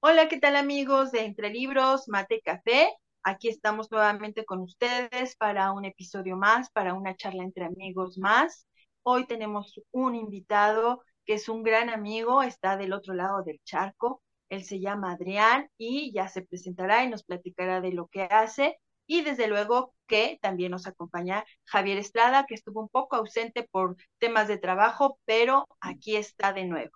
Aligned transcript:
Hola, 0.00 0.28
¿qué 0.28 0.38
tal 0.38 0.56
amigos 0.56 1.10
de 1.12 1.24
Entre 1.24 1.50
Libros, 1.50 2.08
Mate 2.08 2.40
Café? 2.40 2.88
Aquí 3.22 3.48
estamos 3.48 3.90
nuevamente 3.90 4.44
con 4.44 4.60
ustedes 4.60 5.36
para 5.36 5.72
un 5.72 5.84
episodio 5.84 6.36
más, 6.36 6.70
para 6.70 6.94
una 6.94 7.14
charla 7.16 7.42
entre 7.44 7.64
amigos 7.64 8.18
más. 8.18 8.66
Hoy 9.02 9.26
tenemos 9.26 9.80
un 9.90 10.14
invitado 10.14 11.02
que 11.24 11.34
es 11.34 11.48
un 11.48 11.62
gran 11.62 11.90
amigo, 11.90 12.42
está 12.42 12.76
del 12.76 12.92
otro 12.92 13.14
lado 13.14 13.42
del 13.42 13.60
charco. 13.64 14.22
Él 14.48 14.64
se 14.64 14.80
llama 14.80 15.12
Adrián 15.12 15.68
y 15.76 16.12
ya 16.12 16.28
se 16.28 16.42
presentará 16.42 17.04
y 17.04 17.08
nos 17.08 17.24
platicará 17.24 17.80
de 17.80 17.92
lo 17.92 18.06
que 18.08 18.22
hace. 18.22 18.78
Y 19.06 19.22
desde 19.22 19.46
luego 19.48 19.94
que 20.06 20.38
también 20.42 20.70
nos 20.72 20.86
acompaña 20.86 21.44
Javier 21.64 21.98
Estrada, 21.98 22.46
que 22.46 22.54
estuvo 22.54 22.80
un 22.80 22.88
poco 22.88 23.16
ausente 23.16 23.66
por 23.70 23.96
temas 24.18 24.48
de 24.48 24.58
trabajo, 24.58 25.18
pero 25.24 25.66
aquí 25.80 26.16
está 26.16 26.52
de 26.52 26.64
nuevo. 26.64 26.92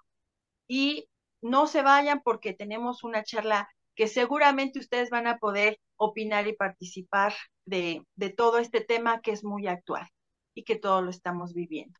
Y 0.68 1.08
no 1.42 1.66
se 1.66 1.82
vayan 1.82 2.22
porque 2.22 2.54
tenemos 2.54 3.04
una 3.04 3.24
charla 3.24 3.68
que 3.94 4.06
seguramente 4.06 4.78
ustedes 4.78 5.10
van 5.10 5.26
a 5.26 5.38
poder 5.38 5.78
opinar 5.96 6.46
y 6.46 6.54
participar 6.54 7.34
de, 7.66 8.06
todo 8.36 8.58
este 8.58 8.80
tema 8.80 9.20
que 9.20 9.32
es 9.32 9.44
muy 9.44 9.66
actual 9.66 10.08
y 10.54 10.64
que 10.64 10.76
todos 10.76 11.04
lo 11.04 11.10
estamos 11.10 11.52
viviendo. 11.52 11.98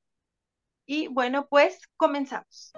Y 0.87 1.09
bueno, 1.09 1.47
pues 1.49 1.81
comenzamos. 1.97 2.73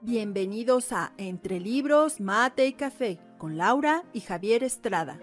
Bienvenidos 0.00 0.92
a 0.92 1.12
Entre 1.18 1.60
Libros, 1.60 2.20
Mate 2.20 2.66
y 2.66 2.72
Café 2.72 3.18
con 3.38 3.56
Laura 3.56 4.04
y 4.12 4.20
Javier 4.20 4.62
Estrada. 4.62 5.18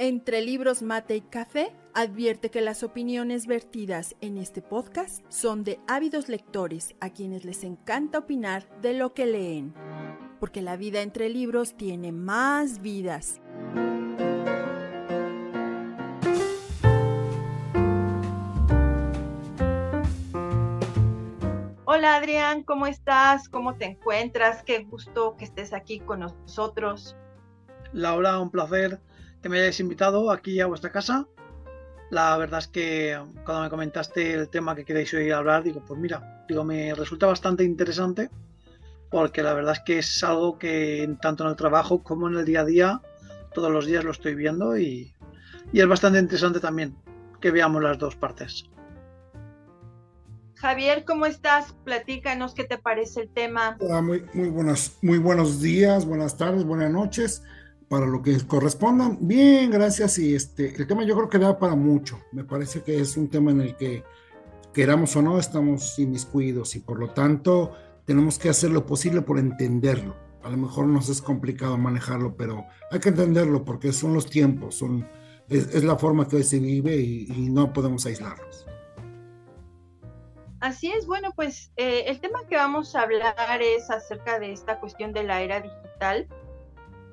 Entre 0.00 0.42
Libros, 0.42 0.80
Mate 0.80 1.16
y 1.16 1.20
Café 1.22 1.72
advierte 1.92 2.52
que 2.52 2.60
las 2.60 2.84
opiniones 2.84 3.48
vertidas 3.48 4.14
en 4.20 4.38
este 4.38 4.62
podcast 4.62 5.24
son 5.28 5.64
de 5.64 5.80
ávidos 5.88 6.28
lectores 6.28 6.94
a 7.00 7.10
quienes 7.10 7.44
les 7.44 7.64
encanta 7.64 8.18
opinar 8.18 8.68
de 8.80 8.92
lo 8.92 9.12
que 9.12 9.26
leen, 9.26 9.74
porque 10.38 10.62
la 10.62 10.76
vida 10.76 11.02
entre 11.02 11.28
libros 11.28 11.76
tiene 11.76 12.12
más 12.12 12.80
vidas. 12.80 13.40
Hola 21.86 22.14
Adrián, 22.14 22.62
¿cómo 22.62 22.86
estás? 22.86 23.48
¿Cómo 23.48 23.74
te 23.74 23.86
encuentras? 23.86 24.62
Qué 24.62 24.84
gusto 24.84 25.34
que 25.36 25.44
estés 25.44 25.72
aquí 25.72 25.98
con 25.98 26.20
nosotros. 26.20 27.16
Laura, 27.92 28.38
un 28.38 28.52
placer 28.52 29.00
que 29.42 29.48
me 29.48 29.58
hayáis 29.58 29.80
invitado 29.80 30.30
aquí 30.30 30.60
a 30.60 30.66
vuestra 30.66 30.90
casa 30.90 31.26
la 32.10 32.36
verdad 32.38 32.60
es 32.60 32.68
que 32.68 33.18
cuando 33.44 33.62
me 33.62 33.70
comentaste 33.70 34.32
el 34.32 34.48
tema 34.48 34.74
que 34.74 34.84
queréis 34.84 35.12
oír 35.12 35.32
hablar, 35.34 35.62
digo, 35.62 35.84
pues 35.86 36.00
mira, 36.00 36.44
digo, 36.48 36.64
me 36.64 36.94
resulta 36.94 37.26
bastante 37.26 37.64
interesante 37.64 38.30
porque 39.10 39.42
la 39.42 39.54
verdad 39.54 39.74
es 39.74 39.80
que 39.84 39.98
es 39.98 40.24
algo 40.24 40.58
que 40.58 41.16
tanto 41.20 41.44
en 41.44 41.50
el 41.50 41.56
trabajo 41.56 42.02
como 42.02 42.28
en 42.28 42.36
el 42.36 42.44
día 42.44 42.60
a 42.60 42.64
día, 42.64 43.02
todos 43.52 43.70
los 43.70 43.86
días 43.86 44.04
lo 44.04 44.10
estoy 44.10 44.34
viendo 44.34 44.78
y, 44.78 45.14
es 45.72 45.86
bastante 45.86 46.18
interesante 46.18 46.60
también 46.60 46.96
que 47.42 47.50
veamos 47.50 47.82
las 47.82 47.98
dos 47.98 48.16
partes. 48.16 48.64
Javier, 50.54 51.04
¿cómo 51.04 51.26
estás? 51.26 51.74
Platícanos 51.84 52.54
qué 52.54 52.64
te 52.64 52.78
parece 52.78 53.20
el 53.20 53.28
tema. 53.28 53.76
muy, 54.02 54.24
muy, 54.32 54.48
buenas, 54.48 54.96
muy 55.02 55.18
buenos 55.18 55.60
días, 55.60 56.06
buenas 56.06 56.38
tardes, 56.38 56.64
buenas 56.64 56.90
noches 56.90 57.42
para 57.88 58.06
lo 58.06 58.22
que 58.22 58.38
correspondan. 58.46 59.18
Bien, 59.20 59.70
gracias. 59.70 60.18
Y 60.18 60.34
este, 60.34 60.74
el 60.74 60.86
tema 60.86 61.04
yo 61.04 61.16
creo 61.16 61.28
que 61.28 61.38
da 61.38 61.58
para 61.58 61.74
mucho. 61.74 62.20
Me 62.32 62.44
parece 62.44 62.82
que 62.82 63.00
es 63.00 63.16
un 63.16 63.28
tema 63.28 63.50
en 63.50 63.60
el 63.62 63.76
que, 63.76 64.04
queramos 64.78 65.16
o 65.16 65.22
no, 65.22 65.40
estamos 65.40 65.98
inmiscuidos 65.98 66.76
y 66.76 66.78
por 66.78 67.00
lo 67.00 67.10
tanto 67.10 67.72
tenemos 68.04 68.38
que 68.38 68.48
hacer 68.48 68.70
lo 68.70 68.86
posible 68.86 69.22
por 69.22 69.38
entenderlo. 69.38 70.14
A 70.44 70.50
lo 70.50 70.56
mejor 70.56 70.86
nos 70.86 71.08
es 71.08 71.20
complicado 71.20 71.76
manejarlo, 71.76 72.36
pero 72.36 72.64
hay 72.90 73.00
que 73.00 73.08
entenderlo 73.08 73.64
porque 73.64 73.92
son 73.92 74.14
los 74.14 74.30
tiempos, 74.30 74.76
son, 74.76 75.08
es, 75.48 75.82
la 75.82 75.96
forma 75.96 76.28
que 76.28 76.36
hoy 76.36 76.44
se 76.44 76.60
vive 76.60 76.96
y, 76.96 77.26
no 77.50 77.72
podemos 77.72 78.06
aislarlos. 78.06 78.66
Así 80.60 80.92
es, 80.92 81.06
bueno, 81.06 81.32
pues 81.34 81.72
eh, 81.76 82.04
el 82.06 82.20
tema 82.20 82.46
que 82.48 82.54
vamos 82.54 82.94
a 82.94 83.02
hablar 83.02 83.60
es 83.60 83.90
acerca 83.90 84.38
de 84.38 84.52
esta 84.52 84.78
cuestión 84.78 85.12
de 85.12 85.24
la 85.24 85.42
era 85.42 85.60
digital 85.60 86.28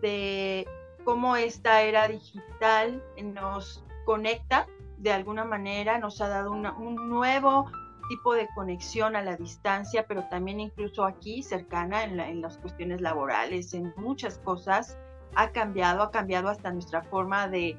de 0.05 0.67
cómo 1.03 1.35
esta 1.35 1.81
era 1.81 2.07
digital 2.07 3.01
nos 3.23 3.83
conecta 4.05 4.67
de 4.99 5.11
alguna 5.11 5.45
manera, 5.45 5.97
nos 5.97 6.21
ha 6.21 6.27
dado 6.27 6.51
un 6.51 7.09
nuevo 7.09 7.71
tipo 8.07 8.35
de 8.35 8.47
conexión 8.53 9.15
a 9.15 9.23
la 9.23 9.35
distancia, 9.35 10.05
pero 10.07 10.23
también 10.29 10.59
incluso 10.59 11.05
aquí 11.05 11.41
cercana 11.41 12.03
en, 12.03 12.39
las 12.39 12.59
cuestiones 12.59 13.01
laborales, 13.01 13.73
en 13.73 13.95
muchas 13.97 14.37
cosas, 14.37 14.95
ha 15.33 15.49
cambiado, 15.49 16.03
ha 16.03 16.11
cambiado 16.11 16.49
hasta 16.49 16.71
nuestra 16.71 17.01
forma 17.01 17.47
de, 17.47 17.75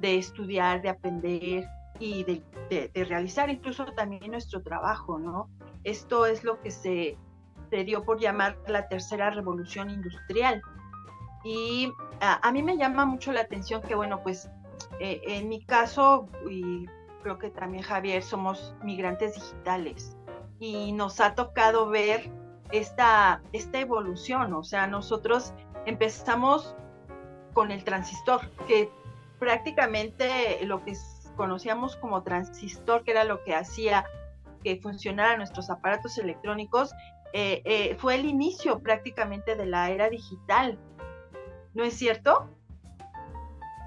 estudiar, 0.00 0.80
de 0.80 0.90
aprender 0.90 1.68
y 1.98 2.22
de, 2.22 2.90
realizar 2.94 3.50
incluso 3.50 3.84
también 3.86 4.30
nuestro 4.30 4.62
trabajo, 4.62 5.18
¿no? 5.18 5.50
Esto 5.82 6.26
es 6.26 6.44
lo 6.44 6.60
que 6.60 6.70
se, 6.70 7.18
se 7.70 7.84
dio 7.84 8.04
por 8.04 8.20
llamar 8.20 8.56
la 8.68 8.86
tercera 8.86 9.30
revolución 9.30 9.90
industrial 9.90 10.62
y 11.44 11.92
a, 12.20 12.50
mí 12.52 12.62
me 12.62 12.76
llama 12.76 13.04
mucho 13.04 13.30
la 13.32 13.42
atención 13.42 13.82
que, 13.82 13.94
bueno, 13.94 14.22
pues 14.22 14.50
eh, 14.98 15.20
en 15.26 15.48
mi 15.48 15.64
caso, 15.64 16.28
y 16.50 16.86
creo 17.22 17.38
que 17.38 17.50
también 17.50 17.82
Javier, 17.82 18.22
somos 18.22 18.74
migrantes 18.82 19.34
digitales 19.34 20.16
y 20.58 20.92
nos 20.92 21.20
ha 21.20 21.34
tocado 21.34 21.88
ver 21.88 22.30
esta, 22.72 23.42
esta 23.52 23.78
evolución, 23.78 24.54
o 24.54 24.64
sea, 24.64 24.86
nosotros 24.86 25.52
empezamos 25.84 26.74
con 27.52 27.70
el 27.70 27.84
transistor, 27.84 28.40
que 28.66 28.90
prácticamente 29.38 30.64
lo 30.64 30.82
que 30.82 30.94
conocíamos 31.36 31.96
como 31.96 32.22
transistor, 32.22 33.04
que 33.04 33.10
era 33.10 33.24
lo 33.24 33.44
que 33.44 33.54
hacía 33.54 34.06
que 34.62 34.80
funcionaran 34.80 35.38
nuestros 35.38 35.68
aparatos 35.68 36.16
electrónicos, 36.18 36.92
eh, 37.32 37.62
eh, 37.64 37.96
fue 37.98 38.14
el 38.14 38.24
inicio 38.24 38.78
prácticamente 38.80 39.56
de 39.56 39.66
la 39.66 39.90
era 39.90 40.08
digital. 40.08 40.78
¿No 41.74 41.84
es 41.84 41.94
cierto? 41.94 42.48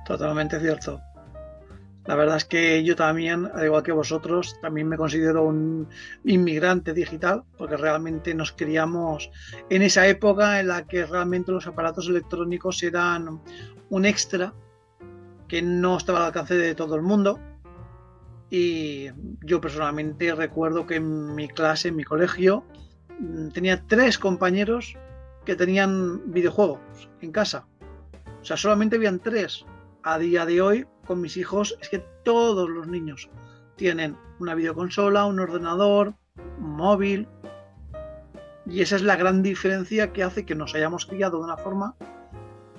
Totalmente 0.06 0.60
cierto. 0.60 1.02
La 2.06 2.16
verdad 2.16 2.38
es 2.38 2.46
que 2.46 2.86
yo 2.86 2.96
también, 2.96 3.50
al 3.54 3.66
igual 3.66 3.84
que 3.84 3.92
vosotros, 3.92 4.58
también 4.62 4.88
me 4.88 4.96
considero 4.96 5.44
un 5.44 5.90
inmigrante 6.24 6.94
digital, 6.94 7.44
porque 7.58 7.76
realmente 7.76 8.34
nos 8.34 8.54
criamos 8.54 9.30
en 9.70 9.82
esa 9.82 10.08
época 10.08 10.62
en 10.62 10.70
la 10.70 10.88
que 10.88 11.06
realmente 11.06 11.52
los 11.52 11.68
aparatos 11.68 12.08
electrónicos 12.08 12.82
eran 12.82 13.42
un 13.90 14.06
extra 14.06 14.54
que 15.50 15.62
no 15.62 15.98
estaba 15.98 16.20
al 16.20 16.26
alcance 16.28 16.56
de 16.56 16.76
todo 16.76 16.96
el 16.96 17.02
mundo. 17.02 17.42
Y 18.50 19.10
yo 19.42 19.60
personalmente 19.60 20.34
recuerdo 20.34 20.88
que 20.88 20.96
en 20.96 21.36
mi 21.36 21.50
clase, 21.50 21.90
en 21.90 21.98
mi 21.98 22.06
colegio, 22.06 22.64
tenía 23.54 23.84
tres 23.86 24.18
compañeros 24.18 24.96
que 25.44 25.58
tenían 25.58 26.32
videojuegos 26.32 26.80
en 27.20 27.34
casa. 27.34 27.68
Sea, 28.48 28.56
solamente 28.56 28.96
habían 28.96 29.20
tres. 29.20 29.66
A 30.04 30.18
día 30.18 30.46
de 30.46 30.62
hoy, 30.62 30.88
con 31.06 31.20
mis 31.20 31.36
hijos, 31.36 31.78
es 31.82 31.90
que 31.90 32.00
todos 32.24 32.70
los 32.70 32.88
niños 32.88 33.30
tienen 33.76 34.16
una 34.40 34.56
videoconsola, 34.56 35.26
un 35.26 35.42
ordenador, 35.42 36.14
un 36.58 36.78
móvil. 36.78 37.28
Y 38.66 38.80
esa 38.80 38.96
es 38.96 39.02
la 39.02 39.18
gran 39.18 39.44
diferencia 39.44 40.14
que 40.14 40.24
hace 40.24 40.46
que 40.46 40.56
nos 40.56 40.74
hayamos 40.76 41.06
criado 41.06 41.40
de 41.40 41.44
una 41.44 41.58
forma 41.58 41.98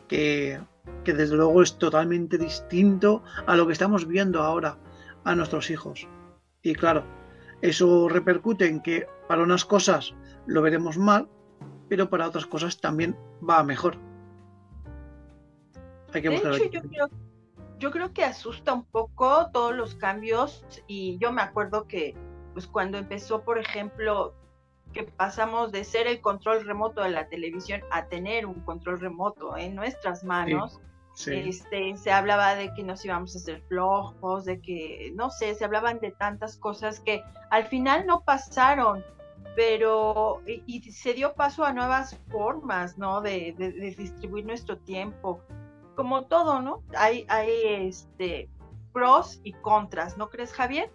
que, 0.09 0.59
que 1.05 1.13
desde 1.13 1.37
luego 1.37 1.63
es 1.63 1.77
totalmente 1.77 2.39
distinto 2.39 3.23
a 3.47 3.55
lo 3.55 3.67
que 3.67 3.75
estamos 3.75 4.09
viendo 4.09 4.43
ahora 4.43 4.79
a 5.25 5.35
nuestros 5.35 5.69
hijos. 5.69 6.09
Y 6.63 6.73
claro, 6.73 7.05
eso 7.61 8.09
repercute 8.09 8.67
en 8.67 8.81
que 8.81 9.07
para 9.29 9.43
unas 9.43 9.67
cosas 9.67 10.15
lo 10.47 10.63
veremos 10.63 10.97
mal, 10.97 11.29
pero 11.91 12.09
para 12.09 12.27
otras 12.27 12.47
cosas 12.47 12.81
también 12.81 13.15
va 13.47 13.63
mejor 13.63 14.08
yo 17.79 17.91
creo, 17.91 18.13
que 18.13 18.25
asusta 18.25 18.73
un 18.73 18.85
poco 18.85 19.51
todos 19.53 19.75
los 19.75 19.95
cambios 19.95 20.65
y 20.87 21.19
yo 21.19 21.33
me 21.33 21.43
acuerdo 21.43 21.87
que 21.87 22.15
pues 22.53 22.67
cuando 22.67 22.99
empezó, 22.99 23.43
por 23.43 23.59
ejemplo, 23.59 24.35
que 24.93 25.05
pasamos 25.05 25.71
de 25.71 25.85
ser 25.85 26.07
el 26.07 26.21
control 26.21 26.65
remoto 26.65 27.03
de 27.03 27.11
la 27.11 27.29
televisión 27.29 27.83
a 27.91 28.07
tener 28.07 28.47
un 28.47 28.61
control 28.65 29.01
remoto 29.01 29.57
en 29.57 29.75
nuestras 29.75 30.25
manos. 30.25 30.81
Este, 31.27 31.97
se 31.97 32.13
hablaba 32.13 32.55
de 32.55 32.73
que 32.75 32.85
nos 32.85 33.05
íbamos 33.05 33.35
a 33.35 33.39
hacer 33.39 33.61
flojos, 33.63 34.45
de 34.45 34.61
que, 34.61 35.13
no 35.17 35.31
sé, 35.31 35.55
se 35.55 35.65
hablaban 35.65 35.99
de 35.99 36.13
tantas 36.13 36.57
cosas 36.57 37.01
que 37.01 37.25
al 37.51 37.67
final 37.67 38.07
no 38.07 38.21
pasaron, 38.21 39.05
pero 39.57 40.41
y, 40.47 40.81
se 40.93 41.15
dio 41.15 41.35
paso 41.35 41.65
a 41.65 41.73
nuevas 41.73 42.17
formas, 42.31 42.99
¿no? 42.99 43.21
de 43.21 43.53
distribuir 43.99 44.47
nuestro 44.47 44.79
tiempo 44.79 45.43
como 45.99 46.27
todo, 46.27 46.63
¿no? 46.63 46.85
Hay, 46.97 47.27
hay 47.27 47.51
este, 47.89 48.49
pros 48.93 49.41
y 49.43 49.53
contras, 49.53 50.17
¿no 50.17 50.31
crees, 50.31 50.53
Javier? 50.53 50.93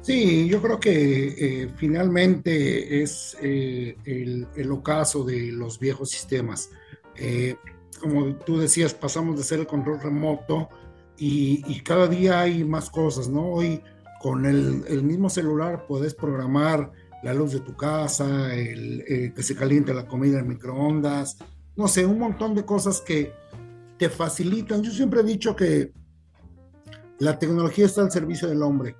Sí, 0.00 0.48
yo 0.48 0.62
creo 0.62 0.78
que 0.78 1.62
eh, 1.64 1.68
finalmente 1.74 3.02
es 3.02 3.36
eh, 3.42 3.96
el, 4.04 4.70
ocaso 4.70 5.24
de 5.24 5.50
los 5.50 5.80
viejos 5.80 6.10
sistemas. 6.10 6.70
Eh, 7.16 7.56
como 8.00 8.36
tú 8.36 8.58
decías, 8.58 8.94
pasamos 8.94 9.36
de 9.38 9.42
ser 9.42 9.58
el 9.58 9.66
control 9.66 10.00
remoto 10.00 10.68
y, 11.16 11.80
cada 11.80 12.06
día 12.06 12.38
hay 12.42 12.62
más 12.62 12.90
cosas, 12.90 13.28
¿no? 13.28 13.44
Hoy 13.44 13.82
con 14.20 14.46
el, 14.46 15.02
mismo 15.02 15.28
celular 15.30 15.84
puedes 15.88 16.14
programar 16.14 16.92
la 17.24 17.34
luz 17.34 17.54
de 17.54 17.58
tu 17.58 17.74
casa, 17.74 18.54
el, 18.54 19.32
que 19.34 19.42
se 19.42 19.56
caliente 19.56 19.92
la 19.92 20.06
comida 20.06 20.38
en 20.38 20.46
microondas, 20.46 21.38
no 21.74 21.88
sé, 21.88 22.06
un 22.06 22.20
montón 22.20 22.54
de 22.54 22.64
cosas 22.64 23.00
que 23.00 23.32
te 23.98 24.08
facilitan. 24.08 24.82
Yo 24.82 24.92
siempre 24.92 25.20
he 25.20 25.24
dicho 25.24 25.56
que 25.56 25.92
la 27.18 27.38
tecnología 27.38 27.86
está 27.86 28.02
al 28.02 28.12
servicio 28.12 28.48
del 28.48 28.62
hombre. 28.62 28.96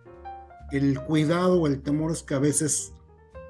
El 0.73 1.01
cuidado 1.01 1.63
o 1.63 1.67
el 1.67 1.81
temor 1.83 2.13
es 2.13 2.23
que 2.23 2.35
a 2.35 2.39
veces 2.41 2.93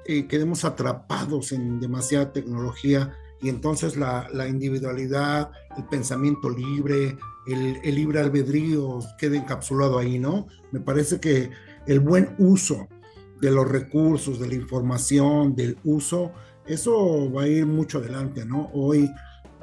eh, 0.05 0.27
quedemos 0.27 0.65
atrapados 0.65 1.53
en 1.53 1.81
demasiada 1.81 2.33
tecnología 2.33 3.13
y 3.41 3.49
entonces 3.49 3.97
la, 3.97 4.29
individualidad, 4.49 5.51
el 5.77 5.85
pensamiento 5.85 6.51
libre, 6.51 7.17
el, 7.47 7.79
el, 7.83 7.95
libre 7.95 8.21
albedrío 8.21 8.99
quede 9.17 9.39
encapsulado 9.39 9.99
ahí, 9.99 10.19
¿no? 10.19 10.49
Me 10.73 10.81
parece 10.81 11.21
que 11.21 11.51
el 11.87 12.01
buen 12.01 12.35
uso 12.39 12.89
de 13.41 13.51
los 13.51 13.69
recursos, 13.69 14.41
de 14.41 14.49
la 14.49 14.55
información, 14.55 15.55
del 15.55 15.79
uso, 15.85 16.33
eso 16.67 17.33
va 17.33 17.45
a 17.45 17.49
ir 17.49 17.67
mucho 17.67 17.99
adelante, 17.99 18.45
¿no? 18.45 18.71
Hoy 18.75 19.11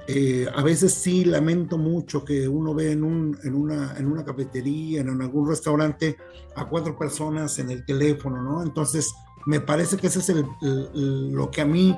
eh, 0.08 0.48
a 0.54 0.62
veces 0.62 0.94
sí 0.94 1.26
lamento 1.26 1.78
mucho 1.78 2.24
que 2.24 2.48
uno 2.48 2.76
ve 2.76 2.92
en, 2.92 3.04
un, 3.04 3.38
en, 3.44 3.56
una, 3.56 3.96
en 3.98 4.08
una 4.08 4.24
cafetería, 4.24 5.02
en 5.02 5.22
algún 5.22 5.50
restaurante, 5.50 6.18
a 6.56 6.68
cuatro 6.68 6.98
personas 6.98 7.58
en 7.58 7.72
el 7.72 7.86
teléfono, 7.86 8.42
¿no? 8.42 8.62
Entonces, 8.62 9.14
me 9.48 9.62
parece 9.62 9.98
que 9.98 10.08
eso 10.08 10.20
es 10.20 10.32
lo 10.62 11.50
que 11.50 11.62
a 11.62 11.66
mí 11.66 11.98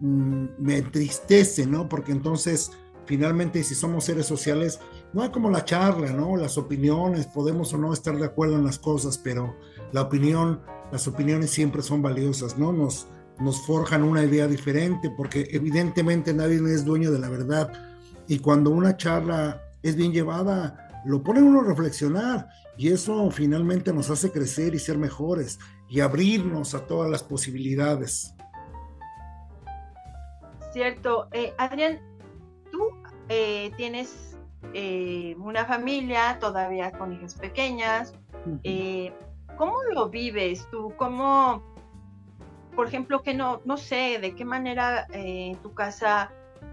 mm, 0.00 0.44
me 0.58 0.78
entristece, 0.78 1.66
¿no? 1.66 1.88
Porque 1.88 2.12
entonces, 2.12 2.70
finalmente, 3.06 3.64
si 3.64 3.74
somos 3.74 4.04
seres 4.04 4.26
sociales, 4.26 4.78
no 5.12 5.22
hay 5.22 5.30
como 5.30 5.50
la 5.50 5.64
charla, 5.64 6.12
¿no? 6.12 6.36
Las 6.36 6.58
opiniones, 6.58 7.26
podemos 7.26 7.72
o 7.72 7.78
no 7.78 7.92
estar 7.92 8.16
de 8.16 8.26
acuerdo 8.26 8.54
en 8.54 8.64
las 8.64 8.78
cosas, 8.78 9.18
pero 9.18 9.56
la 9.92 10.02
opinión, 10.02 10.60
las 10.92 11.08
opiniones 11.08 11.50
siempre 11.50 11.82
son 11.82 12.02
valiosas, 12.02 12.56
¿no? 12.56 12.72
Nos, 12.72 13.08
nos 13.40 13.64
forjan 13.64 14.02
una 14.02 14.22
idea 14.24 14.46
diferente, 14.46 15.10
porque 15.10 15.48
evidentemente 15.52 16.34
nadie 16.34 16.56
es 16.72 16.84
dueño 16.84 17.10
de 17.10 17.18
la 17.18 17.28
verdad. 17.28 17.72
Y 18.26 18.38
cuando 18.40 18.70
una 18.70 18.96
charla 18.96 19.62
es 19.82 19.96
bien 19.96 20.12
llevada, 20.12 21.02
lo 21.04 21.22
pone 21.22 21.42
uno 21.42 21.60
a 21.60 21.64
reflexionar 21.64 22.48
y 22.76 22.92
eso 22.92 23.30
finalmente 23.30 23.92
nos 23.92 24.10
hace 24.10 24.30
crecer 24.30 24.74
y 24.74 24.78
ser 24.78 24.98
mejores 24.98 25.58
y 25.88 26.00
abrirnos 26.00 26.74
a 26.74 26.86
todas 26.86 27.10
las 27.10 27.22
posibilidades. 27.22 28.34
Cierto. 30.72 31.28
Eh, 31.32 31.54
Adrián, 31.58 31.98
tú 32.70 32.90
eh, 33.28 33.72
tienes 33.76 34.36
eh, 34.74 35.34
una 35.38 35.64
familia 35.64 36.38
todavía 36.40 36.92
con 36.92 37.12
hijas 37.12 37.34
pequeñas. 37.34 38.12
¿Cómo 39.56 39.82
lo 39.92 40.08
vives 40.08 40.68
tú? 40.70 40.92
¿Cómo, 40.96 41.64
por 42.78 42.86
ejemplo, 42.86 43.24
que 43.24 43.34
no, 43.34 43.60
no 43.64 43.76
sé, 43.76 44.20
de 44.20 44.36
qué 44.36 44.44
manera 44.44 45.08
eh, 45.12 45.48
en 45.48 45.56
tu 45.56 45.74
casa 45.74 46.30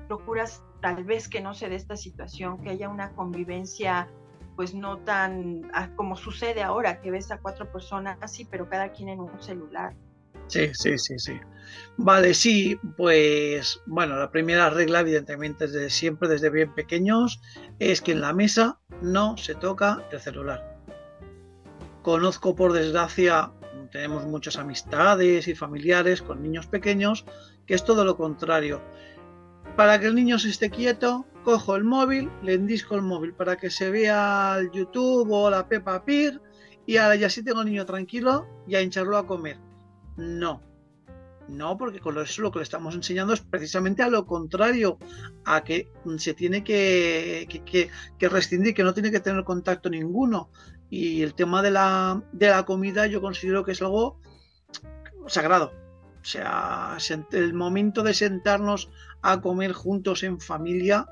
procuras 0.08 0.62
tal 0.80 1.04
vez 1.04 1.28
que 1.28 1.42
no 1.42 1.56
se 1.56 1.68
dé 1.68 1.78
esta 1.78 1.98
situación, 1.98 2.62
que 2.62 2.70
haya 2.70 2.90
una 2.90 3.14
convivencia 3.14 4.08
pues 4.56 4.76
no 4.76 5.00
tan 5.00 5.64
ah, 5.74 5.90
como 5.96 6.16
sucede 6.16 6.62
ahora, 6.62 7.02
que 7.02 7.10
ves 7.10 7.32
a 7.32 7.40
cuatro 7.40 7.72
personas 7.72 8.20
así, 8.22 8.46
pero 8.46 8.70
cada 8.70 8.90
quien 8.92 9.10
en 9.10 9.20
un 9.20 9.42
celular. 9.42 9.96
Sí, 10.46 10.70
sí, 10.76 10.96
sí, 11.00 11.18
sí. 11.18 11.40
Vale, 11.98 12.36
sí, 12.36 12.80
pues 12.98 13.82
bueno, 13.88 14.16
la 14.16 14.30
primera 14.30 14.70
regla, 14.70 15.00
evidentemente, 15.00 15.66
desde 15.66 15.90
siempre, 15.90 16.30
desde 16.30 16.52
bien 16.52 16.72
pequeños, 16.76 17.42
es 17.80 18.04
que 18.04 18.12
en 18.12 18.22
la 18.22 18.32
mesa 18.32 18.78
no 19.02 19.38
se 19.38 19.56
toca 19.56 20.04
el 20.12 20.20
celular. 20.20 20.76
Conozco, 22.04 22.56
por 22.56 22.74
desgracia, 22.74 23.52
tenemos 23.92 24.26
muchas 24.26 24.58
amistades 24.58 25.48
y 25.48 25.56
familiares 25.56 26.22
con 26.22 26.42
niños 26.42 26.68
pequeños, 26.68 27.26
que 27.66 27.76
es 27.76 27.84
todo 27.84 28.06
lo 28.06 28.18
contrario. 28.18 28.82
Para 29.76 30.00
que 30.00 30.08
el 30.08 30.16
niño 30.16 30.40
se 30.40 30.50
esté 30.50 30.70
quieto, 30.70 31.26
cojo 31.44 31.76
el 31.76 31.84
móvil, 31.84 32.30
le 32.44 32.54
indisco 32.54 32.96
el 32.96 33.02
móvil 33.02 33.34
para 33.34 33.58
que 33.58 33.70
se 33.70 33.90
vea 33.90 34.58
el 34.60 34.72
YouTube 34.72 35.30
o 35.32 35.50
la 35.50 35.68
Peppa 35.68 36.04
Pig 36.06 36.40
y 36.86 36.98
ahora 36.98 37.16
ya 37.16 37.30
sí 37.30 37.44
tengo 37.44 37.62
el 37.62 37.68
niño 37.68 37.86
tranquilo 37.86 38.48
y 38.68 38.76
a 38.76 38.82
hincharlo 38.82 39.18
a 39.18 39.28
comer. 39.28 39.58
No, 40.18 40.62
no, 41.48 41.78
porque 41.78 42.00
con 42.00 42.18
eso 42.18 42.42
lo 42.42 42.52
que 42.52 42.60
le 42.60 42.64
estamos 42.64 42.96
enseñando 42.96 43.34
es 43.34 43.42
precisamente 43.42 44.02
a 44.02 44.10
lo 44.10 44.26
contrario, 44.26 44.98
a 45.46 45.64
que 45.64 45.92
se 46.18 46.34
tiene 46.34 46.64
que, 46.64 47.48
que, 47.66 47.90
que, 48.18 48.30
rescindir, 48.30 48.74
que 48.74 48.84
no 48.84 48.94
tiene 48.94 49.12
que 49.12 49.20
tener 49.20 49.44
contacto 49.44 49.90
ninguno. 49.90 50.50
Y 50.90 51.24
el 51.24 51.34
tema 51.34 51.62
de 51.62 51.72
la, 51.72 52.24
de 52.32 52.50
la 52.50 52.64
comida 52.66 53.08
yo 53.08 53.22
considero 53.22 53.64
que 53.64 53.72
es 53.72 53.82
algo 53.82 54.20
sagrado. 55.28 55.74
O 56.22 56.28
sea, 56.28 56.98
el 57.32 57.54
momento 57.54 58.02
de 58.02 58.14
sentarnos 58.14 58.90
a 59.22 59.42
comer 59.42 59.74
juntos 59.74 60.24
en 60.24 60.40
familia, 60.40 61.08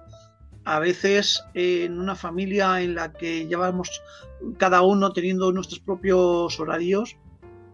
a 0.65 0.79
veces 0.79 1.43
en 1.53 1.99
una 1.99 2.15
familia 2.15 2.81
en 2.81 2.95
la 2.95 3.13
que 3.13 3.45
llevamos 3.47 4.01
cada 4.57 4.81
uno 4.81 5.13
teniendo 5.13 5.51
nuestros 5.51 5.79
propios 5.79 6.59
horarios, 6.59 7.17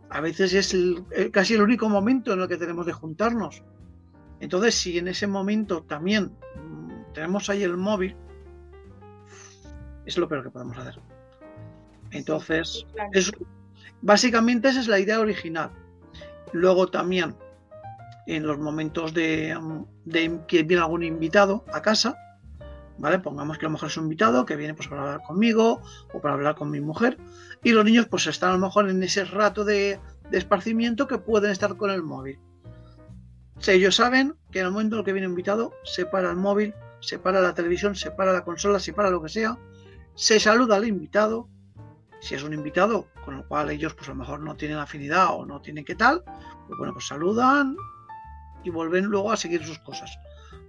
a 0.10 0.22
veces 0.22 0.54
es 0.54 0.75
casi 1.31 1.54
el 1.54 1.62
único 1.62 1.88
momento 1.88 2.34
en 2.34 2.42
el 2.42 2.48
que 2.48 2.57
tenemos 2.57 2.86
de 2.86 2.94
juntarnos. 2.94 3.63
Entonces, 4.40 4.75
si 4.75 4.98
en 4.98 5.07
ese 5.07 5.28
momento 5.28 5.84
también 5.84 6.31
mm, 6.56 7.13
tenemos 7.13 7.50
ahí 7.50 7.63
el 7.63 7.78
móvil, 7.78 8.16
es 10.06 10.18
lo 10.18 10.28
peor 10.28 10.44
que 10.44 10.50
podemos 10.50 10.78
hacer. 10.78 11.00
Entonces, 12.11 12.85
básicamente 14.01 14.69
esa 14.69 14.79
es 14.79 14.88
la 14.88 15.00
idea 15.00 15.19
original. 15.19 15.71
Luego 16.51 16.88
también, 16.88 17.35
en 18.27 18.45
los 18.45 18.57
momentos 18.57 19.13
de, 19.13 19.57
que 20.47 20.63
viene 20.63 20.81
algún 20.81 21.03
invitado 21.03 21.63
a 21.73 21.81
casa, 21.81 22.15
¿vale? 22.97 23.19
Pongamos 23.19 23.57
que 23.57 23.65
a 23.65 23.69
lo 23.69 23.73
mejor 23.73 23.89
es 23.89 23.97
un 23.97 24.03
invitado 24.03 24.45
que 24.45 24.56
viene 24.56 24.73
pues, 24.73 24.88
para 24.88 25.01
hablar 25.01 25.21
conmigo 25.21 25.81
o 26.13 26.21
para 26.21 26.33
hablar 26.33 26.56
con 26.56 26.69
mi 26.69 26.81
mujer, 26.81 27.17
y 27.63 27.71
los 27.71 27.85
niños 27.85 28.07
pues 28.07 28.27
están 28.27 28.51
a 28.51 28.53
lo 28.53 28.59
mejor 28.59 28.89
en 28.89 29.01
ese 29.03 29.25
rato 29.25 29.63
de, 29.63 30.00
esparcimiento 30.31 31.07
que 31.07 31.17
pueden 31.17 31.51
estar 31.51 31.75
con 31.75 31.89
el 31.89 32.03
móvil. 32.03 32.39
Si 33.57 33.71
ellos 33.71 33.95
saben 33.95 34.35
que 34.51 34.59
en 34.59 34.68
el 34.68 34.71
momento 34.71 34.99
en 34.99 35.04
que 35.04 35.13
viene 35.13 35.28
invitado, 35.28 35.73
se 35.83 36.06
para 36.06 36.30
el 36.30 36.37
móvil, 36.37 36.73
se 37.01 37.19
para 37.19 37.42
la 37.42 37.54
televisión, 37.54 37.95
se 37.95 38.11
para 38.11 38.31
la 38.31 38.44
consola, 38.44 38.80
se 38.80 38.94
para 38.94 39.09
lo 39.09 39.21
que 39.21 39.30
sea, 39.30 39.57
se 40.16 40.39
saluda 40.39 40.75
al 40.75 40.87
invitado, 40.87 41.49
si 42.19 42.35
es 42.35 42.44
un 42.44 42.54
invitado 42.54 43.07
con 43.23 43.38
el 43.38 43.45
cual 43.45 43.69
ellos 43.69 43.94
pues 43.94 44.07
a 44.09 44.11
lo 44.11 44.18
mejor 44.18 44.40
no 44.42 44.56
tienen 44.56 44.78
afinidad 44.78 45.33
o 45.33 45.45
no 45.45 45.61
tienen 45.61 45.85
qué 45.85 45.95
tal, 45.95 46.23
pues 46.68 46.78
bueno, 46.78 46.94
pues 46.94 47.07
saludan 47.07 47.76
y 48.64 48.69
vuelven 48.69 49.06
luego 49.06 49.31
a 49.31 49.38
seguir 49.38 49.66
sus 49.66 49.80
cosas. 49.80 50.18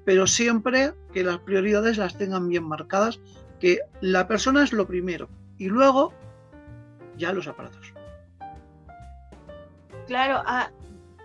Pero 0.04 0.26
siempre 0.26 0.94
que 1.12 1.24
las 1.24 1.38
prioridades 1.38 1.98
las 1.98 2.16
tengan 2.16 2.48
bien 2.48 2.64
marcadas, 2.64 3.20
que 3.58 3.80
la 4.00 4.26
persona 4.26 4.62
es 4.62 4.72
lo 4.72 4.86
primero 4.86 5.28
y 5.58 5.68
luego 5.68 6.12
ya 7.16 7.32
los 7.32 7.46
aparatos. 7.46 7.92
Claro, 10.06 10.42
ah, 10.46 10.70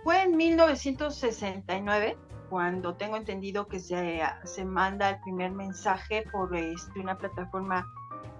fue 0.03 0.23
en 0.23 0.37
1969 0.37 2.17
cuando 2.49 2.93
tengo 2.95 3.17
entendido 3.17 3.67
que 3.67 3.79
se, 3.79 4.21
se 4.43 4.65
manda 4.65 5.09
el 5.09 5.19
primer 5.21 5.51
mensaje 5.51 6.23
por 6.31 6.55
este, 6.55 6.99
una 6.99 7.17
plataforma 7.17 7.87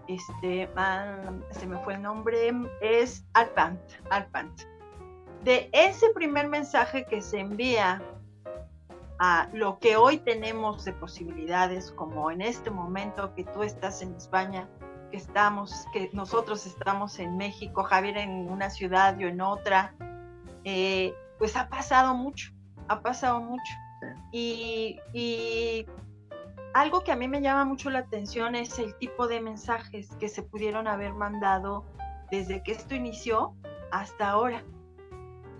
este, 0.07 0.69
se 1.51 1.67
me 1.67 1.77
fue 1.79 1.95
el 1.95 2.01
nombre, 2.01 2.51
es 2.81 3.25
Advant, 3.33 3.79
Advant. 4.09 4.61
De 5.43 5.69
ese 5.73 6.09
primer 6.09 6.47
mensaje 6.47 7.05
que 7.05 7.21
se 7.21 7.39
envía 7.39 8.01
a 9.19 9.47
lo 9.53 9.79
que 9.79 9.95
hoy 9.95 10.17
tenemos 10.17 10.83
de 10.85 10.93
posibilidades, 10.93 11.91
como 11.91 12.31
en 12.31 12.41
este 12.41 12.69
momento 12.69 13.33
que 13.35 13.43
tú 13.45 13.63
estás 13.63 14.01
en 14.01 14.15
España, 14.15 14.67
que 15.11 15.17
estamos, 15.17 15.85
que 15.93 16.09
nosotros 16.13 16.65
estamos 16.65 17.19
en 17.19 17.37
México, 17.37 17.83
Javier 17.83 18.17
en 18.17 18.49
una 18.49 18.69
ciudad, 18.69 19.17
yo 19.17 19.27
en 19.27 19.41
otra, 19.41 19.93
eh, 20.63 21.13
pues 21.37 21.55
ha 21.55 21.69
pasado 21.69 22.13
mucho, 22.15 22.51
ha 22.87 23.01
pasado 23.01 23.39
mucho. 23.39 23.73
Y, 24.31 24.99
y 25.13 25.85
algo 26.75 27.05
que 27.05 27.13
a 27.13 27.15
mí 27.15 27.29
me 27.29 27.41
llama 27.41 27.63
mucho 27.63 27.89
la 27.89 27.99
atención 27.99 28.53
es 28.53 28.77
el 28.79 28.95
tipo 28.95 29.29
de 29.29 29.39
mensajes 29.39 30.13
que 30.19 30.27
se 30.27 30.43
pudieron 30.43 30.89
haber 30.89 31.13
mandado 31.13 31.85
desde 32.29 32.61
que 32.63 32.73
esto 32.73 32.95
inició 32.95 33.55
hasta 33.91 34.31
ahora. 34.31 34.61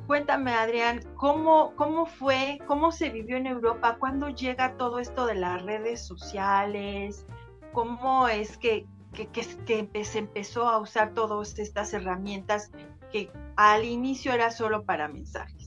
Cuéntame, 0.08 0.52
Adrián, 0.54 1.00
¿cómo, 1.16 1.74
cómo 1.78 2.06
fue, 2.06 2.60
cómo 2.68 2.92
se 2.92 3.12
vivió 3.12 3.38
en 3.38 3.48
Europa, 3.48 3.96
cuándo 3.98 4.28
llega 4.28 4.76
todo 4.76 5.00
esto 5.00 5.26
de 5.26 5.36
las 5.36 5.62
redes 5.62 6.06
sociales, 6.06 7.26
cómo 7.72 8.28
es 8.28 8.58
que, 8.58 8.86
que, 9.14 9.28
que, 9.30 10.04
se 10.04 10.20
empezó 10.20 10.68
a 10.68 10.80
usar 10.80 11.14
todas 11.14 11.58
estas 11.58 11.94
herramientas 11.94 12.72
que 13.10 13.32
al 13.56 13.86
inicio 13.86 14.34
era 14.34 14.52
solo 14.52 14.84
para 14.84 15.08
mensajes? 15.08 15.65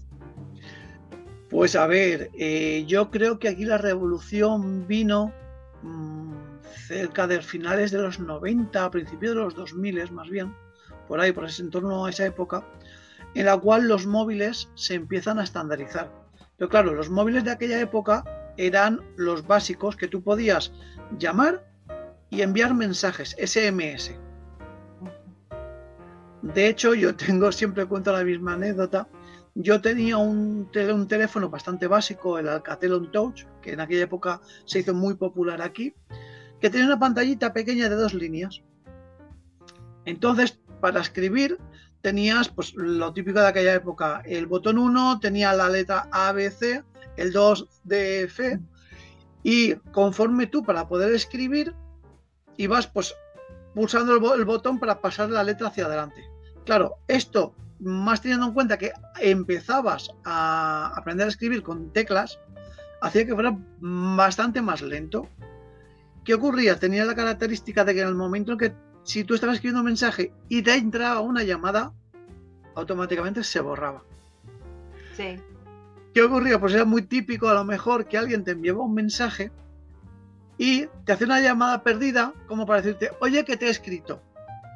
Pues 1.51 1.77
a 1.77 1.87
ver, 1.87 2.31
eh, 2.35 2.85
yo 2.87 3.11
creo 3.11 3.39
que 3.39 3.49
aquí 3.49 3.65
la 3.65 3.79
revolución 3.79 4.87
vino 4.87 5.33
mmm, 5.83 6.35
cerca 6.87 7.27
de 7.27 7.41
finales 7.41 7.91
de 7.91 7.99
los 7.99 8.19
90, 8.19 8.85
a 8.85 8.91
principios 8.91 9.35
de 9.35 9.41
los 9.41 9.55
2000 9.55 10.13
más 10.13 10.29
bien, 10.29 10.55
por 11.07 11.21
ahí, 11.21 11.33
por 11.33 11.47
ese 11.47 11.63
entorno 11.63 12.05
a 12.05 12.11
esa 12.11 12.27
época, 12.27 12.65
en 13.35 13.47
la 13.47 13.57
cual 13.57 13.89
los 13.89 14.07
móviles 14.07 14.69
se 14.75 14.95
empiezan 14.95 15.39
a 15.39 15.45
estandarizar. 15.45 16.13
Pero 16.59 16.69
claro, 16.69 16.95
los 16.95 17.09
móviles 17.09 17.45
de 17.45 17.53
aquella 17.53 17.81
época 17.81 18.25
eran 18.57 19.01
los 19.17 19.47
básicos 19.47 19.97
que 19.97 20.09
tú 20.09 20.23
podías 20.23 20.73
llamar 21.19 21.65
y 22.31 22.43
enviar 22.43 22.75
mensajes, 22.75 23.37
SMS. 23.39 24.13
De 26.43 26.69
hecho, 26.69 26.95
yo 26.95 27.15
tengo, 27.15 27.51
siempre 27.53 27.87
cuento 27.87 28.13
la 28.13 28.25
misma 28.25 28.55
anécdota. 28.55 29.09
Yo 29.61 29.81
tenía 29.81 30.17
un, 30.19 30.71
un 30.73 31.09
teléfono 31.09 31.51
bastante 31.51 31.89
básico, 31.89 32.39
el 32.39 32.47
Alcatel 32.47 33.11
Touch, 33.11 33.43
que 33.61 33.73
en 33.73 33.81
aquella 33.81 34.05
época 34.05 34.41
se 34.65 34.79
hizo 34.79 34.95
muy 34.95 35.15
popular 35.15 35.61
aquí, 35.63 35.97
que 36.61 36.71
tenía 36.71 36.87
una 36.87 37.01
pantallita 37.01 37.53
pequeña 37.53 37.89
de 37.89 37.97
dos 37.97 38.15
líneas. 38.15 38.63
Entonces, 40.05 40.61
para 40.81 41.01
escribir 41.01 41.59
tenías 42.03 42.49
pues 42.49 42.73
lo 42.77 43.13
típico 43.13 43.41
de 43.41 43.49
aquella 43.49 43.75
época, 43.75 44.23
el 44.25 44.47
botón 44.47 44.79
1 44.79 45.19
tenía 45.19 45.53
la 45.53 45.69
letra 45.69 46.09
A, 46.13 46.31
B, 46.31 46.53
C, 46.53 46.85
el 47.17 47.33
2 47.33 47.81
D, 47.83 48.23
F, 48.23 48.61
y 49.43 49.75
conforme 49.91 50.47
tú 50.47 50.63
para 50.63 50.87
poder 50.87 51.13
escribir, 51.13 51.75
ibas 52.57 52.87
pues 52.87 53.13
pulsando 53.75 54.35
el 54.37 54.45
botón 54.45 54.79
para 54.79 55.01
pasar 55.01 55.31
la 55.31 55.43
letra 55.43 55.67
hacia 55.67 55.87
adelante. 55.87 56.23
Claro, 56.65 56.99
esto, 57.09 57.57
más 57.81 58.21
teniendo 58.21 58.47
en 58.47 58.53
cuenta 58.53 58.79
que 58.79 58.93
empezabas 59.21 60.11
a 60.25 60.93
aprender 60.97 61.27
a 61.27 61.31
escribir 61.31 61.63
con 61.63 61.93
teclas, 61.93 62.39
hacía 63.01 63.27
que 63.27 63.35
fuera 63.35 63.57
bastante 63.81 64.61
más 64.63 64.83
lento. 64.83 65.29
¿Qué 66.25 66.35
ocurría? 66.35 66.79
Tenía 66.79 67.05
la 67.05 67.15
característica 67.15 67.85
de 67.85 67.95
que 67.95 68.01
en 68.03 68.09
el 68.09 68.15
momento 68.15 68.53
en 68.53 68.59
que 68.59 68.75
si 69.05 69.25
tú 69.25 69.35
estabas 69.35 69.57
escribiendo 69.57 69.81
un 69.81 69.87
mensaje 69.87 70.33
y 70.49 70.63
te 70.63 70.75
entraba 70.75 71.21
una 71.21 71.43
llamada, 71.43 71.93
automáticamente 72.75 73.43
se 73.43 73.61
borraba. 73.61 74.03
Sí. 75.17 75.41
¿Qué 76.13 76.23
ocurría? 76.23 76.61
Pues 76.61 76.75
era 76.75 76.85
muy 76.85 77.03
típico 77.03 77.49
a 77.49 77.55
lo 77.55 77.65
mejor 77.65 78.07
que 78.07 78.19
alguien 78.19 78.45
te 78.45 78.51
enviaba 78.53 78.83
un 78.83 78.95
mensaje 78.95 79.51
y 80.59 80.87
te 81.05 81.13
hacía 81.13 81.27
una 81.27 81.41
llamada 81.41 81.83
perdida 81.83 82.35
como 82.47 82.67
para 82.67 82.83
decirte, 82.83 83.13
oye, 83.21 83.45
que 83.45 83.57
te 83.57 83.67
he 83.67 83.71
escrito. 83.71 84.21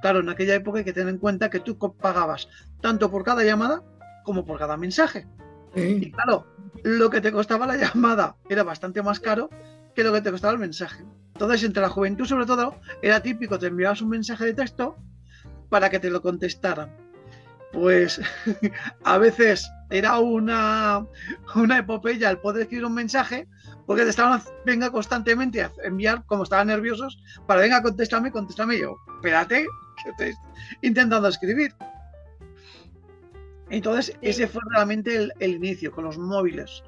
Claro, 0.03 0.19
en 0.19 0.29
aquella 0.29 0.57
época 0.57 0.81
hay 0.81 0.85
que 0.85 0.93
tener 0.93 1.15
en 1.15 1.19
cuenta 1.19 1.49
que 1.49 1.61
tú 1.61 1.79
pagabas 1.79 2.49
tanto 2.81 3.11
por 3.11 3.23
cada 3.25 3.45
llamada 3.45 3.83
como 4.25 4.45
por 4.45 4.59
cada 4.59 4.77
mensaje. 4.77 5.29
Y 5.77 6.11
claro, 6.11 6.45
lo 6.83 7.09
que 7.09 7.21
te 7.21 7.33
costaba 7.33 7.67
la 7.67 7.77
llamada 7.77 8.37
era 8.49 8.65
bastante 8.65 9.01
más 9.01 9.21
caro 9.21 9.49
que 9.95 10.03
lo 10.03 10.13
que 10.13 10.21
te 10.21 10.33
costaba 10.33 10.53
el 10.53 10.59
mensaje. 10.59 11.05
Entonces, 11.35 11.63
entre 11.63 11.83
la 11.83 11.89
juventud, 11.89 12.27
sobre 12.27 12.47
todo, 12.47 12.75
era 13.01 13.23
típico, 13.23 13.59
te 13.59 13.69
enviabas 13.69 14.03
un 14.03 14.11
mensaje 14.11 14.45
de 14.45 14.55
texto 14.55 14.97
para 15.69 15.89
que 15.89 16.01
te 16.01 16.11
lo 16.11 16.21
contestaran. 16.21 16.91
Pues 17.73 18.21
a 19.05 19.19
veces 19.19 19.71
era 19.89 20.19
una, 20.19 21.07
una 21.55 21.79
epopeya 21.79 22.29
el 22.29 22.39
poder 22.39 22.63
escribir 22.63 22.87
un 22.87 22.95
mensaje, 22.95 23.49
porque 23.87 24.03
te 24.03 24.11
estaban, 24.11 24.43
venga 24.67 24.91
constantemente 24.91 25.63
a 25.63 25.71
enviar, 25.85 26.25
como 26.27 26.43
estaban 26.43 26.67
nerviosos, 26.67 27.23
para 27.47 27.61
venga, 27.61 27.83
contéstame, 27.83 28.31
contéstame. 28.31 28.79
yo, 28.79 28.97
espérate, 29.17 29.67
que 30.03 30.11
estoy 30.11 30.35
intentando 30.83 31.29
escribir. 31.29 31.75
Entonces, 33.71 34.17
ese 34.21 34.47
fue 34.47 34.61
realmente 34.71 35.17
el, 35.17 35.33
el 35.39 35.55
inicio, 35.55 35.93
con 35.93 36.05
los 36.05 36.19
móviles. 36.19 36.83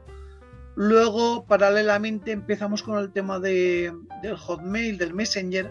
Luego, 0.76 1.44
paralelamente, 1.46 2.32
empezamos 2.32 2.82
con 2.82 2.98
el 2.98 3.12
tema 3.12 3.38
de, 3.38 3.92
del 4.22 4.36
Hotmail, 4.36 4.98
del 4.98 5.14
Messenger 5.14 5.70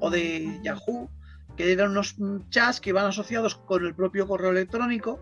o 0.00 0.10
de 0.10 0.60
Yahoo, 0.62 1.08
que 1.56 1.72
eran 1.72 1.92
unos 1.92 2.16
chats 2.50 2.80
que 2.80 2.90
iban 2.90 3.06
asociados 3.06 3.54
con 3.54 3.86
el 3.86 3.94
propio 3.94 4.26
correo 4.26 4.50
electrónico 4.50 5.20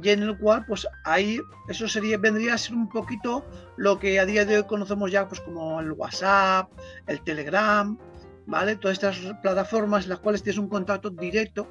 y 0.00 0.08
en 0.08 0.22
el 0.22 0.38
cual, 0.38 0.64
pues 0.66 0.86
ahí, 1.04 1.40
eso 1.68 1.86
sería, 1.86 2.16
vendría 2.16 2.54
a 2.54 2.58
ser 2.58 2.74
un 2.74 2.88
poquito 2.88 3.44
lo 3.76 3.98
que 3.98 4.18
a 4.18 4.26
día 4.26 4.44
de 4.44 4.58
hoy 4.58 4.64
conocemos 4.64 5.10
ya, 5.10 5.28
pues 5.28 5.40
como 5.40 5.80
el 5.80 5.92
WhatsApp, 5.92 6.70
el 7.06 7.20
Telegram, 7.22 7.98
¿vale? 8.46 8.76
Todas 8.76 8.94
estas 8.94 9.18
plataformas 9.42 10.04
en 10.04 10.10
las 10.10 10.20
cuales 10.20 10.42
tienes 10.42 10.58
un 10.58 10.68
contacto 10.68 11.10
directo 11.10 11.68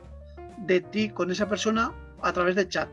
de 0.59 0.81
ti 0.81 1.09
con 1.09 1.31
esa 1.31 1.47
persona 1.47 1.93
a 2.21 2.31
través 2.33 2.55
de 2.55 2.67
chat 2.67 2.89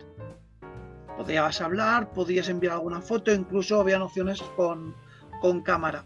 podías 1.19 1.61
hablar, 1.61 2.13
podías 2.13 2.49
enviar 2.49 2.75
alguna 2.75 3.03
foto, 3.03 3.33
incluso 3.33 3.81
había 3.81 4.03
opciones 4.03 4.41
con, 4.57 4.95
con 5.41 5.63
cámara. 5.63 6.05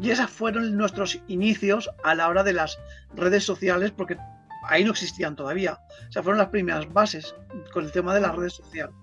Y 0.00 0.10
esas 0.10 0.28
fueron 0.28 0.76
nuestros 0.76 1.22
inicios 1.28 1.88
a 2.02 2.16
la 2.16 2.28
hora 2.28 2.42
de 2.42 2.52
las 2.52 2.80
redes 3.14 3.44
sociales, 3.44 3.92
porque 3.92 4.18
ahí 4.64 4.82
no 4.82 4.90
existían 4.90 5.36
todavía. 5.36 5.78
O 6.08 6.12
sea, 6.12 6.22
fueron 6.22 6.38
las 6.38 6.48
primeras 6.48 6.92
bases 6.92 7.34
con 7.72 7.84
el 7.84 7.92
tema 7.92 8.12
de 8.12 8.22
las 8.22 8.34
redes 8.34 8.54
sociales. 8.54 8.94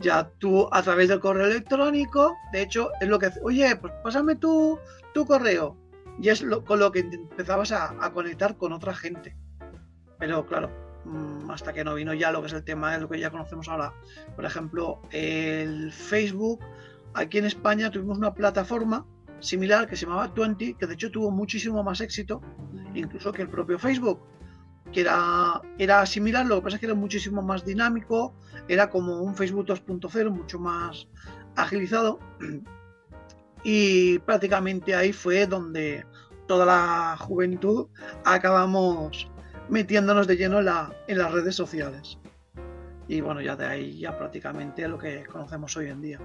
Ya 0.00 0.28
tú 0.38 0.68
a 0.70 0.82
través 0.82 1.08
del 1.08 1.20
correo 1.20 1.46
electrónico, 1.46 2.36
de 2.52 2.60
hecho, 2.60 2.90
es 3.00 3.08
lo 3.08 3.18
que 3.18 3.30
oye, 3.42 3.74
pues 3.76 3.92
pásame 4.02 4.36
tu, 4.36 4.78
tu 5.14 5.24
correo. 5.24 5.78
Y 6.20 6.28
es 6.28 6.42
lo, 6.42 6.64
con 6.64 6.78
lo 6.78 6.92
que 6.92 7.00
empezabas 7.00 7.72
a, 7.72 8.10
conectar 8.12 8.56
con 8.56 8.72
otra 8.72 8.94
gente. 8.94 9.36
Pero 10.18 10.46
claro, 10.46 10.70
Mm, 11.04 11.50
hasta 11.50 11.72
que 11.72 11.84
no 11.84 11.94
vino 11.94 12.14
ya 12.14 12.32
lo 12.32 12.40
que 12.40 12.46
es 12.46 12.52
el 12.54 12.64
tema 12.64 12.92
de 12.92 13.00
lo 13.00 13.08
que 13.08 13.20
ya 13.20 13.30
conocemos 13.30 13.68
ahora. 13.68 13.92
Por 14.34 14.44
ejemplo, 14.44 15.02
el 15.10 15.92
Facebook, 15.92 16.60
aquí 17.12 17.38
en 17.38 17.44
España 17.44 17.90
tuvimos 17.90 18.18
una 18.18 18.34
plataforma 18.34 19.06
similar 19.40 19.86
que 19.86 19.96
se 19.96 20.06
llamaba 20.06 20.32
Twenty, 20.32 20.74
que 20.74 20.86
de 20.86 20.94
hecho 20.94 21.10
tuvo 21.10 21.30
muchísimo 21.30 21.82
más 21.82 22.00
éxito, 22.00 22.40
incluso 22.94 23.32
que 23.32 23.42
el 23.42 23.48
propio 23.48 23.78
Facebook, 23.78 24.20
que 24.92 25.02
era, 25.02 25.60
era 25.78 26.06
similar, 26.06 26.46
lo 26.46 26.56
que 26.56 26.62
pasa 26.62 26.76
es 26.76 26.80
que 26.80 26.86
era 26.86 26.94
muchísimo 26.94 27.42
más 27.42 27.64
dinámico, 27.64 28.34
era 28.68 28.88
como 28.88 29.20
un 29.20 29.34
Facebook 29.34 29.66
2.0, 29.66 30.30
mucho 30.30 30.58
más 30.58 31.06
agilizado, 31.56 32.18
y 33.64 34.18
prácticamente 34.20 34.94
ahí 34.94 35.12
fue 35.12 35.46
donde 35.46 36.06
toda 36.46 36.66
la 36.66 37.16
juventud 37.18 37.88
acabamos 38.24 39.30
metiéndonos 39.70 40.26
de 40.26 40.36
lleno 40.36 40.60
en, 40.60 41.18
las 41.18 41.32
redes 41.32 41.56
sociales. 41.56 42.18
Y 43.08 43.22
bueno, 43.22 43.40
ya 43.40 43.56
de 43.56 43.66
ahí 43.66 43.98
ya 43.98 44.16
prácticamente 44.16 44.86
lo 44.86 44.98
que 44.98 45.24
conocemos 45.24 45.76
hoy 45.76 45.88
en 45.88 46.02
día. 46.02 46.20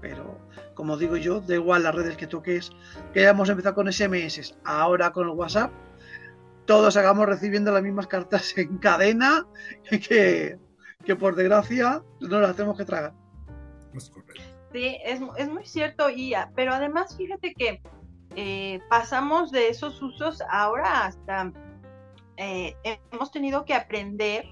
Pero 0.00 0.38
como 0.74 0.96
digo 0.96 1.16
yo, 1.16 1.40
da 1.40 1.54
igual 1.54 1.82
las 1.82 1.94
redes 1.94 2.16
que 2.16 2.26
toques, 2.26 2.70
que 3.12 3.20
hayamos 3.20 3.48
empezado 3.48 3.74
con 3.74 3.92
SMS, 3.92 4.54
ahora 4.64 5.12
con 5.12 5.28
el 5.28 5.34
WhatsApp, 5.34 5.72
todos 6.66 6.96
hagamos 6.96 7.26
recibiendo 7.26 7.72
las 7.72 7.82
mismas 7.82 8.06
cartas 8.06 8.56
en 8.56 8.78
cadena 8.78 9.46
que, 9.90 10.58
que 11.04 11.16
por 11.16 11.34
desgracia 11.34 12.02
no 12.20 12.40
las 12.40 12.54
tenemos 12.54 12.78
que 12.78 12.84
tragar. 12.84 13.14
Sí, 14.74 14.98
es, 15.04 15.20
es 15.36 15.48
muy 15.48 15.64
cierto, 15.64 16.10
Ia, 16.10 16.50
pero 16.56 16.74
además 16.74 17.16
fíjate 17.16 17.54
que 17.54 17.80
eh, 18.34 18.80
pasamos 18.90 19.52
de 19.52 19.68
esos 19.68 20.02
usos 20.02 20.42
ahora 20.50 21.04
hasta 21.04 21.52
eh, 22.36 22.76
hemos 23.12 23.30
tenido 23.30 23.64
que 23.64 23.72
aprender 23.72 24.46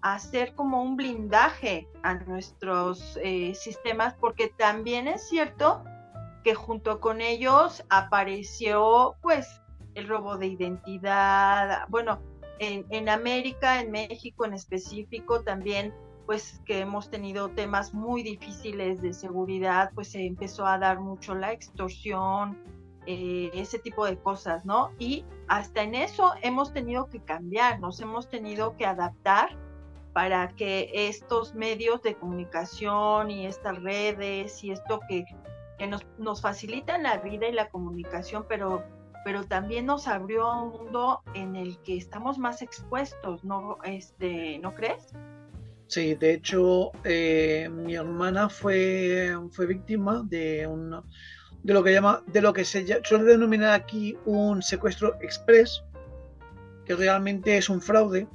a 0.00 0.14
hacer 0.14 0.54
como 0.54 0.82
un 0.82 0.96
blindaje 0.96 1.86
a 2.02 2.14
nuestros 2.14 3.18
eh, 3.22 3.54
sistemas, 3.54 4.14
porque 4.14 4.48
también 4.48 5.06
es 5.06 5.28
cierto 5.28 5.84
que 6.42 6.54
junto 6.54 6.98
con 6.98 7.20
ellos 7.20 7.84
apareció 7.90 9.16
pues 9.20 9.60
el 9.94 10.08
robo 10.08 10.38
de 10.38 10.46
identidad, 10.46 11.86
bueno, 11.88 12.22
en, 12.60 12.86
en 12.88 13.10
América, 13.10 13.82
en 13.82 13.90
México 13.90 14.46
en 14.46 14.54
específico 14.54 15.42
también 15.42 15.92
pues 16.30 16.60
que 16.64 16.78
hemos 16.78 17.10
tenido 17.10 17.48
temas 17.48 17.92
muy 17.92 18.22
difíciles 18.22 19.02
de 19.02 19.12
seguridad, 19.12 19.90
pues 19.96 20.12
se 20.12 20.24
empezó 20.24 20.64
a 20.64 20.78
dar 20.78 21.00
mucho 21.00 21.34
la 21.34 21.50
extorsión, 21.50 22.56
eh, 23.04 23.50
ese 23.52 23.80
tipo 23.80 24.06
de 24.06 24.16
cosas, 24.16 24.64
¿no? 24.64 24.92
Y 25.00 25.24
hasta 25.48 25.82
en 25.82 25.96
eso 25.96 26.32
hemos 26.42 26.72
tenido 26.72 27.06
que 27.06 27.18
cambiar, 27.18 27.80
nos 27.80 28.00
hemos 28.00 28.28
tenido 28.28 28.76
que 28.76 28.86
adaptar 28.86 29.58
para 30.12 30.46
que 30.50 30.92
estos 30.94 31.56
medios 31.56 32.00
de 32.02 32.14
comunicación 32.14 33.32
y 33.32 33.46
estas 33.46 33.82
redes 33.82 34.62
y 34.62 34.70
esto 34.70 35.00
que, 35.08 35.24
que 35.78 35.88
nos, 35.88 36.06
nos 36.16 36.42
facilitan 36.42 37.02
la 37.02 37.16
vida 37.16 37.48
y 37.48 37.52
la 37.52 37.70
comunicación, 37.70 38.46
pero, 38.48 38.84
pero 39.24 39.48
también 39.48 39.84
nos 39.84 40.06
abrió 40.06 40.48
un 40.62 40.68
mundo 40.68 41.22
en 41.34 41.56
el 41.56 41.76
que 41.82 41.96
estamos 41.96 42.38
más 42.38 42.62
expuestos, 42.62 43.42
¿no, 43.42 43.78
este, 43.82 44.60
¿no 44.60 44.76
crees? 44.76 45.12
Sí, 45.90 46.14
de 46.14 46.34
hecho, 46.34 46.92
eh, 47.02 47.68
mi 47.68 47.96
hermana 47.96 48.48
fue, 48.48 49.34
fue 49.50 49.66
víctima 49.66 50.22
de 50.24 50.64
un, 50.64 51.02
de 51.64 51.74
lo 51.74 51.82
que 51.82 51.92
llama, 51.92 52.22
de 52.28 52.40
lo 52.40 52.52
que 52.52 52.64
se 52.64 52.86
suele 53.02 53.24
denominar 53.24 53.72
aquí 53.72 54.16
un 54.24 54.62
secuestro 54.62 55.16
express, 55.20 55.82
que 56.84 56.94
realmente 56.94 57.56
es 57.56 57.68
un 57.68 57.82
fraude, 57.82 58.28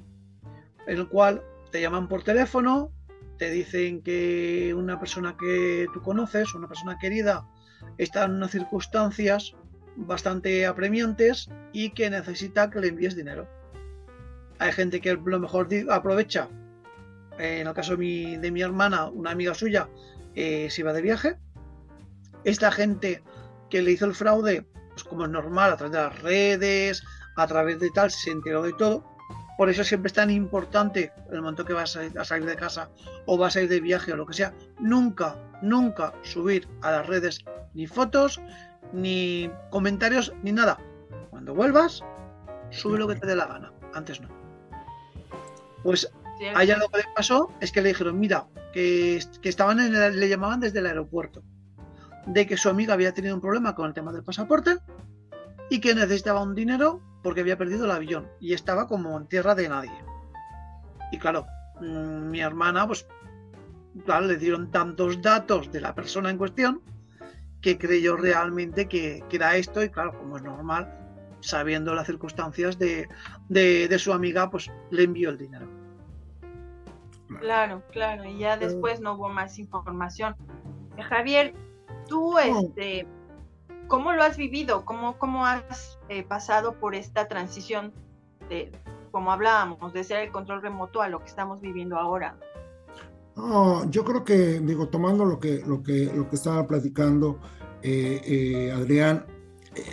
en 0.85 0.97
el 0.97 1.07
cual 1.07 1.45
te 1.71 1.79
llaman 1.79 2.09
por 2.09 2.23
teléfono, 2.23 2.91
te 3.37 3.49
dicen 3.49 4.01
que 4.01 4.73
una 4.75 4.99
persona 4.99 5.37
que 5.39 5.87
tú 5.93 6.01
conoces, 6.01 6.53
una 6.55 6.67
persona 6.67 6.97
querida, 6.99 7.47
está 7.97 8.25
en 8.25 8.31
unas 8.31 8.51
circunstancias 8.51 9.55
bastante 9.95 10.65
apremiantes 10.65 11.49
y 11.71 11.91
que 11.91 12.09
necesita 12.09 12.69
que 12.69 12.81
le 12.81 12.89
envíes 12.89 13.15
dinero. 13.15 13.47
Hay 14.59 14.73
gente 14.73 14.99
que 14.99 15.13
lo 15.13 15.39
mejor 15.39 15.69
aprovecha, 15.89 16.49
en 17.37 17.67
el 17.67 17.73
caso 17.73 17.91
de 17.91 17.97
mi, 17.97 18.37
de 18.37 18.51
mi 18.51 18.61
hermana, 18.61 19.07
una 19.07 19.31
amiga 19.31 19.53
suya, 19.53 19.89
eh, 20.35 20.67
se 20.69 20.81
iba 20.81 20.93
de 20.93 21.01
viaje. 21.01 21.37
Esta 22.43 22.71
gente 22.71 23.23
que 23.69 23.81
le 23.81 23.91
hizo 23.91 24.05
el 24.05 24.15
fraude, 24.15 24.65
pues 24.89 25.03
como 25.03 25.25
es 25.25 25.31
normal, 25.31 25.71
a 25.71 25.77
través 25.77 25.91
de 25.93 26.03
las 26.03 26.21
redes, 26.21 27.03
a 27.35 27.47
través 27.47 27.79
de 27.79 27.89
tal, 27.91 28.11
se 28.11 28.31
enteró 28.31 28.61
de 28.61 28.73
todo. 28.73 29.03
Por 29.57 29.69
eso 29.69 29.83
siempre 29.83 30.07
es 30.07 30.13
tan 30.13 30.29
importante, 30.29 31.13
el 31.31 31.41
momento 31.41 31.63
que 31.63 31.73
vas 31.73 31.95
a 31.95 32.25
salir 32.25 32.45
de 32.45 32.55
casa 32.57 32.89
o 33.25 33.37
vas 33.37 33.55
a 33.55 33.61
ir 33.61 33.69
de 33.69 33.79
viaje 33.79 34.11
o 34.11 34.17
lo 34.17 34.25
que 34.25 34.33
sea, 34.33 34.53
nunca, 34.79 35.37
nunca 35.61 36.13
subir 36.23 36.67
a 36.81 36.91
las 36.91 37.07
redes 37.07 37.39
ni 37.73 37.87
fotos, 37.87 38.41
ni 38.91 39.49
comentarios, 39.69 40.33
ni 40.43 40.51
nada. 40.51 40.77
Cuando 41.29 41.55
vuelvas, 41.55 42.03
sube 42.69 42.99
lo 42.99 43.07
que 43.07 43.15
te 43.15 43.27
dé 43.27 43.35
la 43.35 43.45
gana. 43.45 43.71
Antes 43.93 44.19
no. 44.19 44.27
Pues 45.83 46.11
allá 46.55 46.77
lo 46.77 46.89
que 46.89 46.97
le 46.99 47.03
pasó 47.15 47.51
es 47.59 47.71
que 47.71 47.81
le 47.81 47.89
dijeron, 47.89 48.19
mira, 48.19 48.47
que, 48.73 49.19
estaban 49.43 49.79
en 49.79 50.19
le 50.19 50.29
llamaban 50.29 50.59
desde 50.59 50.79
el 50.79 50.87
aeropuerto, 50.87 51.43
de 52.25 52.45
que 52.45 52.57
su 52.57 52.69
amiga 52.69 52.93
había 52.93 53.13
tenido 53.13 53.35
un 53.35 53.41
problema 53.41 53.75
con 53.75 53.87
el 53.87 53.93
tema 53.93 54.11
del 54.11 54.23
pasaporte 54.23 54.77
y 55.69 55.79
que 55.79 55.95
necesitaba 55.95 56.41
un 56.41 56.55
dinero 56.55 57.01
porque 57.23 57.41
había 57.41 57.57
perdido 57.57 57.85
el 57.85 57.91
avión 57.91 58.27
y 58.39 58.53
estaba 58.53 58.87
como 58.87 59.17
en 59.17 59.27
tierra 59.27 59.55
de 59.55 59.69
nadie. 59.69 60.03
Y 61.11 61.17
claro, 61.17 61.47
mm, 61.81 62.29
mi 62.29 62.41
hermana, 62.41 62.85
pues, 62.85 63.07
claro, 64.05 64.27
le 64.27 64.37
dieron 64.37 64.69
tantos 64.71 65.21
datos 65.21 65.71
de 65.71 65.81
la 65.81 65.95
persona 65.95 66.29
en 66.29 66.37
cuestión 66.37 66.81
que 67.61 67.79
creyó 67.79 68.15
realmente 68.15 68.87
que, 68.87 69.23
era 69.31 69.57
esto 69.57 69.83
y 69.83 69.89
claro, 69.89 70.15
como 70.17 70.37
es 70.37 70.43
normal, 70.43 70.87
sabiendo 71.39 71.95
las 71.95 72.05
circunstancias 72.05 72.77
de, 72.77 73.07
su 73.97 74.13
amiga, 74.13 74.51
pues 74.51 74.71
le 74.91 75.03
envió 75.03 75.31
el 75.31 75.37
dinero. 75.37 75.84
Claro, 77.39 77.83
claro, 77.91 78.25
y 78.25 78.39
ya 78.39 78.57
después 78.57 78.99
no 79.01 79.13
hubo 79.15 79.29
más 79.29 79.57
información. 79.57 80.35
Eh, 80.97 81.01
Javier, 81.01 81.53
tú, 82.07 82.37
este, 82.37 83.07
¿cómo 83.87 84.13
lo 84.13 84.23
has 84.23 84.37
vivido? 84.37 84.85
¿Cómo, 84.85 85.17
cómo 85.17 85.45
has 85.45 85.99
eh, 86.09 86.23
pasado 86.23 86.79
por 86.79 86.95
esta 86.95 87.27
transición 87.27 87.93
de, 88.49 88.71
como 89.11 89.31
hablábamos, 89.31 89.93
de 89.93 90.03
ser 90.03 90.19
el 90.19 90.31
control 90.31 90.61
remoto 90.61 91.01
a 91.01 91.09
lo 91.09 91.19
que 91.19 91.25
estamos 91.25 91.61
viviendo 91.61 91.97
ahora? 91.97 92.37
yo 93.89 94.05
creo 94.05 94.23
que, 94.23 94.61
digo, 94.61 94.87
tomando 94.87 95.25
lo 95.25 95.41
que, 95.41 95.61
lo 95.65 95.83
que, 95.83 96.09
lo 96.15 96.29
que 96.29 96.37
estaba 96.37 96.65
platicando 96.65 97.41
eh, 97.81 98.21
eh, 98.25 98.71
Adrián, 98.71 99.25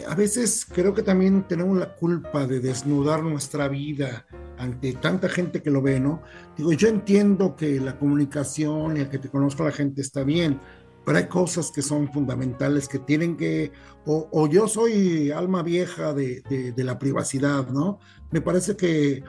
a 0.09 0.15
veces 0.15 0.65
creo 0.65 0.95
que 0.95 1.03
también 1.03 1.47
tenemos 1.47 1.77
la 1.77 1.95
culpa 1.95 2.47
de 2.47 2.61
desnudar 2.61 3.23
nuestra 3.23 3.69
vida 3.69 4.27
ante 4.63 4.93
tanta 4.93 5.29
gente 5.29 5.61
que 5.61 5.71
lo 5.71 5.83
ve, 5.83 5.99
¿no? 5.99 6.23
Digo, 6.57 6.73
yo 6.73 6.89
entiendo 6.89 7.57
que 7.57 7.81
la 7.81 7.99
comunicación 7.99 8.97
y 8.97 9.01
el 9.01 9.09
que 9.09 9.19
te 9.19 9.29
conozca 9.29 9.65
la 9.65 9.73
gente 9.73 10.01
está 10.01 10.23
bien, 10.23 10.61
pero 11.05 11.19
hay 11.19 11.27
cosas 11.27 11.73
que 11.73 11.83
son 11.83 12.13
fundamentales 12.13 12.87
que 12.87 13.01
tienen 13.01 13.37
que, 13.37 13.73
o, 14.07 14.47
yo 14.47 14.69
soy 14.69 15.33
alma 15.33 15.65
vieja 15.65 16.15
de, 16.15 16.73
la 16.77 16.99
privacidad, 16.99 17.69
¿no? 17.71 17.99
Me 18.31 18.41
parece 18.41 18.77
que 18.77 19.25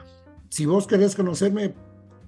si 0.50 0.66
vos 0.66 0.86
querés 0.86 1.16
conocerme, 1.16 1.74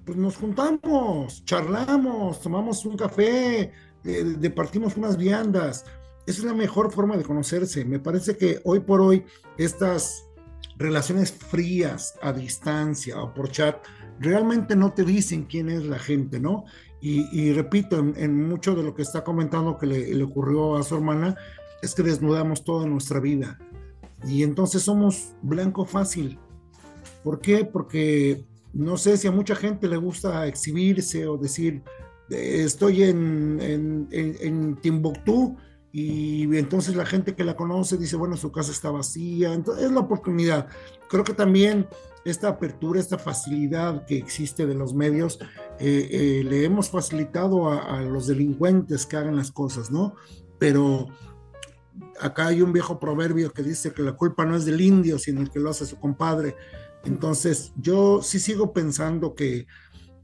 pues 0.05 0.17
nos 0.17 0.35
juntamos, 0.35 1.45
charlamos, 1.45 2.41
tomamos 2.41 2.85
un 2.85 2.97
café, 2.97 3.71
departimos 4.03 4.97
unas 4.97 5.15
viandas. 5.15 5.85
Esa 6.25 6.39
es 6.39 6.43
la 6.43 6.53
mejor 6.53 6.91
forma 6.91 7.15
de 7.15 7.23
conocerse. 7.23 7.85
Me 7.85 7.99
parece 7.99 8.35
que 8.35 8.59
hoy 8.65 8.81
por 8.81 8.99
hoy 8.99 9.23
estas 9.57 10.26
relaciones 10.77 11.31
frías 11.31 12.17
a 12.21 12.31
distancia 12.31 13.19
o 13.21 13.33
por 13.33 13.49
chat 13.49 13.83
realmente 14.19 14.75
no 14.75 14.93
te 14.93 15.03
dicen 15.03 15.45
quién 15.45 15.69
es 15.69 15.85
la 15.85 15.99
gente, 15.99 16.39
¿no? 16.39 16.65
Y, 16.99 17.53
repito, 17.53 17.99
en, 17.99 18.47
mucho 18.49 18.75
de 18.75 18.83
lo 18.83 18.95
que 18.95 19.03
está 19.03 19.23
comentando 19.23 19.77
que 19.77 19.85
le, 19.85 20.23
ocurrió 20.23 20.75
a 20.75 20.83
su 20.83 20.95
hermana, 20.95 21.37
es 21.81 21.93
que 21.93 22.01
desnudamos 22.01 22.63
toda 22.63 22.87
nuestra 22.87 23.19
vida. 23.19 23.59
Y 24.27 24.41
entonces 24.41 24.81
somos 24.81 25.33
blanco 25.43 25.85
fácil. 25.85 26.39
¿Por 27.23 27.39
qué? 27.39 27.63
Porque 27.65 28.43
no 28.73 28.97
sé 28.97 29.15
si 29.15 29.27
a 29.27 29.31
mucha 29.31 29.55
gente 29.55 29.87
le 29.87 29.97
gusta 29.97 30.47
exhibirse 30.47 31.27
o 31.27 31.37
decir, 31.37 31.83
eh, 32.31 32.63
estoy 32.65 33.03
en, 33.03 34.07
en, 34.11 34.75
Timbuktu 34.81 35.55
y 35.99 36.57
entonces 36.57 36.95
la 36.95 37.07
gente 37.07 37.33
que 37.33 37.43
la 37.43 37.55
conoce 37.55 37.97
dice, 37.97 38.15
bueno, 38.17 38.37
su 38.37 38.51
casa 38.51 38.71
está 38.71 38.91
vacía, 38.91 39.53
entonces 39.53 39.85
es 39.85 39.91
la 39.91 40.01
oportunidad. 40.01 40.67
Creo 41.09 41.23
que 41.23 41.33
también 41.33 41.87
esta 42.23 42.49
apertura, 42.49 42.99
esta 42.99 43.17
facilidad 43.17 44.05
que 44.05 44.15
existe 44.15 44.67
de 44.67 44.75
los 44.75 44.93
medios, 44.93 45.39
eh, 45.79 46.07
eh, 46.11 46.43
le 46.43 46.63
hemos 46.63 46.91
facilitado 46.91 47.67
a, 47.69 47.97
a, 47.97 48.01
los 48.01 48.27
delincuentes 48.27 49.07
que 49.07 49.17
hagan 49.17 49.37
las 49.37 49.51
cosas, 49.51 49.89
¿no? 49.89 50.13
Pero 50.59 51.07
acá 52.19 52.45
hay 52.45 52.61
un 52.61 52.73
viejo 52.73 52.99
proverbio 52.99 53.51
que 53.51 53.63
dice 53.63 53.91
que 53.91 54.03
la 54.03 54.13
culpa 54.13 54.45
no 54.45 54.55
es 54.55 54.65
del 54.65 54.81
indio, 54.81 55.17
sino 55.17 55.41
el 55.41 55.49
que 55.49 55.59
lo 55.59 55.71
hace 55.71 55.87
su 55.87 55.99
compadre. 55.99 56.55
Entonces, 57.05 57.71
yo 57.75 58.21
sí 58.21 58.39
sigo 58.39 58.71
pensando 58.71 59.33
que 59.33 59.65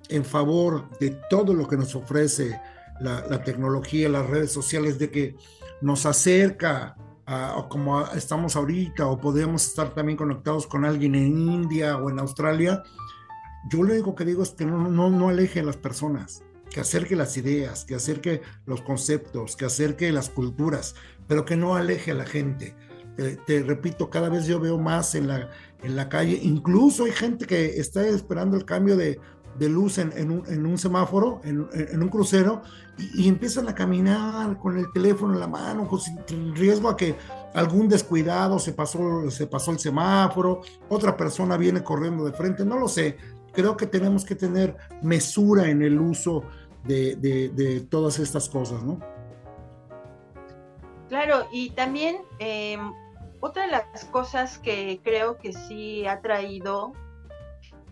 en 0.09 0.23
favor 0.23 0.87
de 0.99 1.19
todo 1.31 1.55
lo 1.55 1.67
que 1.67 1.77
nos 1.77 1.95
ofrece 1.95 2.59
la, 2.99 3.43
tecnología, 3.43 4.09
las 4.09 4.29
redes 4.29 4.51
sociales, 4.51 4.99
de 4.99 5.09
que 5.09 5.35
nos 5.83 6.05
acerca 6.05 6.95
a, 7.25 7.67
como 7.69 8.07
estamos 8.07 8.55
ahorita 8.55 9.05
o 9.07 9.19
podemos 9.19 9.67
estar 9.67 9.93
también 9.93 10.17
conectados 10.17 10.65
con 10.65 10.85
alguien 10.85 11.13
en 11.13 11.37
India 11.37 11.97
o 11.97 12.09
en 12.09 12.19
Australia, 12.19 12.81
yo 13.69 13.83
lo 13.83 13.93
único 13.93 14.15
que 14.15 14.23
digo 14.23 14.43
es 14.43 14.51
que 14.51 14.65
no, 14.65 14.89
no, 14.89 15.09
no 15.09 15.27
aleje 15.27 15.59
a 15.59 15.63
las 15.63 15.75
personas, 15.75 16.41
que 16.69 16.79
acerque 16.79 17.17
las 17.17 17.35
ideas, 17.35 17.83
que 17.83 17.95
acerque 17.95 18.41
los 18.65 18.81
conceptos, 18.81 19.57
que 19.57 19.65
acerque 19.65 20.11
las 20.13 20.29
culturas, 20.29 20.95
pero 21.27 21.43
que 21.43 21.57
no 21.57 21.75
aleje 21.75 22.11
a 22.11 22.15
la 22.15 22.25
gente. 22.25 22.75
te 23.45 23.61
repito, 23.63 24.09
cada 24.09 24.29
vez 24.29 24.47
yo 24.47 24.61
veo 24.61 24.77
más 24.77 25.15
en 25.15 25.27
la, 25.27 25.49
en 25.81 25.97
la 25.97 26.07
calle. 26.07 26.39
Incluso 26.41 27.03
hay 27.03 27.11
gente 27.11 27.45
que 27.45 27.77
está 27.79 28.07
esperando 28.07 28.55
el 28.55 28.63
cambio 28.63 28.95
de, 28.95 29.19
de 29.57 29.69
luz 29.69 29.97
en, 29.97 30.31
un, 30.31 30.77
semáforo, 30.77 31.41
en, 31.43 32.01
un 32.01 32.09
crucero, 32.09 32.61
y, 32.97 33.27
empiezan 33.27 33.67
a 33.69 33.75
caminar 33.75 34.57
con 34.57 34.77
el 34.77 34.91
teléfono 34.91 35.33
en 35.33 35.39
la 35.39 35.47
mano, 35.47 35.87
con, 35.87 35.99
sin 35.99 36.55
riesgo 36.55 36.89
a 36.89 36.97
que 36.97 37.15
algún 37.53 37.87
descuidado 37.87 38.59
se 38.59 38.73
pasó, 38.73 39.29
se 39.29 39.47
pasó 39.47 39.71
el 39.71 39.79
semáforo, 39.79 40.61
otra 40.89 41.15
persona 41.15 41.57
viene 41.57 41.83
corriendo 41.83 42.25
de 42.25 42.33
frente, 42.33 42.65
no 42.65 42.77
lo 42.77 42.87
sé. 42.87 43.17
Creo 43.51 43.77
que 43.77 43.85
tenemos 43.85 44.25
que 44.25 44.35
tener 44.35 44.75
mesura 45.03 45.69
en 45.69 45.83
el 45.83 45.99
uso 45.99 46.43
de, 46.83 47.85
todas 47.89 48.19
estas 48.19 48.49
cosas, 48.49 48.81
¿no? 48.83 48.99
Claro, 51.09 51.45
y 51.51 51.69
también 51.71 52.17
eh, 52.39 52.77
otra 53.39 53.65
de 53.65 53.71
las 53.71 54.05
cosas 54.05 54.57
que 54.57 54.99
creo 55.03 55.37
que 55.37 55.53
sí 55.53 56.07
ha 56.07 56.21
traído 56.21 56.93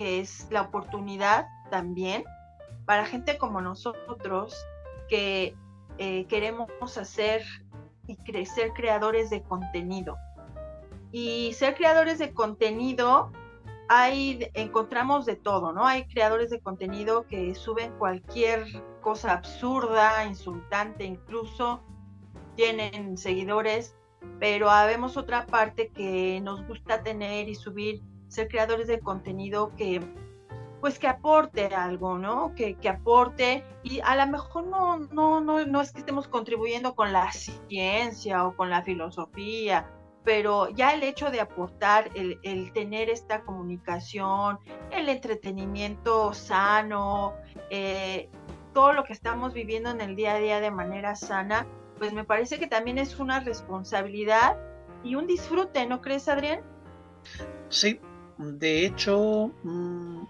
es 0.01 0.47
la 0.49 0.61
oportunidad 0.61 1.47
también 1.69 2.23
para 2.85 3.05
gente 3.05 3.37
como 3.37 3.61
nosotros 3.61 4.55
que 5.09 5.55
eh, 5.97 6.25
queremos 6.25 6.69
hacer 6.97 7.43
y 8.07 8.15
crecer 8.17 8.73
creadores 8.73 9.29
de 9.29 9.43
contenido. 9.43 10.17
Y 11.11 11.53
ser 11.53 11.75
creadores 11.75 12.19
de 12.19 12.33
contenido, 12.33 13.31
hay, 13.89 14.49
encontramos 14.53 15.25
de 15.25 15.35
todo, 15.35 15.73
¿no? 15.73 15.85
Hay 15.85 16.05
creadores 16.05 16.49
de 16.49 16.61
contenido 16.61 17.27
que 17.27 17.53
suben 17.53 17.91
cualquier 17.97 18.65
cosa 19.01 19.33
absurda, 19.33 20.25
insultante, 20.25 21.03
incluso 21.03 21.81
tienen 22.55 23.17
seguidores 23.17 23.95
pero 24.39 24.69
habemos 24.69 25.17
otra 25.17 25.45
parte 25.45 25.89
que 25.89 26.39
nos 26.41 26.65
gusta 26.67 27.03
tener 27.03 27.49
y 27.49 27.55
subir, 27.55 28.01
ser 28.31 28.47
creadores 28.47 28.87
de 28.87 28.99
contenido 28.99 29.75
que 29.75 29.99
pues 30.79 30.97
que 30.97 31.07
aporte 31.07 31.67
algo, 31.67 32.17
¿no? 32.17 32.55
Que, 32.55 32.73
que 32.73 32.89
aporte 32.89 33.63
y 33.83 33.99
a 33.99 34.15
lo 34.15 34.31
mejor 34.31 34.65
no, 34.65 34.97
no, 34.97 35.39
no, 35.39 35.63
no 35.63 35.81
es 35.81 35.91
que 35.91 35.99
estemos 35.99 36.27
contribuyendo 36.27 36.95
con 36.95 37.13
la 37.13 37.31
ciencia 37.31 38.47
o 38.47 38.55
con 38.55 38.71
la 38.71 38.81
filosofía, 38.81 39.85
pero 40.23 40.69
ya 40.69 40.95
el 40.95 41.03
hecho 41.03 41.29
de 41.29 41.39
aportar, 41.39 42.09
el, 42.15 42.39
el 42.41 42.73
tener 42.73 43.11
esta 43.11 43.41
comunicación, 43.41 44.57
el 44.89 45.07
entretenimiento 45.07 46.33
sano, 46.33 47.35
eh, 47.69 48.29
todo 48.73 48.93
lo 48.93 49.03
que 49.03 49.13
estamos 49.13 49.53
viviendo 49.53 49.91
en 49.91 50.01
el 50.01 50.15
día 50.15 50.33
a 50.33 50.39
día 50.39 50.59
de 50.61 50.71
manera 50.71 51.15
sana, 51.15 51.67
pues 51.99 52.11
me 52.11 52.23
parece 52.23 52.57
que 52.57 52.65
también 52.65 52.97
es 52.97 53.19
una 53.19 53.39
responsabilidad 53.39 54.57
y 55.03 55.13
un 55.13 55.27
disfrute, 55.27 55.85
¿no 55.85 56.01
crees, 56.01 56.27
Adrián? 56.27 56.61
Sí, 57.69 57.99
de 58.41 58.85
hecho, 58.85 59.51
mm, 59.63 60.23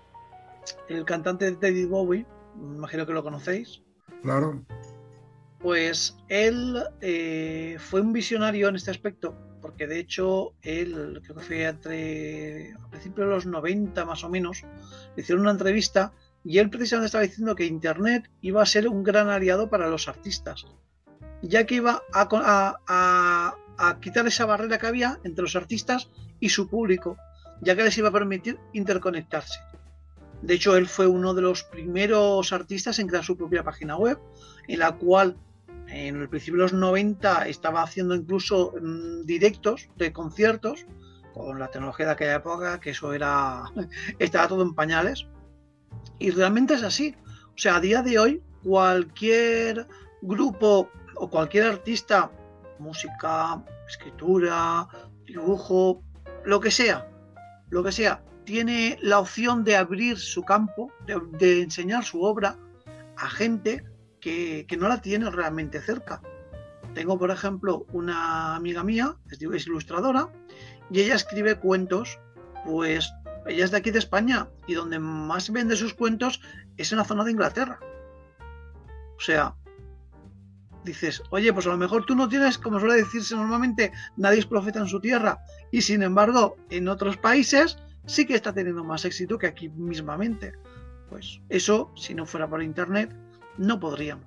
el 0.89 1.05
cantante 1.05 1.51
David 1.51 1.87
Bowie, 1.87 2.25
imagino 2.55 3.05
que 3.05 3.13
lo 3.13 3.23
conocéis. 3.23 3.81
Claro. 4.21 4.63
Pues 5.59 6.17
él 6.27 6.83
eh, 7.01 7.77
fue 7.79 8.01
un 8.01 8.13
visionario 8.13 8.67
en 8.67 8.75
este 8.75 8.91
aspecto, 8.91 9.35
porque 9.61 9.87
de 9.87 9.99
hecho 9.99 10.53
él, 10.61 11.21
creo 11.23 11.37
que 11.37 11.43
fue 11.43 11.63
entre 11.63 12.73
a 12.73 12.89
principios 12.89 13.27
de 13.27 13.33
los 13.33 13.45
90 13.45 14.03
más 14.05 14.23
o 14.23 14.29
menos, 14.29 14.63
le 15.15 15.21
hicieron 15.21 15.43
una 15.43 15.51
entrevista 15.51 16.13
y 16.43 16.57
él 16.57 16.69
precisamente 16.69 17.05
estaba 17.05 17.23
diciendo 17.23 17.55
que 17.55 17.65
Internet 17.65 18.29
iba 18.41 18.61
a 18.61 18.65
ser 18.65 18.87
un 18.87 19.03
gran 19.03 19.29
aliado 19.29 19.69
para 19.69 19.87
los 19.87 20.07
artistas, 20.07 20.65
ya 21.43 21.65
que 21.67 21.75
iba 21.75 22.01
a, 22.11 23.55
a 23.77 23.99
quitar 23.99 24.25
esa 24.25 24.45
barrera 24.45 24.79
que 24.79 24.87
había 24.87 25.19
entre 25.23 25.43
los 25.43 25.55
artistas 25.55 26.09
y 26.39 26.49
su 26.49 26.67
público, 26.67 27.17
ya 27.61 27.75
que 27.75 27.83
les 27.83 27.97
iba 27.97 28.09
a 28.09 28.11
permitir 28.11 28.59
interconectarse. 28.73 29.59
De 30.41 30.55
hecho, 30.55 30.75
él 30.75 30.87
fue 30.87 31.07
uno 31.07 31.33
de 31.33 31.43
los 31.43 31.63
primeros 31.63 32.51
artistas 32.51 32.97
en 32.99 33.07
crear 33.07 33.23
su 33.23 33.37
propia 33.37 33.63
página 33.63 33.95
web, 33.95 34.19
en 34.67 34.79
la 34.79 34.93
cual 34.93 35.37
en 35.87 36.19
el 36.19 36.29
principio 36.29 36.57
de 36.57 36.63
los 36.63 36.73
90 36.73 37.47
estaba 37.47 37.83
haciendo 37.83 38.15
incluso 38.15 38.73
mm, 38.81 39.25
directos 39.25 39.89
de 39.97 40.11
conciertos 40.11 40.85
con 41.33 41.59
la 41.59 41.69
tecnología 41.69 42.07
de 42.07 42.11
aquella 42.13 42.35
época, 42.35 42.79
que 42.79 42.91
eso 42.91 43.13
era 43.13 43.63
estaba 44.19 44.47
todo 44.47 44.63
en 44.63 44.73
pañales. 44.73 45.27
Y 46.17 46.31
realmente 46.31 46.73
es 46.73 46.83
así. 46.83 47.15
O 47.27 47.57
sea, 47.57 47.75
a 47.75 47.79
día 47.81 48.01
de 48.01 48.17
hoy, 48.17 48.43
cualquier 48.63 49.87
grupo 50.21 50.89
o 51.15 51.29
cualquier 51.29 51.65
artista, 51.65 52.31
música, 52.79 53.63
escritura, 53.87 54.87
dibujo, 55.25 56.01
lo 56.45 56.59
que 56.59 56.71
sea, 56.71 57.10
lo 57.71 57.83
que 57.83 57.91
sea, 57.91 58.21
tiene 58.43 58.97
la 59.01 59.19
opción 59.19 59.63
de 59.63 59.77
abrir 59.77 60.19
su 60.19 60.43
campo, 60.43 60.91
de, 61.39 61.61
enseñar 61.61 62.03
su 62.03 62.21
obra 62.21 62.57
a 63.17 63.29
gente 63.29 63.83
que, 64.19 64.67
no 64.77 64.87
la 64.87 65.01
tiene 65.01 65.31
realmente 65.31 65.81
cerca. 65.81 66.21
Tengo, 66.93 67.17
por 67.17 67.31
ejemplo, 67.31 67.85
una 67.93 68.55
amiga 68.55 68.83
mía, 68.83 69.15
es, 69.31 69.41
es 69.41 69.67
ilustradora, 69.67 70.29
y 70.91 70.99
ella 70.99 71.15
escribe 71.15 71.55
cuentos, 71.55 72.19
pues 72.65 73.11
ella 73.47 73.63
es 73.63 73.71
de 73.71 73.77
aquí 73.77 73.89
de 73.89 73.99
España, 73.99 74.49
y 74.67 74.73
donde 74.73 74.99
más 74.99 75.49
vende 75.49 75.77
sus 75.77 75.93
cuentos 75.93 76.41
es 76.77 76.91
en 76.91 76.97
la 76.97 77.05
zona 77.05 77.23
de 77.23 77.31
Inglaterra. 77.31 77.79
O 79.15 79.21
sea, 79.21 79.55
dices, 80.83 81.21
oye, 81.29 81.51
pues 81.53 81.67
a 81.67 81.69
lo 81.69 81.77
mejor 81.77 82.05
tú 82.05 82.15
no 82.15 82.27
tienes, 82.27 82.57
como 82.57 82.79
suele 82.79 82.95
decirse 82.95 83.35
normalmente, 83.35 83.91
nadie 84.17 84.39
es 84.39 84.45
profeta 84.45 84.79
en 84.79 84.87
su 84.87 84.99
tierra, 84.99 85.39
y 85.71 85.81
sin 85.81 86.03
embargo, 86.03 86.55
en 86.69 86.87
otros 86.87 87.17
países 87.17 87.77
sí 88.05 88.25
que 88.25 88.35
está 88.35 88.53
teniendo 88.53 88.83
más 88.83 89.05
éxito 89.05 89.37
que 89.37 89.47
aquí 89.47 89.69
mismamente. 89.69 90.53
Pues 91.09 91.41
eso, 91.49 91.91
si 91.95 92.13
no 92.13 92.25
fuera 92.25 92.47
por 92.47 92.63
Internet, 92.63 93.13
no 93.57 93.79
podríamos. 93.79 94.25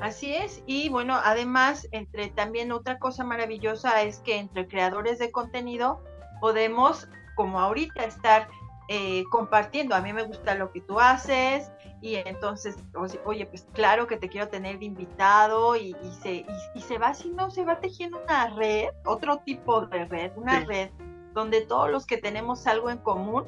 Así 0.00 0.34
es, 0.34 0.62
y 0.66 0.88
bueno, 0.88 1.20
además, 1.22 1.86
entre 1.92 2.28
también 2.30 2.72
otra 2.72 2.98
cosa 2.98 3.22
maravillosa 3.22 4.02
es 4.02 4.18
que 4.18 4.38
entre 4.38 4.66
creadores 4.66 5.20
de 5.20 5.30
contenido 5.30 6.02
podemos, 6.40 7.08
como 7.36 7.60
ahorita, 7.60 8.04
estar 8.04 8.48
eh, 8.94 9.24
compartiendo. 9.30 9.94
A 9.94 10.02
mí 10.02 10.12
me 10.12 10.24
gusta 10.24 10.54
lo 10.54 10.70
que 10.70 10.82
tú 10.82 11.00
haces 11.00 11.72
y 12.02 12.16
entonces, 12.16 12.76
oye, 13.24 13.46
pues 13.46 13.66
claro 13.72 14.06
que 14.06 14.18
te 14.18 14.28
quiero 14.28 14.48
tener 14.48 14.82
invitado 14.82 15.76
y, 15.76 15.96
se, 16.20 16.44
y, 16.74 16.80
se 16.82 16.98
va 16.98 17.08
haciendo, 17.08 17.50
se 17.50 17.64
va 17.64 17.80
tejiendo 17.80 18.20
una 18.22 18.50
red, 18.50 18.90
otro 19.06 19.38
tipo 19.38 19.86
de 19.86 20.04
red, 20.04 20.32
una 20.36 20.60
red 20.66 20.90
donde 21.32 21.62
todos 21.62 21.90
los 21.90 22.04
que 22.04 22.18
tenemos 22.18 22.66
algo 22.66 22.90
en 22.90 22.98
común 22.98 23.46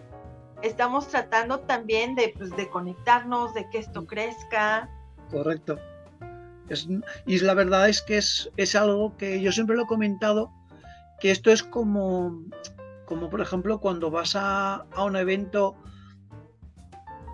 estamos 0.62 1.08
tratando 1.08 1.60
también 1.60 2.14
de, 2.14 2.32
pues, 2.38 2.48
de 2.56 2.70
conectarnos, 2.70 3.52
de 3.52 3.68
que 3.68 3.80
esto 3.80 4.06
crezca. 4.06 4.88
Correcto. 5.30 5.78
y 7.26 7.38
la 7.40 7.52
verdad 7.52 7.90
es 7.90 8.00
que 8.00 8.16
es, 8.16 8.50
es, 8.56 8.74
algo 8.74 9.14
que 9.18 9.42
yo 9.42 9.52
siempre 9.52 9.76
lo 9.76 9.82
he 9.82 9.86
comentado, 9.86 10.50
que 11.20 11.30
esto 11.30 11.50
es 11.50 11.62
como, 11.62 12.40
como 13.06 13.30
por 13.30 13.40
ejemplo 13.40 13.78
cuando 13.80 14.10
vas 14.10 14.36
a, 14.36 14.86
a 14.92 15.04
un 15.04 15.16
evento 15.16 15.76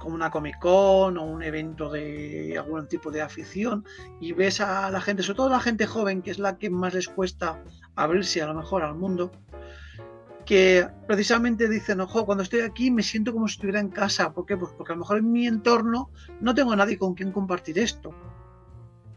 como 0.00 0.14
una 0.14 0.30
Comic 0.30 0.58
Con 0.58 1.18
o 1.18 1.22
un 1.22 1.42
evento 1.42 1.90
de 1.90 2.58
algún 2.58 2.88
tipo 2.88 3.12
de 3.12 3.22
afición 3.22 3.84
y 4.18 4.32
ves 4.32 4.60
a 4.60 4.90
la 4.90 5.00
gente, 5.00 5.22
sobre 5.22 5.36
todo 5.36 5.48
la 5.50 5.60
gente 5.60 5.86
joven, 5.86 6.22
que 6.22 6.32
es 6.32 6.40
la 6.40 6.58
que 6.58 6.70
más 6.70 6.94
les 6.94 7.06
cuesta 7.06 7.62
abrirse 7.94 8.42
a 8.42 8.46
lo 8.46 8.54
mejor 8.54 8.82
al 8.82 8.94
mundo, 8.94 9.30
que 10.46 10.88
precisamente 11.06 11.68
dicen, 11.68 12.00
ojo, 12.00 12.24
cuando 12.24 12.42
estoy 12.42 12.60
aquí 12.60 12.90
me 12.90 13.02
siento 13.02 13.32
como 13.32 13.46
si 13.46 13.54
estuviera 13.54 13.78
en 13.78 13.90
casa. 13.90 14.32
¿Por 14.32 14.46
qué? 14.46 14.56
Pues 14.56 14.72
porque 14.76 14.92
a 14.92 14.96
lo 14.96 15.00
mejor 15.00 15.18
en 15.18 15.30
mi 15.30 15.46
entorno 15.46 16.10
no 16.40 16.54
tengo 16.54 16.72
a 16.72 16.76
nadie 16.76 16.98
con 16.98 17.14
quien 17.14 17.30
compartir 17.30 17.78
esto. 17.78 18.10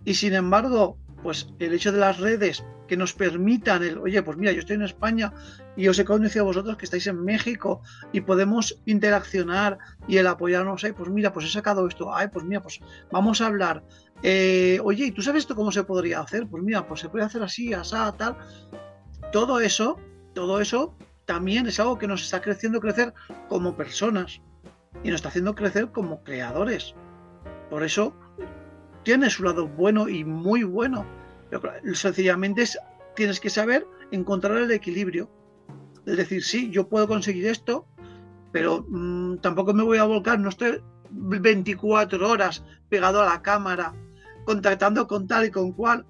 Y 0.06 0.14
sin 0.16 0.34
embargo, 0.34 0.98
pues 1.24 1.48
el 1.60 1.74
hecho 1.74 1.92
de 1.92 2.00
las 2.00 2.20
redes 2.20 2.64
que 2.88 2.98
nos 2.98 3.14
permitan 3.14 3.82
el, 3.82 3.98
oye, 3.98 4.22
pues 4.22 4.38
mira, 4.38 4.52
yo 4.52 4.60
estoy 4.60 4.76
en 4.76 4.84
España 4.84 5.34
y 5.76 5.88
os 5.88 5.98
he 5.98 6.06
conocido 6.06 6.44
a 6.44 6.48
vosotros 6.48 6.78
que 6.78 6.86
estáis 6.86 7.08
en 7.08 7.24
México 7.24 7.82
y 8.12 8.22
podemos 8.22 8.80
interaccionar 8.86 9.78
y 10.08 10.18
el 10.18 10.28
apoyarnos, 10.28 10.84
ahí, 10.84 10.92
pues 10.92 11.10
mira, 11.10 11.34
pues 11.34 11.46
he 11.46 11.50
sacado 11.50 11.88
esto, 11.88 12.14
ay, 12.14 12.28
pues 12.28 12.46
mira, 12.46 12.62
pues 12.62 12.82
vamos 13.12 13.42
a 13.42 13.48
hablar. 13.48 13.84
Eh, 14.22 14.80
oye, 14.84 15.06
¿y 15.06 15.12
tú 15.12 15.22
sabes 15.22 15.44
esto 15.44 15.56
cómo 15.56 15.72
se 15.72 15.84
podría 15.84 16.20
hacer? 16.20 16.48
Pues 16.48 16.62
mira, 16.62 16.86
pues 16.88 17.00
se 17.00 17.10
puede 17.10 17.26
hacer 17.26 17.42
así, 17.42 17.74
así, 17.74 17.96
tal. 18.18 18.38
Todo 19.32 19.60
eso, 19.60 19.98
todo 20.34 20.62
eso 20.62 20.96
también 21.26 21.68
es 21.68 21.80
algo 21.80 21.98
que 21.98 22.08
nos 22.08 22.22
está 22.22 22.42
creciendo 22.42 22.80
crecer 22.80 23.14
como 23.48 23.76
personas 23.76 24.42
y 25.04 25.10
nos 25.10 25.16
está 25.16 25.30
haciendo 25.30 25.56
crecer 25.56 25.92
como 25.92 26.24
creadores. 26.24 26.94
Por 27.70 27.84
eso 27.84 28.14
tiene 29.04 29.30
su 29.30 29.44
lado 29.44 29.68
bueno 29.68 30.10
y 30.10 30.24
muy 30.24 30.64
bueno. 30.64 31.06
Pero 31.50 31.74
sencillamente 31.94 32.64
es, 32.64 32.78
tienes 33.16 33.40
que 33.40 33.50
saber 33.50 33.86
encontrar 34.12 34.58
el 34.58 34.72
equilibrio. 34.72 35.30
Es 36.06 36.18
decir, 36.18 36.44
sí, 36.44 36.70
yo 36.70 36.90
puedo 36.90 37.08
conseguir 37.08 37.48
esto, 37.48 37.86
pero 38.52 38.86
mm, 38.88 39.38
tampoco 39.38 39.74
me 39.74 39.84
voy 39.84 39.98
a 39.98 40.04
volcar, 40.04 40.40
no 40.40 40.50
estoy 40.50 40.82
24 41.12 42.30
horas 42.30 42.64
pegado 42.90 43.22
a 43.22 43.26
la 43.26 43.42
cámara, 43.42 43.94
contactando 44.46 45.08
con 45.08 45.28
tal 45.28 45.46
y 45.46 45.52
con 45.52 45.72
cual. 45.72 46.06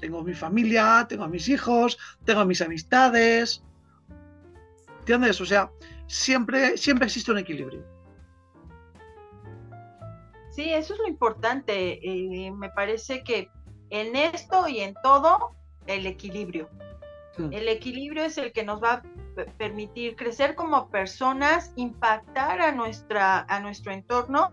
Tengo 0.00 0.24
mi 0.24 0.32
familia, 0.32 1.06
tengo 1.08 1.24
a 1.24 1.28
mis 1.28 1.48
hijos, 1.48 1.98
tengo 2.24 2.44
mis 2.46 2.62
amistades, 2.62 3.62
¿Entiendes? 5.00 5.40
O 5.40 5.46
sea, 5.46 5.70
siempre, 6.06 6.76
siempre 6.76 7.06
existe 7.06 7.32
un 7.32 7.38
equilibrio. 7.38 7.84
Sí, 10.50 10.72
eso 10.72 10.94
es 10.94 11.00
lo 11.00 11.08
importante. 11.08 12.00
Eh, 12.02 12.50
me 12.50 12.70
parece 12.70 13.22
que 13.22 13.50
en 13.90 14.16
esto 14.16 14.68
y 14.68 14.80
en 14.80 14.94
todo, 15.02 15.54
el 15.86 16.06
equilibrio. 16.06 16.68
El 17.50 17.68
equilibrio 17.68 18.24
es 18.24 18.36
el 18.36 18.52
que 18.52 18.64
nos 18.64 18.82
va 18.82 18.92
a 18.92 19.02
permitir 19.56 20.14
crecer 20.14 20.54
como 20.54 20.90
personas, 20.90 21.72
impactar 21.76 22.60
a, 22.60 22.72
nuestra, 22.72 23.46
a 23.48 23.60
nuestro 23.60 23.92
entorno 23.92 24.52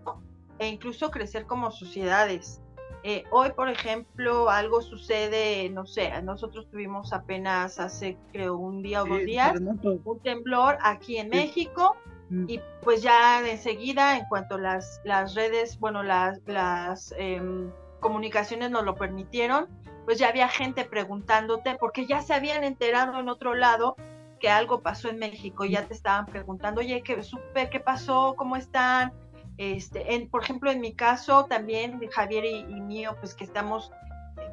e 0.58 0.68
incluso 0.68 1.12
crecer 1.12 1.46
como 1.46 1.70
sociedades. 1.72 2.62
Eh, 3.04 3.26
hoy, 3.30 3.52
por 3.52 3.70
ejemplo, 3.70 4.50
algo 4.50 4.82
sucede, 4.82 5.70
no 5.70 5.86
sé, 5.86 6.22
nosotros 6.22 6.70
tuvimos 6.70 7.14
apenas 7.14 7.80
hace, 7.80 8.18
creo, 8.32 8.58
un 8.58 8.82
día 8.82 9.04
o 9.04 9.06
dos 9.06 9.20
días, 9.20 9.60
un 9.60 10.20
temblor 10.20 10.78
aquí 10.82 11.18
en 11.18 11.30
México. 11.30 11.96
Y 12.30 12.60
pues 12.82 13.02
ya 13.02 13.48
enseguida, 13.48 14.18
en 14.18 14.26
cuanto 14.26 14.58
las, 14.58 15.02
las 15.06 15.34
redes, 15.34 15.80
bueno, 15.80 16.04
las, 16.04 16.40
las 16.46 17.14
em, 17.18 17.72
comunicaciones 18.00 18.70
nos 18.70 18.84
lo 18.84 18.96
permitieron, 18.96 19.68
pues 20.06 20.20
ya 20.20 20.30
había 20.30 20.48
gente 20.48 20.86
preguntándote, 20.86 21.76
porque 21.76 22.06
ya 22.06 22.22
se 22.22 22.34
habían 22.34 22.64
enterado 22.64 23.20
en 23.20 23.30
otro 23.30 23.56
lado 23.56 23.96
que 24.40 24.50
algo 24.50 24.82
pasó 24.82 25.10
en 25.10 25.20
México, 25.20 25.66
ya 25.66 25.86
te 25.86 25.94
estaban 25.94 26.26
preguntando, 26.26 26.82
oye, 26.82 27.02
¿qué, 27.02 27.22
supe, 27.24 27.70
¿qué 27.70 27.80
pasó? 27.80 28.36
¿Cómo 28.38 28.56
están? 28.56 29.14
Este, 29.58 30.14
en, 30.14 30.30
por 30.30 30.44
ejemplo, 30.44 30.70
en 30.70 30.80
mi 30.80 30.94
caso 30.94 31.46
también, 31.46 32.00
Javier 32.12 32.46
y, 32.46 32.64
mío, 32.80 33.16
pues 33.20 33.34
que 33.34 33.44
estamos, 33.44 33.92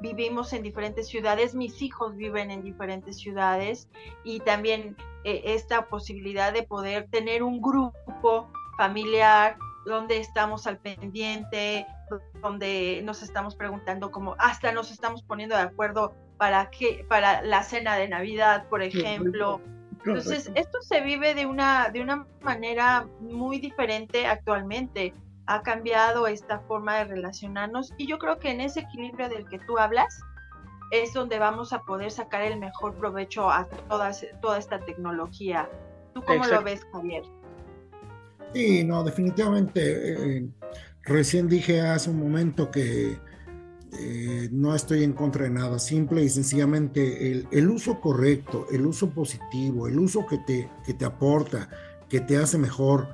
vivimos 0.01 0.53
en 0.53 0.63
diferentes 0.63 1.09
ciudades, 1.09 1.55
mis 1.55 1.83
hijos 1.83 2.17
viven 2.17 2.51
en 2.51 2.63
diferentes 2.63 3.19
ciudades 3.19 3.89
y 4.23 4.41
también 4.41 4.97
eh, 5.25 5.43
esta 5.45 5.87
posibilidad 5.87 6.53
de 6.53 6.63
poder 6.63 7.09
tener 7.11 7.43
un 7.43 7.61
grupo 7.61 8.51
familiar 8.77 9.57
donde 9.85 10.19
estamos 10.19 10.67
al 10.67 10.79
pendiente, 10.79 11.87
donde 12.41 13.01
nos 13.05 13.23
estamos 13.23 13.55
preguntando 13.55 14.11
como 14.11 14.35
hasta 14.39 14.73
nos 14.73 14.91
estamos 14.91 15.23
poniendo 15.23 15.57
de 15.57 15.63
acuerdo 15.63 16.15
para 16.39 16.71
qué, 16.71 17.05
para 17.09 17.43
la 17.43 17.63
cena 17.63 17.97
de 17.97 18.09
Navidad, 18.09 18.69
por 18.69 18.83
ejemplo. 18.83 19.61
Entonces, 20.05 20.51
esto 20.55 20.83
se 20.83 21.01
vive 21.01 21.35
de 21.35 21.47
una, 21.47 21.89
de 21.89 22.03
una 22.03 22.27
manera 22.43 23.07
muy 23.21 23.59
diferente 23.59 24.27
actualmente. 24.27 25.15
Ha 25.47 25.63
cambiado 25.63 26.27
esta 26.27 26.61
forma 26.61 26.97
de 26.97 27.05
relacionarnos 27.05 27.93
y 27.99 28.07
yo 28.07 28.19
creo 28.19 28.39
que 28.39 28.51
en 28.51 28.61
ese 28.61 28.81
equilibrio 28.81 29.29
del 29.29 29.47
que 29.49 29.59
tú 29.59 29.79
hablas 29.79 30.21
es 30.91 31.13
donde 31.13 31.39
vamos 31.39 31.73
a 31.73 31.83
poder 31.83 32.11
sacar 32.11 32.43
el 32.43 32.59
mejor 32.59 32.95
provecho 32.95 33.51
a 33.51 33.67
toda, 33.89 34.13
toda 34.41 34.59
esta 34.59 34.79
tecnología. 34.81 35.69
¿Tú 36.15 36.23
cómo 36.23 36.47
lo 36.47 36.63
ves, 36.63 36.87
Javier? 36.93 37.25
Sí, 38.55 38.85
no, 38.85 39.03
definitivamente. 39.03 40.37
Eh, 40.37 40.49
recién 41.03 41.49
dije 41.49 41.81
hace 41.81 42.11
un 42.11 42.21
momento 42.21 42.71
que 42.71 43.19
eh, 43.99 44.49
no 44.51 44.75
estoy 44.75 45.05
en 45.05 45.13
contra 45.13 45.45
de 45.45 45.51
nada, 45.51 45.79
simple 45.79 46.23
y 46.23 46.29
sencillamente 46.29 47.47
el, 47.51 47.71
uso 47.71 48.01
correcto, 48.01 48.67
el 48.73 48.87
uso 48.87 49.11
positivo, 49.11 49.87
el 49.87 49.99
uso 49.99 50.27
que 50.27 50.39
te, 50.39 50.71
que 50.85 50.95
te 50.95 51.05
aporta, 51.05 51.69
que 52.09 52.21
te 52.21 52.37
hace 52.37 52.59
mejor. 52.59 53.09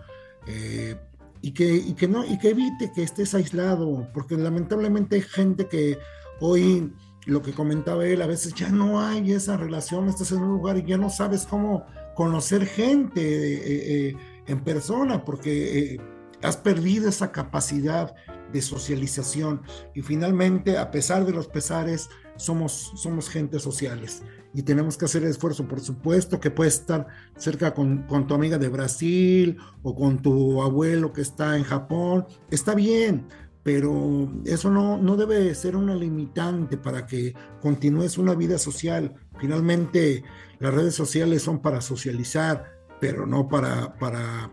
Eh, 0.46 0.96
y 1.42 1.52
que, 1.52 1.74
y 1.74 1.94
que 1.94 2.08
no, 2.08 2.24
y 2.24 2.38
que 2.38 2.50
evite 2.50 2.92
que 2.94 3.02
estés 3.02 3.34
aislado, 3.34 4.08
porque 4.12 4.36
lamentablemente 4.36 5.16
hay 5.16 5.22
gente 5.22 5.68
que 5.68 5.98
hoy, 6.40 6.92
lo 7.26 7.42
que 7.42 7.52
comentaba 7.52 8.06
él, 8.06 8.22
a 8.22 8.26
veces 8.26 8.54
ya 8.54 8.68
no 8.68 9.00
hay 9.00 9.32
esa 9.32 9.56
relación, 9.56 10.08
estás 10.08 10.32
en 10.32 10.38
un 10.38 10.48
lugar 10.48 10.76
y 10.76 10.84
ya 10.84 10.96
no 10.96 11.10
sabes 11.10 11.46
cómo 11.46 11.84
conocer 12.14 12.66
gente 12.66 13.20
eh, 13.22 14.08
eh, 14.08 14.16
en 14.46 14.64
persona, 14.64 15.24
porque 15.24 15.94
eh, 15.94 16.00
has 16.42 16.56
perdido 16.56 17.08
esa 17.08 17.32
capacidad 17.32 18.14
de 18.52 18.62
socialización 18.62 19.62
y 19.94 20.02
finalmente, 20.02 20.78
a 20.78 20.90
pesar 20.90 21.24
de 21.24 21.32
los 21.32 21.48
pesares, 21.48 22.08
somos, 22.36 22.92
somos 22.96 23.28
gente 23.28 23.58
sociales 23.58 24.22
y 24.52 24.62
tenemos 24.62 24.96
que 24.96 25.04
hacer 25.04 25.22
el 25.22 25.30
esfuerzo, 25.30 25.66
por 25.68 25.80
supuesto, 25.80 26.40
que 26.40 26.50
puedes 26.50 26.74
estar 26.74 27.06
cerca 27.36 27.72
con, 27.72 28.06
tu 28.26 28.34
amiga 28.34 28.58
de 28.58 28.68
Brasil 28.68 29.56
o 29.82 29.94
con 29.94 30.20
tu 30.20 30.62
abuelo 30.62 31.12
que 31.12 31.20
está 31.20 31.56
en 31.56 31.64
Japón, 31.64 32.26
está 32.50 32.74
bien, 32.74 33.26
pero 33.62 34.30
eso 34.44 34.70
no, 34.70 34.98
no 34.98 35.16
debe 35.16 35.54
ser 35.54 35.76
una 35.76 35.94
limitante 35.94 36.76
para 36.76 37.06
que 37.06 37.34
continúes 37.60 38.18
una 38.18 38.34
vida 38.34 38.58
social. 38.58 39.14
Finalmente, 39.38 40.24
las 40.58 40.74
redes 40.74 40.94
sociales 40.94 41.42
son 41.42 41.60
para 41.60 41.80
socializar, 41.80 42.64
pero 43.00 43.26
no 43.26 43.48
para, 43.48 43.96
para 43.98 44.50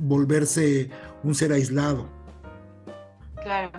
volverse 0.00 0.90
un 1.22 1.34
ser 1.34 1.52
aislado. 1.52 2.21
Claro. 3.42 3.70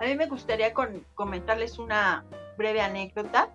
A 0.00 0.04
mí 0.04 0.14
me 0.16 0.26
gustaría 0.26 0.72
comentarles 1.14 1.78
una 1.78 2.24
breve 2.56 2.80
anécdota 2.80 3.50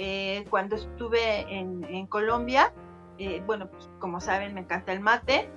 eh, 0.00 0.44
cuando 0.48 0.76
estuve 0.76 1.40
en, 1.52 2.06
Colombia, 2.06 2.72
eh, 3.18 3.42
bueno, 3.44 3.68
pues 3.68 3.90
como 3.98 4.20
saben, 4.20 4.54
me 4.54 4.60
encanta 4.60 4.92
el 4.92 5.00
mate. 5.00 5.50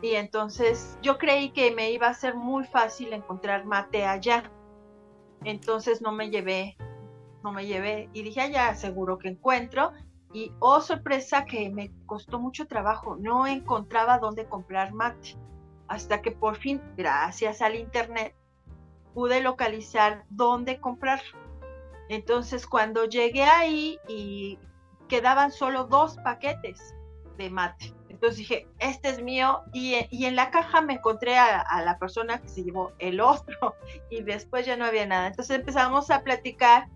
Y 0.00 0.14
entonces 0.14 0.96
yo 1.02 1.18
creí 1.18 1.50
que 1.50 1.72
me 1.72 1.90
iba 1.90 2.06
a 2.06 2.14
ser 2.14 2.34
muy 2.34 2.64
fácil 2.64 3.12
encontrar 3.12 3.64
mate 3.64 4.06
allá. 4.06 4.44
Entonces 5.44 6.00
no 6.00 6.12
me 6.12 6.30
llevé, 6.30 6.76
no 7.42 7.52
me 7.52 7.66
llevé. 7.66 8.08
Y 8.12 8.22
dije, 8.22 8.40
allá 8.40 8.74
seguro 8.76 9.18
que 9.18 9.28
encuentro. 9.28 9.92
Y 10.32 10.52
oh 10.60 10.80
sorpresa 10.80 11.44
que 11.44 11.68
me 11.70 11.90
costó 12.06 12.38
mucho 12.38 12.66
trabajo. 12.68 13.16
No 13.16 13.48
encontraba 13.48 14.18
dónde 14.18 14.44
comprar 14.46 14.92
mate. 14.92 15.36
Hasta 15.88 16.22
que 16.22 16.30
por 16.30 16.56
fin, 16.56 16.80
gracias 16.96 17.60
al 17.60 17.74
internet, 17.74 18.36
pude 19.14 19.40
localizar 19.40 20.24
dónde 20.30 20.80
comprar. 20.80 21.20
Entonces, 22.08 22.66
cuando 22.66 23.04
llegué 23.04 23.44
ahí 23.44 23.98
y 24.08 24.58
quedaban 25.08 25.52
solo 25.52 25.84
dos 25.84 26.16
paquetes 26.18 26.94
de 27.36 27.50
mate. 27.50 27.94
Entonces 28.08 28.38
dije, 28.38 28.66
este 28.78 29.08
es 29.08 29.22
mío. 29.22 29.62
Y, 29.72 29.94
en 30.10 30.36
la 30.36 30.50
caja 30.50 30.80
me 30.80 30.94
encontré 30.94 31.38
a, 31.38 31.82
la 31.84 31.98
persona 31.98 32.40
que 32.40 32.48
se 32.48 32.62
llevó 32.62 32.92
el 32.98 33.20
otro. 33.20 33.74
Y 34.10 34.22
después 34.22 34.66
ya 34.66 34.76
no 34.76 34.84
había 34.84 35.06
nada. 35.06 35.28
Entonces 35.28 35.56
empezamos 35.56 36.10
a 36.10 36.22
platicar. 36.22 36.88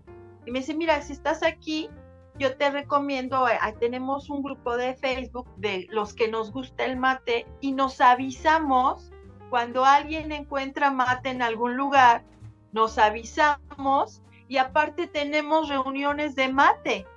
Y 0.45 0.51
me 0.51 0.59
dice, 0.59 0.75
mira, 0.75 1.01
si 1.01 1.13
estás 1.13 1.41
aquí, 1.43 1.89
yo 2.37 2.55
te 2.57 2.69
recomiendo, 2.69 3.47
eh, 3.47 3.57
tenemos 3.79 4.29
un 4.29 4.43
grupo 4.43 4.77
de 4.77 4.95
Facebook 4.95 5.47
de 5.57 5.87
los 5.89 6.13
que 6.13 6.27
nos 6.27 6.51
gusta 6.51 6.85
el 6.85 6.97
mate 6.97 7.47
y 7.61 7.71
nos 7.71 8.01
avisamos 8.01 9.11
cuando 9.55 9.85
alguien 9.85 10.33
encuentra 10.33 10.91
mate 10.91 11.29
en 11.29 11.41
algún 11.41 11.77
lugar, 11.77 12.25
nos 12.73 12.97
avisamos 12.97 14.21
y 14.49 14.57
aparte 14.57 15.07
tenemos 15.07 15.69
reuniones 15.69 16.35
de 16.35 16.49
mate. 16.49 17.07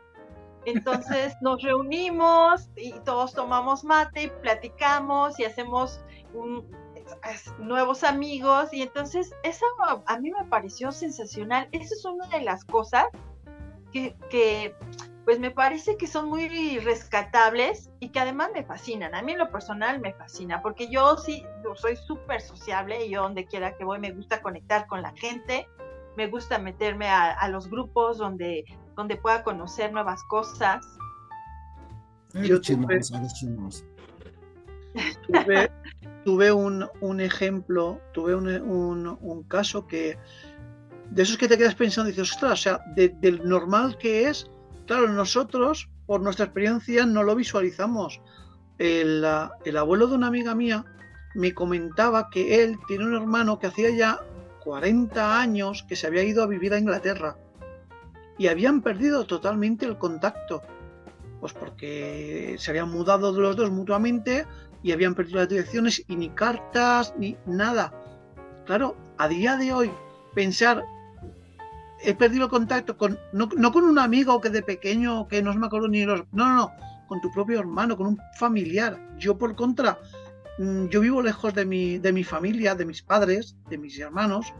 Entonces 0.65 1.35
nos 1.41 1.61
reunimos 1.65 2.71
y 2.77 2.93
todos 3.01 3.35
tomamos 3.35 3.83
mate 3.83 4.23
y 4.23 4.29
platicamos 4.29 5.41
y 5.41 5.47
hacemos 5.47 6.01
nuevos 7.59 8.05
amigos 8.05 8.73
y 8.73 8.83
entonces 8.83 9.35
eso 9.43 9.67
a 10.07 10.21
mí 10.21 10.31
me 10.31 10.45
pareció 10.45 10.93
sensacional. 10.93 11.69
Esa 11.73 11.93
es 11.93 12.05
una 12.05 12.29
de 12.29 12.43
las 12.43 12.65
cosas 12.65 13.07
que, 13.93 14.15
que 14.31 14.77
pues 15.29 15.39
me 15.41 15.51
parece 15.51 15.99
que 15.99 16.07
son 16.07 16.31
muy 16.31 16.79
rescatables 16.79 17.91
y 18.01 18.09
que 18.09 18.19
además 18.19 18.49
me 18.55 18.65
fascinan. 18.65 19.15
A 19.15 19.21
mí 19.21 19.33
en 19.33 19.39
lo 19.39 19.51
personal 19.51 20.01
me 20.01 20.15
fascina 20.15 20.63
porque 20.63 20.89
yo 20.91 21.19
sí 21.19 21.45
soy 21.75 21.97
súper 21.97 22.41
sociable 22.41 23.05
y 23.05 23.11
yo 23.11 23.25
donde 23.25 23.45
quiera 23.45 23.77
que 23.77 23.85
voy 23.85 23.99
me 23.99 24.11
gusta 24.11 24.41
conectar 24.41 24.87
con 24.87 25.03
la 25.03 25.13
gente 25.17 25.67
me 26.17 26.29
gusta 26.29 26.59
meterme 26.59 27.11
a, 27.11 27.47
los 27.49 27.69
grupos 27.69 28.17
donde, 28.17 28.65
donde 28.97 29.17
pueda 29.17 29.43
conocer 29.43 29.93
nuevas 29.93 30.25
cosas. 30.25 30.83
Yo 32.33 32.59
tuve, 32.63 32.99
tuve, 36.25 36.53
un, 36.53 37.21
ejemplo, 37.21 38.01
tuve 38.15 38.35
un, 38.35 39.45
caso 39.47 39.87
que 39.87 40.17
de 41.11 41.23
esos 41.23 41.37
que 41.37 41.49
te 41.49 41.59
quedas 41.59 41.75
pensando, 41.75 42.09
dices, 42.09 42.33
ostras, 42.33 42.53
o 42.53 42.57
sea, 42.57 42.81
del 42.97 43.47
normal 43.47 43.99
que 43.99 44.27
es, 44.31 44.51
claro, 44.89 45.09
nosotros, 45.13 45.89
por 46.07 46.21
nuestra 46.21 46.47
experiencia, 46.47 47.07
no 47.07 47.23
lo 47.23 47.37
visualizamos. 47.37 48.21
El, 48.79 49.25
el 49.65 49.77
abuelo 49.77 50.09
de 50.09 50.17
una 50.17 50.27
amiga 50.27 50.55
mía 50.55 50.85
me 51.35 51.55
comentaba 51.55 52.31
que 52.31 52.65
él 52.65 52.79
tiene 52.89 53.05
un 53.05 53.15
hermano 53.15 53.59
que 53.59 53.69
hacía 53.69 53.91
ya 53.91 54.21
40 54.65 55.41
años 55.41 55.85
que 55.89 55.95
se 55.95 56.07
había 56.07 56.25
ido 56.25 56.43
a 56.43 56.47
vivir 56.47 56.75
a 56.75 56.79
Inglaterra 56.79 57.37
y 58.39 58.49
habían 58.49 58.83
perdido 58.83 59.27
totalmente 59.27 59.85
el 59.85 59.99
contacto. 59.99 60.63
Pues 61.41 61.53
porque 61.53 62.57
se 62.59 62.71
habían 62.71 62.91
mudado 62.91 63.33
los 63.39 63.57
dos 63.57 63.71
mutuamente 63.71 64.47
y 64.83 64.93
habían 64.93 65.15
perdido 65.15 65.39
las 65.39 65.49
direcciones 65.49 66.03
y 66.09 66.17
ni 66.17 66.31
cartas 66.31 67.15
ni 67.19 67.37
nada. 67.47 67.93
Claro, 68.65 68.97
a 69.19 69.29
día 69.29 69.57
de 69.57 69.73
hoy 69.73 69.91
pensar 70.35 70.85
he 72.05 72.15
perdido 72.15 72.49
contacto 72.49 72.97
con 72.97 73.19
no, 73.33 73.49
con 73.49 73.85
un 73.85 73.99
amigo 73.99 74.41
que 74.41 74.51
de 74.51 74.63
pequeño 74.63 75.27
que 75.29 75.43
no 75.43 75.55
me 75.55 75.67
acuerdo 75.67 75.89
ni 75.89 76.05
los 76.05 76.21
no, 76.33 76.47
no, 76.47 76.55
no, 76.55 76.73
con 77.07 77.21
tu 77.21 77.31
propio 77.31 77.61
hermano, 77.61 77.97
con 77.97 78.07
un 78.07 78.19
familiar. 78.39 78.99
Yo 79.19 79.37
por 79.37 79.57
contra 79.57 79.99
Mm, 80.59 80.89
yo 80.89 81.01
vivo 81.01 81.23
lejos 81.23 81.55
de 81.55 81.65
mi, 81.65 81.99
de 81.99 82.13
mi 82.13 82.25
familia, 82.25 82.75
de 82.75 82.85
mis 82.85 83.03
padres, 83.03 83.57
de 83.71 83.79
mis 83.79 83.99
hermanos, 83.99 84.53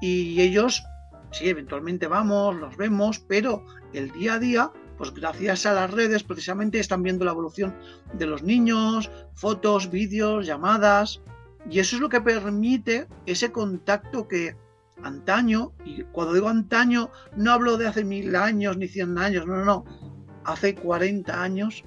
y 0.00 0.40
ellos, 0.40 0.84
sí, 1.32 1.48
eventualmente 1.48 2.06
vamos, 2.06 2.56
los 2.56 2.76
vemos, 2.76 3.18
pero 3.20 3.64
el 3.94 4.10
día 4.12 4.34
a 4.34 4.38
día, 4.38 4.72
pues 4.98 5.14
gracias 5.14 5.64
a 5.64 5.72
las 5.72 5.90
redes, 5.90 6.22
precisamente 6.22 6.78
están 6.78 7.02
viendo 7.02 7.24
la 7.24 7.30
evolución 7.30 7.74
de 8.12 8.26
los 8.26 8.42
niños, 8.42 9.10
fotos, 9.32 9.90
vídeos, 9.90 10.46
llamadas, 10.46 11.22
y 11.70 11.78
eso 11.78 11.96
es 11.96 12.02
lo 12.02 12.10
que 12.10 12.20
permite 12.20 13.08
ese 13.24 13.50
contacto 13.50 14.28
que 14.28 14.56
antaño, 15.02 15.72
y 15.84 16.02
cuando 16.04 16.34
digo 16.34 16.48
antaño, 16.48 17.10
no 17.36 17.52
hablo 17.52 17.76
de 17.76 17.88
hace 17.88 18.04
mil 18.04 18.34
años 18.36 18.76
ni 18.76 18.88
cien 18.88 19.18
años, 19.18 19.46
no, 19.46 19.56
no, 19.56 19.64
no, 19.64 19.84
hace 20.44 20.74
40 20.74 21.42
años 21.42 21.84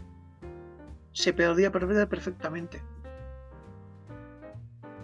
se 1.12 1.34
perdía 1.34 1.72
perfectamente. 1.72 2.82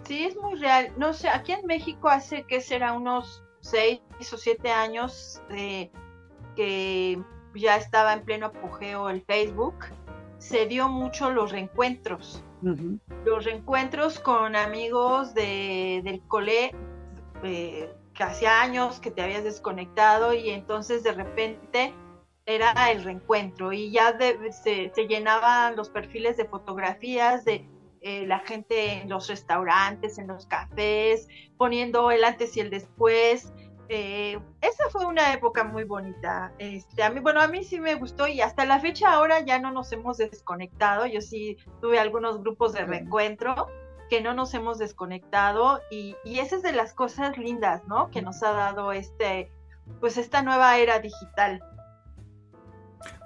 Sí, 0.04 0.24
es 0.24 0.36
muy 0.36 0.58
real. 0.58 0.92
No 0.96 1.12
sé, 1.12 1.28
aquí 1.28 1.52
en 1.52 1.66
México 1.66 2.08
hace 2.08 2.42
que 2.42 2.60
será 2.60 2.92
unos 2.94 3.44
seis 3.60 4.00
o 4.32 4.36
siete 4.36 4.70
años 4.70 5.40
que 5.48 7.22
ya 7.54 7.76
estaba 7.76 8.12
en 8.12 8.24
pleno 8.24 8.46
apogeo 8.46 9.08
el 9.08 9.22
Facebook, 9.22 9.76
se 10.38 10.66
dio 10.66 10.88
mucho 10.88 11.30
los 11.30 11.52
reencuentros. 11.52 12.42
Los 13.24 13.44
reencuentros 13.44 14.18
con 14.18 14.56
amigos 14.56 15.32
de, 15.32 16.02
del 16.04 16.20
cole 16.26 16.74
eh, 17.42 17.94
que 18.20 18.24
hacía 18.24 18.60
años 18.60 19.00
que 19.00 19.10
te 19.10 19.22
habías 19.22 19.44
desconectado 19.44 20.34
y 20.34 20.50
entonces 20.50 21.02
de 21.02 21.12
repente 21.12 21.94
era 22.44 22.90
el 22.90 23.02
reencuentro 23.02 23.72
y 23.72 23.90
ya 23.90 24.14
se, 24.18 24.92
se 24.94 25.06
llenaban 25.08 25.74
los 25.74 25.88
perfiles 25.88 26.36
de 26.36 26.44
fotografías 26.44 27.46
de 27.46 27.66
eh, 28.02 28.26
la 28.26 28.40
gente 28.40 28.92
en 29.00 29.08
los 29.08 29.26
restaurantes, 29.26 30.18
en 30.18 30.26
los 30.26 30.44
cafés, 30.44 31.28
poniendo 31.56 32.10
el 32.10 32.22
antes 32.24 32.54
y 32.58 32.60
el 32.60 32.68
después. 32.68 33.54
Eh, 33.88 34.38
esa 34.60 34.90
fue 34.90 35.06
una 35.06 35.32
época 35.32 35.64
muy 35.64 35.84
bonita. 35.84 36.52
Este, 36.58 37.02
a 37.02 37.08
mí, 37.08 37.20
bueno, 37.20 37.40
a 37.40 37.48
mí 37.48 37.64
sí 37.64 37.80
me 37.80 37.94
gustó 37.94 38.28
y 38.28 38.42
hasta 38.42 38.66
la 38.66 38.80
fecha 38.80 39.14
ahora 39.14 39.40
ya 39.40 39.58
no 39.58 39.72
nos 39.72 39.92
hemos 39.92 40.18
desconectado. 40.18 41.06
Yo 41.06 41.22
sí 41.22 41.56
tuve 41.80 41.98
algunos 41.98 42.42
grupos 42.42 42.74
de 42.74 42.84
reencuentro 42.84 43.66
que 44.10 44.20
no 44.20 44.34
nos 44.34 44.52
hemos 44.52 44.78
desconectado 44.78 45.80
y, 45.90 46.16
y 46.24 46.40
esa 46.40 46.56
es 46.56 46.62
de 46.62 46.72
las 46.72 46.92
cosas 46.92 47.38
lindas, 47.38 47.86
¿no? 47.86 48.10
Que 48.10 48.20
nos 48.20 48.42
ha 48.42 48.52
dado 48.52 48.92
este, 48.92 49.50
pues 50.00 50.18
esta 50.18 50.42
nueva 50.42 50.76
era 50.78 50.98
digital. 50.98 51.62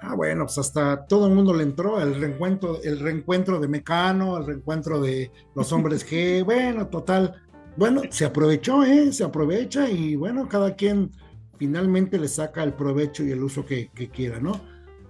Ah, 0.01 0.15
bueno, 0.15 0.45
pues 0.45 0.57
hasta 0.57 1.05
todo 1.05 1.27
el 1.27 1.33
mundo 1.33 1.53
le 1.53 1.63
entró, 1.63 1.99
el 1.99 2.15
reencuentro, 2.15 2.81
el 2.83 2.99
reencuentro 2.99 3.59
de 3.59 3.67
Mecano, 3.67 4.37
el 4.37 4.45
reencuentro 4.45 5.01
de 5.01 5.31
los 5.55 5.71
hombres 5.73 6.05
G, 6.09 6.45
bueno, 6.45 6.87
total, 6.87 7.41
bueno, 7.75 8.01
se 8.09 8.25
aprovechó, 8.25 8.83
¿eh? 8.83 9.11
Se 9.11 9.23
aprovecha 9.23 9.89
y 9.89 10.15
bueno, 10.15 10.47
cada 10.47 10.75
quien 10.75 11.11
finalmente 11.57 12.19
le 12.19 12.27
saca 12.27 12.63
el 12.63 12.73
provecho 12.73 13.23
y 13.23 13.31
el 13.31 13.43
uso 13.43 13.65
que, 13.65 13.89
quiera, 14.13 14.39
¿no? 14.39 14.61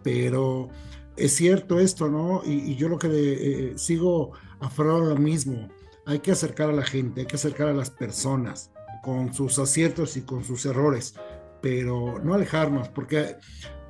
Pero 0.03 0.69
es 1.17 1.35
cierto 1.35 1.79
esto, 1.79 2.07
¿no? 2.07 2.41
Y, 2.45 2.75
yo 2.75 2.87
lo 2.87 2.97
que 2.97 3.09
eh, 3.11 3.73
sigo 3.77 4.31
aferrado 4.65 5.05
lo 5.05 5.15
mismo, 5.15 5.69
hay 6.05 6.19
que 6.19 6.31
acercar 6.31 6.69
a 6.69 6.73
la 6.73 6.83
gente, 6.83 7.21
hay 7.21 7.27
que 7.27 7.35
acercar 7.35 7.69
a 7.69 7.73
las 7.73 7.89
personas 7.89 8.71
con 9.01 9.33
sus 9.33 9.59
aciertos 9.59 10.17
y 10.17 10.21
con 10.21 10.43
sus 10.43 10.65
errores, 10.65 11.15
pero 11.61 12.19
no 12.23 12.33
alejarnos, 12.33 12.89
porque 12.89 13.35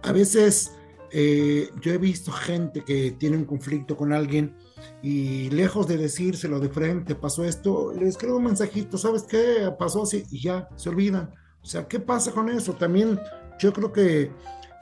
a 0.04 0.12
veces 0.12 0.74
eh, 1.12 1.70
yo 1.82 1.94
he 1.94 1.98
visto 1.98 2.32
gente 2.32 2.84
que 2.84 3.12
tiene 3.12 3.38
un 3.38 3.46
conflicto 3.46 3.96
con 3.96 4.14
alguien 4.14 4.56
y 5.02 5.50
lejos 5.50 5.88
de 5.88 5.98
decírselo 5.98 6.60
de 6.60 6.70
frente, 6.70 7.16
pasó 7.16 7.44
esto, 7.46 7.94
les 7.94 8.10
escribo 8.10 8.38
un 8.38 8.46
mensajito, 8.46 8.98
¿sabes 8.98 9.24
qué? 9.24 9.72
Pasó 9.78 10.04
así 10.04 10.26
y 10.32 10.42
ya, 10.42 10.70
se 10.76 10.90
olvidan. 10.90 11.34
O 11.62 11.66
sea, 11.66 11.88
¿qué 11.88 12.00
pasa 12.00 12.32
con 12.32 12.50
eso? 12.50 12.74
También 12.74 13.20
yo 13.60 13.74
creo 13.74 13.92
que 13.92 14.32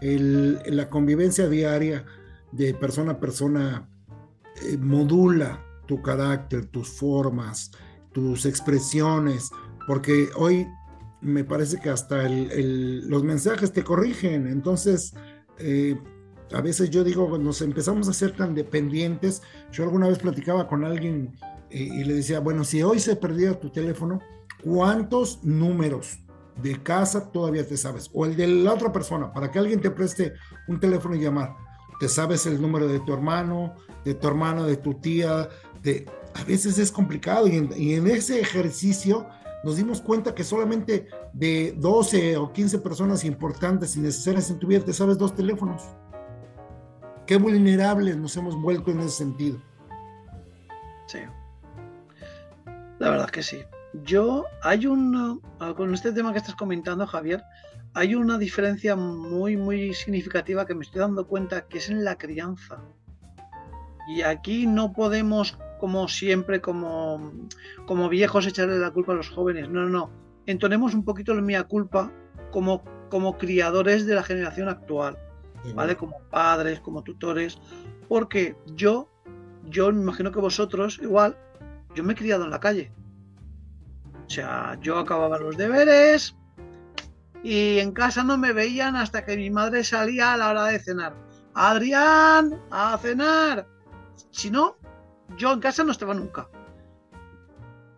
la 0.01 0.89
convivencia 0.89 1.47
diaria 1.47 2.05
de 2.51 2.73
persona 2.73 3.13
a 3.13 3.19
persona 3.19 3.89
eh, 4.61 4.77
modula 4.77 5.63
tu 5.85 6.01
carácter, 6.01 6.65
tus 6.65 6.89
formas, 6.89 7.71
tus 8.11 8.45
expresiones, 8.45 9.49
porque 9.87 10.29
hoy 10.35 10.67
me 11.21 11.43
parece 11.43 11.79
que 11.79 11.89
hasta 11.89 12.27
los 12.27 13.23
mensajes 13.23 13.71
te 13.71 13.83
corrigen, 13.83 14.47
entonces 14.47 15.13
eh, 15.57 15.97
a 16.53 16.61
veces 16.61 16.89
yo 16.89 17.03
digo, 17.03 17.37
nos 17.37 17.61
empezamos 17.61 18.07
a 18.07 18.13
ser 18.13 18.35
tan 18.35 18.53
dependientes, 18.53 19.41
yo 19.71 19.83
alguna 19.83 20.07
vez 20.07 20.19
platicaba 20.19 20.67
con 20.67 20.83
alguien 20.83 21.33
eh, 21.69 21.83
y 21.83 22.03
le 22.03 22.15
decía, 22.15 22.39
bueno, 22.39 22.63
si 22.63 22.83
hoy 22.83 22.99
se 22.99 23.15
perdía 23.15 23.59
tu 23.59 23.69
teléfono, 23.69 24.19
¿cuántos 24.63 25.43
números 25.43 26.19
de 26.61 26.81
casa 26.81 27.31
todavía 27.31 27.67
te 27.67 27.77
sabes, 27.77 28.09
o 28.13 28.25
el 28.25 28.35
de 28.35 28.47
la 28.47 28.73
otra 28.73 28.91
persona, 28.91 29.33
para 29.33 29.51
que 29.51 29.59
alguien 29.59 29.81
te 29.81 29.91
preste 29.91 30.33
un 30.67 30.79
teléfono 30.79 31.15
y 31.15 31.21
llamar. 31.21 31.55
Te 31.99 32.07
sabes 32.07 32.45
el 32.45 32.61
número 32.61 32.87
de 32.87 32.99
tu 32.99 33.13
hermano, 33.13 33.75
de 34.03 34.13
tu 34.13 34.27
hermana, 34.27 34.65
de 34.65 34.77
tu 34.77 34.95
tía, 34.95 35.49
A 36.35 36.43
veces 36.45 36.77
es 36.79 36.91
complicado 36.91 37.47
y 37.47 37.93
en, 37.93 38.07
ese 38.07 38.39
ejercicio 38.39 39.27
nos 39.63 39.77
dimos 39.77 40.01
cuenta 40.01 40.33
que 40.33 40.43
solamente 40.43 41.07
de 41.33 41.73
12 41.77 42.37
o 42.37 42.51
15 42.51 42.79
personas 42.79 43.23
importantes 43.23 43.95
y 43.95 43.99
necesarias 43.99 44.49
en 44.49 44.59
tu 44.59 44.67
vida 44.67 44.83
te 44.83 44.93
sabes 44.93 45.17
dos 45.17 45.35
teléfonos. 45.35 45.83
Qué 47.25 47.37
vulnerables 47.37 48.17
nos 48.17 48.35
hemos 48.35 48.59
vuelto 48.59 48.91
en 48.91 48.99
ese 48.99 49.09
sentido. 49.09 49.61
Sí. 51.07 51.19
La 52.99 53.09
verdad 53.09 53.29
que 53.29 53.43
sí. 53.43 53.59
Yo, 54.03 54.45
hay 54.63 54.87
un, 54.87 55.41
ah, 55.59 55.73
con 55.75 55.93
este 55.93 56.11
tema 56.11 56.31
que 56.31 56.39
estás 56.39 56.55
comentando, 56.55 57.05
Javier, 57.05 57.43
hay 57.93 58.15
una 58.15 58.37
diferencia 58.37 58.95
muy, 58.95 59.55
muy 59.55 59.93
significativa 59.93 60.65
que 60.65 60.73
me 60.73 60.83
estoy 60.83 61.01
dando 61.01 61.27
cuenta 61.27 61.67
que 61.67 61.77
es 61.77 61.89
en 61.89 62.03
la 62.03 62.17
crianza. 62.17 62.79
Y 64.07 64.21
aquí 64.23 64.65
no 64.65 64.93
podemos, 64.93 65.57
como 65.83 66.07
siempre, 66.07 66.61
como, 66.61 67.33
como 67.85 68.07
viejos, 68.07 68.47
echarle 68.47 68.79
la 68.79 68.91
culpa 68.91 69.11
a 69.11 69.15
los 69.15 69.29
jóvenes. 69.29 69.67
No, 69.67 69.81
no, 69.81 69.89
no. 69.89 70.09
Entonemos 70.45 70.93
un 70.93 71.03
poquito 71.03 71.33
la 71.33 71.41
mía 71.41 71.65
culpa 71.65 72.09
como, 72.51 72.85
como 73.09 73.37
criadores 73.37 74.05
de 74.05 74.15
la 74.15 74.23
generación 74.23 74.69
actual, 74.69 75.17
¿vale? 75.75 75.97
Como 75.97 76.21
padres, 76.29 76.79
como 76.79 77.03
tutores. 77.03 77.59
Porque 78.07 78.55
yo, 78.67 79.09
yo 79.65 79.91
me 79.91 80.03
imagino 80.03 80.31
que 80.31 80.39
vosotros, 80.39 81.01
igual, 81.01 81.37
yo 81.93 82.05
me 82.05 82.13
he 82.13 82.15
criado 82.15 82.45
en 82.45 82.51
la 82.51 82.61
calle. 82.61 82.89
O 84.25 84.29
sea, 84.29 84.77
yo 84.79 84.97
acababa 84.97 85.37
los 85.37 85.57
deberes 85.57 86.33
y 87.43 87.79
en 87.79 87.91
casa 87.91 88.23
no 88.23 88.37
me 88.37 88.53
veían 88.53 88.95
hasta 88.95 89.25
que 89.25 89.35
mi 89.35 89.49
madre 89.49 89.83
salía 89.83 90.31
a 90.31 90.37
la 90.37 90.49
hora 90.49 90.63
de 90.67 90.79
cenar. 90.79 91.13
Adrián, 91.53 92.57
a 92.71 92.97
cenar. 92.99 93.67
Si 94.31 94.49
no, 94.49 94.77
yo 95.37 95.53
en 95.53 95.59
casa 95.59 95.83
no 95.83 95.91
estaba 95.91 96.13
nunca. 96.13 96.49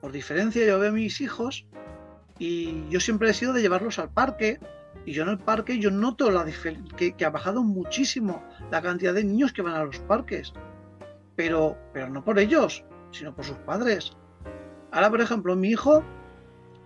Por 0.01 0.11
diferencia, 0.11 0.65
yo 0.65 0.79
veo 0.79 0.89
a 0.89 0.93
mis 0.93 1.21
hijos 1.21 1.65
y 2.37 2.87
yo 2.89 2.99
siempre 2.99 3.29
he 3.29 3.33
sido 3.33 3.53
de 3.53 3.61
llevarlos 3.61 3.99
al 3.99 4.11
parque. 4.11 4.59
Y 5.05 5.13
yo 5.13 5.23
en 5.23 5.29
el 5.29 5.37
parque 5.37 5.77
yo 5.77 5.91
noto 5.91 6.31
la 6.31 6.45
que, 6.97 7.15
que 7.15 7.25
ha 7.25 7.29
bajado 7.29 7.63
muchísimo 7.63 8.43
la 8.71 8.81
cantidad 8.81 9.13
de 9.13 9.23
niños 9.23 9.53
que 9.53 9.61
van 9.61 9.75
a 9.75 9.83
los 9.83 9.99
parques. 9.99 10.53
Pero, 11.35 11.77
pero 11.93 12.09
no 12.09 12.23
por 12.23 12.39
ellos, 12.39 12.83
sino 13.11 13.35
por 13.35 13.45
sus 13.45 13.57
padres. 13.57 14.15
Ahora, 14.91 15.09
por 15.09 15.21
ejemplo, 15.21 15.55
mi 15.55 15.69
hijo 15.69 16.03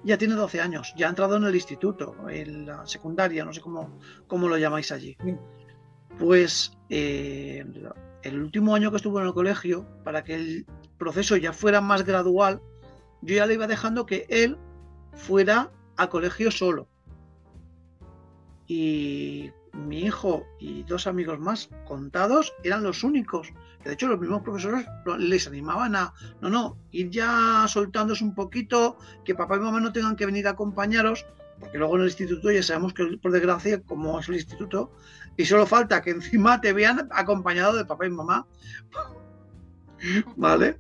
ya 0.04 0.18
tiene 0.18 0.36
12 0.36 0.62
años, 0.62 0.94
ya 0.98 1.08
ha 1.08 1.10
entrado 1.10 1.38
en 1.38 1.44
el 1.44 1.56
instituto, 1.56 2.16
en 2.30 2.66
la 2.66 2.86
secundaria, 2.88 3.44
no 3.46 3.54
sé 3.54 3.62
cómo, 3.62 4.00
cómo 4.28 4.48
lo 4.48 4.58
llamáis 4.58 4.92
allí. 4.92 5.18
Pues 6.18 6.78
eh, 6.90 7.66
el 8.24 8.42
último 8.42 8.76
año 8.76 8.92
que 8.92 8.98
estuvo 8.98 9.20
en 9.20 9.28
el 9.28 9.34
colegio, 9.34 9.86
para 10.04 10.24
que 10.24 10.36
el 10.36 10.66
proceso 10.98 11.38
ya 11.38 11.54
fuera 11.54 11.82
más 11.82 12.06
gradual, 12.06 12.62
yo 13.22 13.36
ya 13.36 13.46
le 13.46 13.56
iba 13.56 13.68
dejando 13.68 14.06
que 14.06 14.26
él 14.30 14.58
fuera 15.14 15.72
a 15.98 16.10
colegio 16.10 16.52
solo. 16.52 16.88
Y 18.68 19.52
mi 19.74 20.02
hijo 20.02 20.46
y 20.60 20.84
dos 20.84 21.08
amigos 21.08 21.40
más 21.40 21.70
contados 21.88 22.54
eran 22.64 22.84
los 22.84 23.04
únicos. 23.04 23.52
De 23.84 23.94
hecho 23.94 24.08
los 24.08 24.20
mismos 24.20 24.42
profesores 24.42 24.86
les 25.18 25.48
animaban 25.48 25.96
a, 25.96 26.14
no, 26.42 26.50
no, 26.50 26.78
ir 26.92 27.10
ya 27.10 27.66
soltándose 27.68 28.24
un 28.24 28.36
poquito, 28.36 28.98
que 29.24 29.36
papá 29.36 29.56
y 29.56 29.60
mamá 29.60 29.80
no 29.80 29.94
tengan 29.94 30.16
que 30.16 30.26
venir 30.26 30.48
a 30.48 30.52
acompañaros, 30.52 31.26
porque 31.60 31.78
luego 31.78 31.96
en 31.96 32.02
el 32.02 32.08
instituto 32.08 32.52
ya 32.52 32.64
sabemos 32.64 32.94
que 32.94 33.06
por 33.22 33.32
desgracia, 33.32 33.82
como 33.82 34.20
es 34.20 34.30
el 34.30 34.36
instituto, 34.36 34.92
y 35.38 35.46
solo 35.46 35.66
falta 35.66 36.02
que 36.02 36.12
encima 36.12 36.60
te 36.62 36.74
vean 36.74 37.08
acompañado 37.12 37.76
de 37.76 37.86
papá 37.86 38.06
y 38.06 38.10
mamá. 38.10 38.48
¿Vale? 40.36 40.78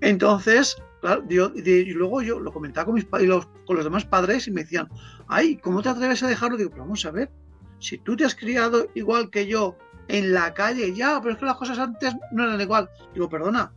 Entonces, 0.00 0.76
claro, 1.00 1.24
y 1.28 1.92
luego 1.92 2.22
yo 2.22 2.40
lo 2.40 2.52
comentaba 2.52 2.86
con 2.86 2.94
mis 2.94 3.06
y 3.20 3.26
los, 3.26 3.46
con 3.66 3.76
los 3.76 3.84
demás 3.84 4.04
padres 4.04 4.46
y 4.46 4.50
me 4.50 4.62
decían, 4.62 4.88
ay, 5.26 5.56
¿cómo 5.56 5.82
te 5.82 5.88
atreves 5.88 6.22
a 6.22 6.28
dejarlo? 6.28 6.56
Digo, 6.56 6.70
vamos 6.76 7.04
a 7.04 7.10
ver, 7.10 7.30
si 7.78 7.98
tú 7.98 8.16
te 8.16 8.24
has 8.24 8.34
criado 8.34 8.88
igual 8.94 9.30
que 9.30 9.46
yo 9.46 9.76
en 10.08 10.32
la 10.32 10.54
calle, 10.54 10.94
ya, 10.94 11.20
pero 11.20 11.34
es 11.34 11.38
que 11.38 11.46
las 11.46 11.56
cosas 11.56 11.78
antes 11.78 12.14
no 12.32 12.44
eran 12.44 12.60
igual. 12.60 12.88
Digo, 13.14 13.28
perdona, 13.28 13.72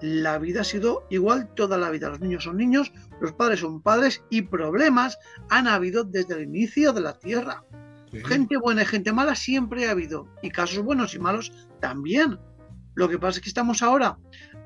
la 0.00 0.38
vida 0.38 0.60
ha 0.60 0.64
sido 0.64 1.06
igual 1.10 1.48
toda 1.54 1.78
la 1.78 1.90
vida. 1.90 2.10
Los 2.10 2.20
niños 2.20 2.44
son 2.44 2.56
niños, 2.56 2.92
los 3.20 3.32
padres 3.32 3.60
son 3.60 3.82
padres 3.82 4.22
y 4.30 4.42
problemas 4.42 5.18
han 5.50 5.66
habido 5.66 6.04
desde 6.04 6.34
el 6.34 6.42
inicio 6.44 6.92
de 6.92 7.00
la 7.00 7.18
Tierra. 7.18 7.64
Gente 8.24 8.56
buena 8.56 8.82
y 8.82 8.86
gente 8.86 9.12
mala 9.12 9.34
siempre 9.34 9.86
ha 9.86 9.90
habido. 9.90 10.28
Y 10.42 10.50
casos 10.50 10.82
buenos 10.82 11.14
y 11.14 11.18
malos 11.18 11.52
también. 11.80 12.38
Lo 12.94 13.08
que 13.08 13.18
pasa 13.18 13.38
es 13.38 13.42
que 13.42 13.50
estamos 13.50 13.82
ahora 13.82 14.16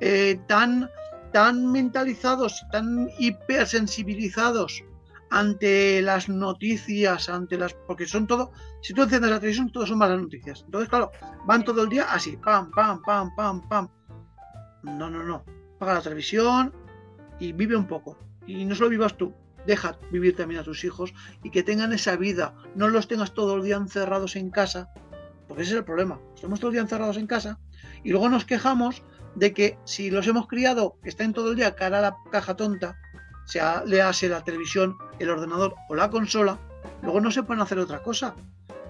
eh, 0.00 0.38
tan, 0.46 0.88
tan 1.32 1.72
mentalizados, 1.72 2.64
tan 2.70 3.08
hipersensibilizados 3.18 4.84
ante 5.30 6.02
las 6.02 6.28
noticias, 6.28 7.28
ante 7.28 7.56
las. 7.56 7.74
Porque 7.86 8.06
son 8.06 8.26
todo. 8.26 8.52
Si 8.82 8.94
tú 8.94 9.02
enciendes 9.02 9.30
la 9.30 9.40
televisión, 9.40 9.72
todo 9.72 9.86
son 9.86 9.98
malas 9.98 10.20
noticias. 10.20 10.62
Entonces, 10.64 10.88
claro, 10.88 11.10
van 11.46 11.64
todo 11.64 11.82
el 11.82 11.88
día 11.88 12.12
así: 12.12 12.36
pam, 12.36 12.70
pam, 12.70 13.02
pam, 13.02 13.34
pam, 13.34 13.68
pam. 13.68 13.88
No, 14.82 15.10
no, 15.10 15.22
no. 15.22 15.44
Paga 15.78 15.94
la 15.94 16.02
televisión 16.02 16.72
y 17.38 17.52
vive 17.52 17.76
un 17.76 17.86
poco. 17.86 18.18
Y 18.46 18.64
no 18.64 18.74
solo 18.74 18.90
vivas 18.90 19.16
tú, 19.16 19.32
deja 19.66 19.98
vivir 20.10 20.36
también 20.36 20.60
a 20.60 20.64
tus 20.64 20.84
hijos 20.84 21.14
y 21.42 21.50
que 21.50 21.62
tengan 21.62 21.92
esa 21.92 22.16
vida. 22.16 22.54
No 22.74 22.88
los 22.88 23.08
tengas 23.08 23.34
todo 23.34 23.56
el 23.56 23.62
día 23.62 23.76
encerrados 23.76 24.36
en 24.36 24.50
casa, 24.50 24.90
porque 25.48 25.62
ese 25.62 25.72
es 25.72 25.78
el 25.78 25.84
problema. 25.84 26.20
Estamos 26.34 26.60
todo 26.60 26.70
el 26.70 26.74
día 26.74 26.82
encerrados 26.82 27.16
en 27.16 27.26
casa 27.26 27.58
y 28.02 28.10
luego 28.10 28.28
nos 28.28 28.44
quejamos 28.44 29.02
de 29.34 29.52
que 29.52 29.78
si 29.84 30.10
los 30.10 30.26
hemos 30.26 30.48
criado, 30.48 30.96
estén 31.04 31.32
todo 31.32 31.50
el 31.50 31.56
día 31.56 31.76
cara 31.76 31.98
a 31.98 32.02
la 32.02 32.16
caja 32.30 32.56
tonta, 32.56 32.96
sea 33.46 33.84
le 33.86 34.02
hace 34.02 34.28
la 34.28 34.42
televisión, 34.42 34.96
el 35.18 35.30
ordenador 35.30 35.74
o 35.88 35.94
la 35.94 36.10
consola, 36.10 36.58
luego 37.02 37.20
no 37.20 37.30
se 37.30 37.42
pueden 37.42 37.62
hacer 37.62 37.78
otra 37.78 38.02
cosa. 38.02 38.34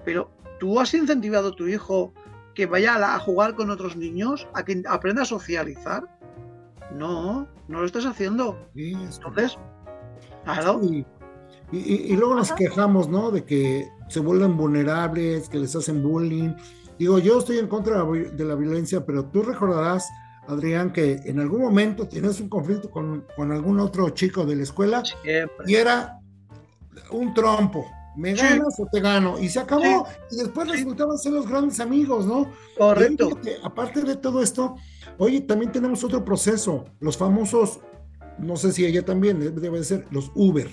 Pero 0.03 0.31
tú 0.59 0.79
has 0.79 0.93
incentivado 0.93 1.49
a 1.49 1.55
tu 1.55 1.67
hijo 1.67 2.13
que 2.55 2.65
vaya 2.65 3.15
a, 3.15 3.19
jugar 3.19 3.55
con 3.55 3.69
otros 3.69 3.95
niños, 3.95 4.47
a 4.53 4.63
que 4.63 4.83
aprenda 4.87 5.23
a 5.23 5.25
socializar. 5.25 6.03
No, 6.97 7.47
no 7.67 7.79
lo 7.79 7.85
estás 7.85 8.05
haciendo. 8.05 8.67
Entonces, 8.75 9.57
claro. 10.43 10.81
Y, 11.71 12.15
luego 12.15 12.35
nos 12.35 12.51
quejamos, 12.51 13.07
¿no? 13.07 13.31
De 13.31 13.45
que 13.45 13.87
se 14.09 14.19
vuelven 14.19 14.57
vulnerables, 14.57 15.47
que 15.47 15.59
les 15.59 15.75
hacen 15.75 16.03
bullying. 16.03 16.53
Digo, 16.99 17.19
yo 17.19 17.39
estoy 17.39 17.59
en 17.59 17.67
contra 17.67 18.03
de 18.03 18.45
la 18.45 18.55
violencia, 18.55 19.05
pero 19.05 19.25
tú 19.25 19.41
recordarás 19.41 20.07
Adrián, 20.47 20.91
que 20.91 21.19
en 21.25 21.39
algún 21.39 21.61
momento 21.61 22.07
tienes 22.07 22.39
un 22.39 22.49
conflicto 22.49 22.89
con, 22.89 23.25
algún 23.37 23.79
otro 23.79 24.09
chico 24.09 24.45
de 24.45 24.55
la 24.55 24.63
escuela 24.63 25.03
y 25.65 25.75
era 25.75 26.19
un 27.11 27.33
trompo, 27.33 27.85
me 28.15 28.33
ganas 28.33 28.79
o 28.79 28.85
te 28.91 28.99
gano, 28.99 29.39
y 29.39 29.49
se 29.49 29.59
acabó, 29.59 30.07
y 30.29 30.35
después 30.37 30.67
resultaban 30.67 31.17
ser 31.17 31.33
los 31.33 31.47
grandes 31.47 31.79
amigos, 31.79 32.25
¿no? 32.25 32.51
Correcto. 32.77 33.29
aparte 33.63 34.01
de 34.01 34.15
todo 34.15 34.41
esto, 34.41 34.75
oye, 35.17 35.41
también 35.41 35.71
tenemos 35.71 36.03
otro 36.03 36.23
proceso, 36.23 36.85
los 36.99 37.17
famosos, 37.17 37.79
no 38.37 38.57
sé 38.57 38.71
si 38.71 38.85
ella 38.85 39.03
también, 39.03 39.39
debe 39.39 39.83
ser 39.83 40.07
los 40.11 40.31
Uber. 40.35 40.69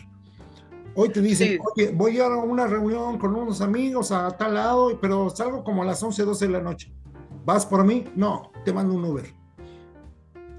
Hoy 0.95 1.11
te 1.11 1.20
dicen, 1.20 1.61
oye, 1.76 1.93
voy 1.93 2.18
a 2.18 2.28
una 2.28 2.66
reunión 2.66 3.18
con 3.18 3.36
unos 3.36 3.61
amigos 3.61 4.11
a 4.11 4.36
tal 4.36 4.55
lado, 4.55 4.99
pero 5.01 5.30
salgo 5.30 5.62
como 5.62 5.82
a 5.82 5.86
las 5.86 6.03
11, 6.03 6.24
12 6.24 6.47
de 6.47 6.53
la 6.53 6.61
noche. 6.61 6.93
¿Vas 7.45 7.64
por 7.64 7.84
mí? 7.84 8.05
No, 8.16 8.51
te 8.64 8.72
mando 8.72 8.95
un 8.95 9.05
Uber. 9.05 9.38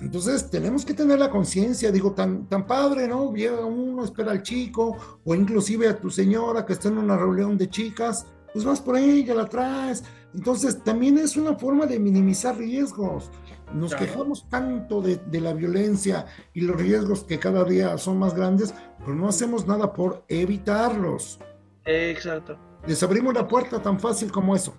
Entonces 0.02 0.50
tenemos 0.50 0.86
que 0.86 0.94
tener 0.94 1.20
la 1.20 1.30
conciencia, 1.30 1.92
digo, 1.92 2.14
tan, 2.14 2.48
tan 2.48 2.66
padre, 2.66 3.08
¿no? 3.08 3.34
Llega 3.34 3.66
uno, 3.66 4.06
espera 4.06 4.32
al 4.32 4.44
chico, 4.44 4.98
o 5.26 5.36
inclusive 5.36 5.88
a 5.88 6.00
tu 6.00 6.10
señora 6.10 6.66
que 6.66 6.74
está 6.74 6.88
en 6.88 6.98
una 6.98 7.18
reunión 7.18 7.58
de 7.58 7.70
chicas, 7.70 8.26
pues 8.54 8.64
vas 8.64 8.80
por 8.80 8.98
ella, 8.98 9.36
la 9.36 9.46
traes. 9.46 10.04
Entonces 10.34 10.84
también 10.84 11.18
es 11.18 11.36
una 11.36 11.56
forma 11.56 11.86
de 11.86 12.00
minimizar 12.00 12.58
riesgos. 12.58 13.30
Nos 13.74 13.94
quejamos 13.94 14.50
tanto 14.50 15.02
de, 15.02 15.18
de, 15.18 15.42
la 15.42 15.54
violencia 15.54 16.26
y 16.54 16.62
los 16.62 16.76
riesgos 16.76 17.24
que 17.24 17.38
cada 17.38 17.64
día 17.64 17.98
son 17.98 18.18
más 18.18 18.34
grandes, 18.34 18.74
pero 19.00 19.14
no 19.14 19.28
hacemos 19.28 19.68
nada 19.68 19.94
por 19.94 20.24
evitarlos. 20.28 21.40
Exacto. 21.86 22.58
Les 22.88 23.04
abrimos 23.04 23.34
la 23.34 23.48
puerta 23.48 23.82
tan 23.82 24.00
fácil 24.00 24.32
como 24.32 24.56
eso. 24.56 24.74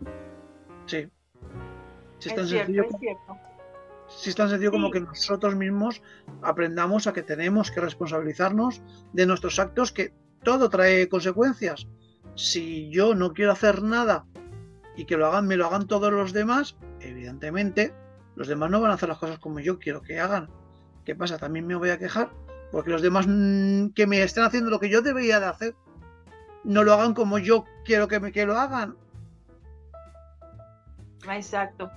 Sí. 0.86 1.08
es, 2.24 2.34
tan 2.34 2.48
sencillo. 2.48 2.84
Es 2.84 2.98
cierto 2.98 3.49
si 4.10 4.30
es 4.30 4.36
tan 4.36 4.48
sencillo 4.48 4.72
como 4.72 4.90
que 4.90 5.00
nosotros 5.00 5.54
mismos 5.54 6.02
aprendamos 6.42 7.06
a 7.06 7.12
que 7.12 7.22
tenemos 7.22 7.70
que 7.70 7.80
responsabilizarnos 7.80 8.82
de 9.12 9.26
nuestros 9.26 9.58
actos, 9.58 9.92
que 9.92 10.12
todo 10.42 10.68
trae 10.68 11.08
consecuencias. 11.08 11.88
Si 12.34 12.90
yo 12.90 13.14
no 13.14 13.32
quiero 13.32 13.52
hacer 13.52 13.82
nada 13.82 14.26
y 14.96 15.04
que 15.04 15.16
lo 15.16 15.26
hagan, 15.26 15.46
me 15.46 15.56
lo 15.56 15.66
hagan 15.66 15.86
todos 15.86 16.12
los 16.12 16.32
demás, 16.32 16.76
evidentemente 17.00 17.94
los 18.36 18.48
demás 18.48 18.70
no 18.70 18.80
van 18.80 18.90
a 18.90 18.94
hacer 18.94 19.08
las 19.08 19.18
cosas 19.18 19.38
como 19.38 19.60
yo 19.60 19.78
quiero 19.78 20.02
que 20.02 20.20
hagan. 20.20 20.50
¿Qué 21.04 21.14
pasa? 21.14 21.38
También 21.38 21.66
me 21.66 21.76
voy 21.76 21.90
a 21.90 21.98
quejar 21.98 22.30
porque 22.72 22.90
los 22.90 23.02
demás 23.02 23.26
mm, 23.28 23.90
que 23.90 24.06
me 24.06 24.22
estén 24.22 24.44
haciendo 24.44 24.70
lo 24.70 24.80
que 24.80 24.90
yo 24.90 25.02
debería 25.02 25.40
de 25.40 25.46
hacer 25.46 25.74
no 26.62 26.84
lo 26.84 26.92
hagan 26.92 27.14
como 27.14 27.38
yo 27.38 27.64
quiero 27.84 28.08
que 28.08 28.20
me 28.20 28.32
que 28.32 28.46
lo 28.46 28.58
hagan. 28.58 28.96
Exacto. 31.28 31.90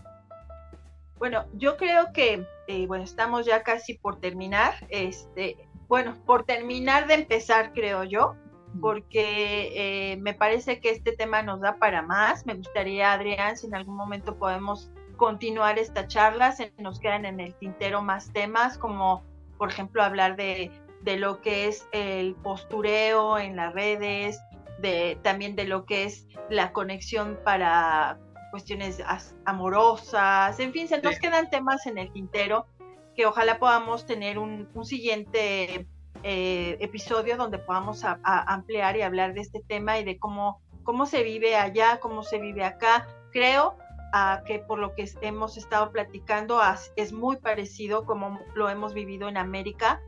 Bueno, 1.23 1.45
yo 1.53 1.77
creo 1.77 2.11
que, 2.11 2.45
eh, 2.67 2.85
bueno, 2.85 3.05
estamos 3.05 3.45
ya 3.45 3.63
casi 3.63 3.93
por 3.93 4.19
terminar. 4.19 4.73
Este, 4.89 5.55
bueno, 5.87 6.17
por 6.25 6.43
terminar 6.43 7.07
de 7.07 7.13
empezar, 7.13 7.71
creo 7.71 8.03
yo, 8.03 8.35
porque 8.81 9.71
eh, 9.73 10.17
me 10.17 10.33
parece 10.33 10.81
que 10.81 10.89
este 10.89 11.13
tema 11.13 11.41
nos 11.41 11.61
da 11.61 11.77
para 11.77 12.01
más. 12.01 12.45
Me 12.45 12.55
gustaría, 12.55 13.13
Adrián, 13.13 13.55
si 13.55 13.67
en 13.67 13.75
algún 13.75 13.95
momento 13.95 14.35
podemos 14.35 14.91
continuar 15.15 15.79
esta 15.79 16.07
charla, 16.07 16.51
se 16.51 16.73
nos 16.77 16.99
quedan 16.99 17.23
en 17.23 17.39
el 17.39 17.55
tintero 17.55 18.01
más 18.01 18.33
temas, 18.33 18.77
como 18.77 19.23
por 19.57 19.69
ejemplo 19.69 20.03
hablar 20.03 20.35
de, 20.35 20.71
de 21.03 21.15
lo 21.15 21.39
que 21.39 21.69
es 21.69 21.87
el 21.93 22.35
postureo 22.35 23.39
en 23.39 23.55
las 23.55 23.73
redes, 23.73 24.41
de, 24.79 25.17
también 25.21 25.55
de 25.55 25.67
lo 25.67 25.85
que 25.85 26.03
es 26.03 26.27
la 26.49 26.73
conexión 26.73 27.39
para 27.45 28.19
cuestiones 28.53 29.01
amorosas, 29.45 30.59
en 30.59 30.71
fin, 30.71 30.87
se 30.87 31.01
nos 31.01 31.17
quedan 31.17 31.49
temas 31.49 31.87
en 31.87 31.97
el 31.97 32.13
tintero 32.13 32.67
que 33.15 33.25
ojalá 33.25 33.57
podamos 33.57 34.05
tener 34.05 34.37
un, 34.37 34.69
siguiente 34.83 35.87
eh, 36.21 36.77
episodio 36.79 37.35
donde 37.35 37.57
podamos 37.57 38.03
ampliar 38.03 38.95
y 38.95 39.01
hablar 39.01 39.33
de 39.33 39.41
este 39.41 39.59
tema 39.67 39.97
y 39.97 40.03
de 40.03 40.19
cómo, 40.19 40.61
cómo 40.83 41.07
se 41.07 41.23
vive 41.23 41.55
allá, 41.55 41.99
cómo 41.99 42.21
se 42.21 42.37
vive 42.37 42.63
acá. 42.63 43.07
Creo 43.31 43.75
ah, 44.13 44.43
que 44.45 44.59
por 44.59 44.77
lo 44.77 44.93
que 44.93 45.09
hemos 45.21 45.57
estado 45.57 45.91
platicando 45.91 46.61
es 46.95 47.11
muy 47.11 47.37
parecido 47.37 48.05
como 48.05 48.39
lo 48.53 48.69
hemos 48.69 48.93
vivido 48.93 49.29
en 49.29 49.37
América 49.37 49.99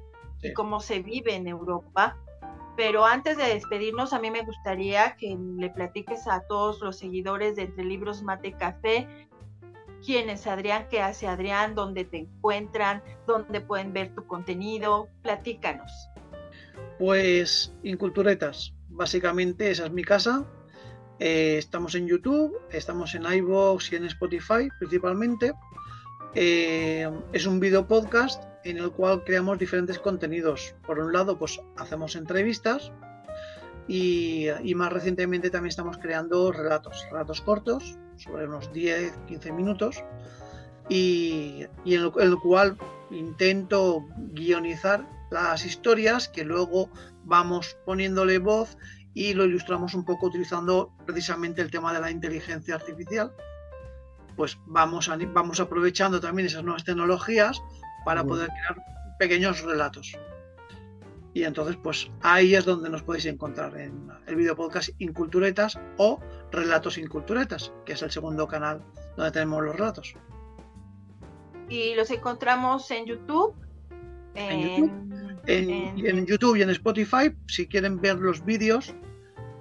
y 0.43 0.53
cómo 0.53 0.81
se 0.81 0.99
vive 0.99 1.33
en 1.33 1.47
Europa. 1.47 2.15
Pero 2.75 3.05
antes 3.05 3.37
de 3.37 3.45
despedirnos, 3.45 4.11
a 4.11 4.19
mí 4.19 4.29
me 4.31 4.41
gustaría 4.41 5.15
que 5.15 5.37
le 5.57 5.69
platiques 5.69 6.27
a 6.27 6.41
todos 6.41 6.81
los 6.81 6.97
seguidores 6.97 7.55
de 7.55 7.63
Entre 7.63 7.85
Libros 7.85 8.21
Mate 8.21 8.53
Café 8.53 9.07
quién 10.05 10.29
es 10.29 10.45
Adrián, 10.47 10.87
qué 10.89 11.01
hace 11.01 11.27
Adrián, 11.27 11.75
dónde 11.75 12.05
te 12.05 12.17
encuentran, 12.17 13.01
dónde 13.25 13.59
pueden 13.61 13.91
ver 13.91 14.13
tu 14.13 14.25
contenido. 14.27 15.09
Platícanos. 15.21 15.91
Pues 16.99 17.73
Inculturetas, 17.83 18.73
básicamente 18.89 19.71
esa 19.71 19.85
es 19.85 19.91
mi 19.91 20.03
casa. 20.03 20.45
Eh, 21.19 21.57
estamos 21.57 21.95
en 21.95 22.07
YouTube, 22.07 22.57
estamos 22.71 23.15
en 23.15 23.23
iVoox 23.23 23.91
y 23.91 23.95
en 23.95 24.05
Spotify 24.05 24.69
principalmente. 24.79 25.53
Eh, 26.35 27.09
es 27.31 27.45
un 27.45 27.59
video 27.59 27.87
podcast 27.87 28.43
en 28.65 28.79
el 28.79 28.91
cual 28.91 29.23
creamos 29.23 29.59
diferentes 29.59 29.99
contenidos. 29.99 30.75
Por 30.85 30.99
un 30.99 31.13
lado, 31.13 31.37
pues 31.37 31.61
hacemos 31.77 32.15
entrevistas 32.15 32.91
y, 33.87 34.49
más 34.75 34.91
recientemente 34.91 35.51
también 35.51 35.69
estamos 35.69 35.99
creando 35.99 36.51
relatos, 36.51 37.05
relatos 37.11 37.41
cortos, 37.41 37.97
sobre 38.17 38.47
unos 38.47 38.73
10, 38.73 39.13
15 39.27 39.51
minutos, 39.51 40.03
y, 40.89 41.65
en, 41.85 42.11
el, 42.15 42.37
cual 42.39 42.77
intento 43.11 44.03
guionizar 44.33 45.07
las 45.29 45.63
historias 45.63 46.27
que 46.27 46.43
luego 46.43 46.89
vamos 47.23 47.77
poniéndole 47.85 48.39
voz 48.39 48.77
y 49.13 49.33
lo 49.33 49.45
ilustramos 49.45 49.93
un 49.93 50.05
poco 50.05 50.27
utilizando 50.27 50.91
precisamente 51.05 51.61
el 51.61 51.69
tema 51.69 51.93
de 51.93 52.01
la 52.01 52.09
inteligencia 52.09 52.75
artificial. 52.75 53.31
Pues 54.35 54.57
vamos, 54.65 55.09
vamos 55.33 55.59
aprovechando 55.59 56.19
también 56.19 56.47
esas 56.47 56.63
nuevas 56.63 56.83
tecnologías 56.83 57.61
para 58.05 58.23
poder 58.23 58.49
crear 58.49 58.77
pequeños 59.19 59.61
relatos. 59.61 60.17
Y 61.33 61.43
entonces, 61.43 61.75
pues 61.83 62.09
ahí 62.21 62.55
es 62.55 62.63
donde 62.63 62.89
nos 62.89 63.03
podéis 63.03 63.25
encontrar 63.25 63.75
en 63.77 64.07
el 64.25 64.37
video 64.37 64.55
podcast 64.55 64.89
Inculturetas 64.99 65.77
o 65.97 66.21
Relatos 66.49 66.97
Inculturetas, 66.97 67.73
que 67.85 67.91
es 67.91 68.01
el 68.01 68.09
segundo 68.09 68.47
canal 68.47 68.81
donde 69.17 69.31
tenemos 69.31 69.61
los 69.61 69.75
relatos. 69.75 70.15
Y 71.67 71.93
los 71.95 72.09
encontramos 72.11 72.89
en 72.91 73.05
YouTube. 73.05 73.53
En, 74.35 76.25
YouTube. 76.25 76.55
y 76.55 76.61
en 76.61 76.69
Spotify, 76.69 77.35
si 77.47 77.67
quieren 77.67 77.99
ver 77.99 78.17
los 78.17 78.43
vídeos, 78.45 78.95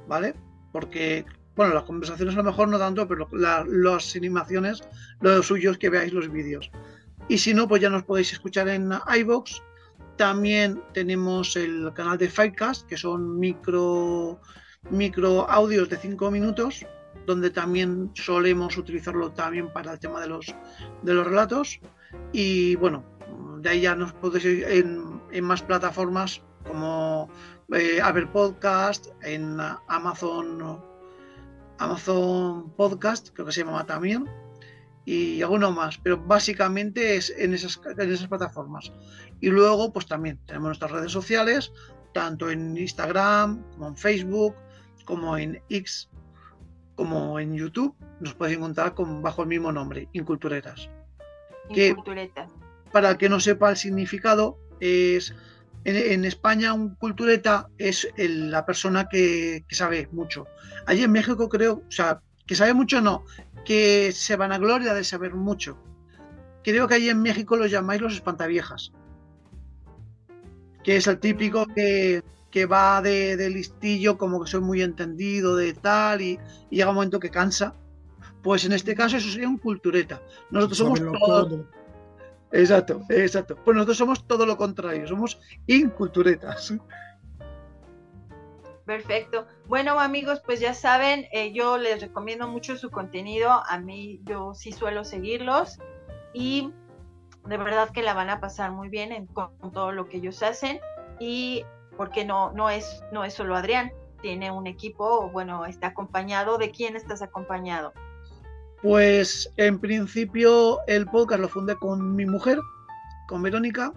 ¿vale? 0.07 0.35
Porque, 0.73 1.25
bueno, 1.57 1.75
las 1.75 1.85
conversaciones 1.85 2.35
a 2.35 2.39
lo 2.39 2.45
mejor 2.45 2.69
no 2.69 2.79
tanto, 2.79 3.09
pero 3.09 3.29
las 3.33 4.15
animaciones, 4.15 4.83
lo 5.21 5.43
suyo 5.43 5.73
es 5.73 5.79
que 5.79 5.91
veáis 5.91 6.13
los 6.13 6.31
vídeos. 6.31 6.71
Y 7.29 7.39
si 7.39 7.55
no, 7.55 7.67
pues 7.67 7.81
ya 7.81 7.91
nos 7.91 8.05
podéis 8.05 8.33
escuchar 8.33 8.69
en 8.69 8.93
iBox. 9.19 9.63
También 10.17 10.83
tenemos 10.93 11.57
el 11.57 11.93
canal 11.95 12.19
de 12.19 12.29
Fightcast, 12.29 12.87
que 12.87 12.97
son 12.97 13.39
micro, 13.39 14.41
micro 14.91 15.49
audios 15.51 15.89
de 15.89 15.97
5 15.97 16.31
minutos, 16.31 16.87
donde 17.27 17.51
también 17.51 18.11
solemos 18.15 18.77
utilizarlo 18.77 19.33
también 19.33 19.73
para 19.73 19.93
el 19.93 19.99
tema 19.99 20.21
de 20.21 20.29
los, 20.29 20.55
de 21.03 21.15
los 21.15 21.27
relatos. 21.27 21.81
Y 22.33 22.77
bueno, 22.77 23.03
de 23.61 23.71
ahí 23.71 23.81
ya 23.81 23.95
nos 23.97 24.13
podéis 24.13 24.45
ir 24.45 24.65
en, 24.65 25.21
en 25.33 25.45
más 25.45 25.63
plataformas 25.63 26.43
como 26.69 27.29
eh, 27.73 28.01
Apple 28.03 28.27
Podcast, 28.27 29.09
en 29.23 29.59
Amazon, 29.89 30.81
Amazon 31.79 32.71
Podcast, 32.77 33.31
creo 33.33 33.47
que 33.47 33.53
se 33.53 33.65
llama 33.65 33.85
también 33.87 34.29
y 35.05 35.43
alguno 35.43 35.71
más, 35.71 35.99
pero 35.99 36.19
básicamente 36.19 37.17
es 37.17 37.31
en 37.37 37.55
esas, 37.55 37.81
en 37.99 38.13
esas 38.13 38.29
plataformas. 38.29 38.93
Y 39.41 39.49
luego, 39.49 39.93
pues 39.93 40.07
también 40.07 40.39
tenemos 40.47 40.69
nuestras 40.69 40.91
redes 40.91 41.13
sociales, 41.13 41.73
tanto 42.13 42.51
en 42.51 42.77
Instagram, 42.77 43.63
como 43.73 43.89
en 43.89 43.97
Facebook, 43.97 44.55
como 45.05 45.37
en 45.37 45.63
X, 45.69 46.09
como 46.95 47.39
en 47.39 47.55
YouTube. 47.55 47.95
Nos 48.21 48.35
podéis 48.35 48.57
encontrar 48.57 48.95
con, 48.95 49.23
bajo 49.23 49.43
el 49.43 49.49
mismo 49.49 49.73
nombre, 49.73 50.09
Inculturetas. 50.13 50.89
Inculturetas. 51.69 52.51
para 52.93 53.11
el 53.11 53.17
que 53.19 53.29
no 53.29 53.41
sepa 53.41 53.71
el 53.71 53.77
significado, 53.77 54.59
es 54.81 55.35
en, 55.85 56.25
España 56.25 56.73
un 56.73 56.95
cultureta 56.95 57.69
es 57.77 58.09
la 58.17 58.65
persona 58.65 59.07
que, 59.09 59.65
que, 59.69 59.75
sabe 59.75 60.09
mucho. 60.13 60.47
Allí 60.87 61.03
en 61.03 61.13
México 61.13 61.49
creo, 61.49 61.83
o 61.87 61.91
sea, 61.91 62.21
que 62.47 62.55
sabe 62.55 62.73
mucho 62.73 63.01
no, 63.01 63.25
que 63.65 64.13
se 64.13 64.37
van 64.37 64.53
a 64.53 64.59
gloria 64.59 64.95
de 64.95 65.05
saber 65.05 65.35
mucho. 65.35 65.79
Creo 66.63 66.89
que 66.89 66.95
allí 66.95 67.09
en 67.09 67.23
México 67.23 67.57
los 67.57 67.71
llamáis 67.71 68.01
los 68.01 68.15
espantaviejas, 68.15 68.93
que 70.83 70.97
es 70.97 71.07
el 71.07 71.19
típico 71.19 71.67
que, 71.67 72.23
va 72.71 73.03
de, 73.03 73.51
listillo, 73.51 74.17
como 74.17 74.43
que 74.43 74.51
soy 74.51 74.61
muy 74.61 74.83
entendido 74.83 75.57
de 75.57 75.75
tal, 75.75 76.21
y, 76.23 76.39
llega 76.71 76.91
un 76.91 76.97
momento 76.97 77.21
que 77.21 77.31
cansa. 77.31 77.75
Pues 78.43 78.65
en 78.65 78.73
este 78.73 78.95
caso 78.95 79.17
eso 79.17 79.31
sería 79.31 79.49
un 79.49 79.59
cultureta. 79.59 80.23
Nosotros 80.51 80.79
somos 80.79 81.01
todo. 81.01 81.67
Exacto, 82.53 83.03
exacto. 83.09 83.57
Pues 83.65 83.75
nosotros 83.75 83.97
somos 83.97 84.27
todo 84.27 84.47
lo 84.47 84.57
contrario, 84.57 85.07
somos 85.09 85.41
inculturetas. 85.67 86.75
Perfecto. 88.85 89.47
Bueno, 89.67 89.99
amigos, 89.99 90.43
pues 90.45 90.61
ya 90.61 90.75
saben, 90.75 91.27
eh, 91.33 91.53
yo 91.53 91.79
les 91.79 92.03
recomiendo 92.03 92.49
mucho 92.49 92.77
su 92.77 92.91
contenido. 92.91 93.51
A 93.51 93.79
mí, 93.79 94.21
yo 94.25 94.55
sí 94.55 94.73
suelo 94.73 95.05
seguirlos 95.05 95.79
y 96.35 96.71
de 97.47 97.57
verdad 97.57 97.91
que 97.91 98.03
la 98.03 98.15
van 98.15 98.31
a 98.31 98.41
pasar 98.41 98.73
muy 98.73 98.89
bien 98.89 99.27
con, 99.27 99.51
todo 99.73 99.93
lo 99.93 100.09
que 100.09 100.19
ellos 100.19 100.43
hacen. 100.43 100.81
Y 101.19 101.65
porque 101.97 102.25
no, 102.25 102.53
no, 102.53 102.69
es, 102.69 103.03
no 103.11 103.25
es 103.25 103.33
solo 103.33 103.57
Adrián, 103.57 103.93
tiene 104.21 104.51
un 104.51 104.67
equipo, 104.67 105.31
bueno, 105.31 105.65
está 105.65 105.89
acompañado. 105.89 106.59
¿De 106.59 106.71
quién 106.71 106.97
estás 106.97 107.23
acompañado? 107.23 107.95
Pues 108.83 109.51
en 109.57 109.79
principio 109.79 110.81
el 110.87 111.07
podcast 111.07 111.41
lo 111.41 111.49
fundé 111.49 111.77
con 111.77 112.15
mi 112.15 112.27
mujer, 112.27 112.59
con 113.29 113.43
Verónica. 113.43 113.95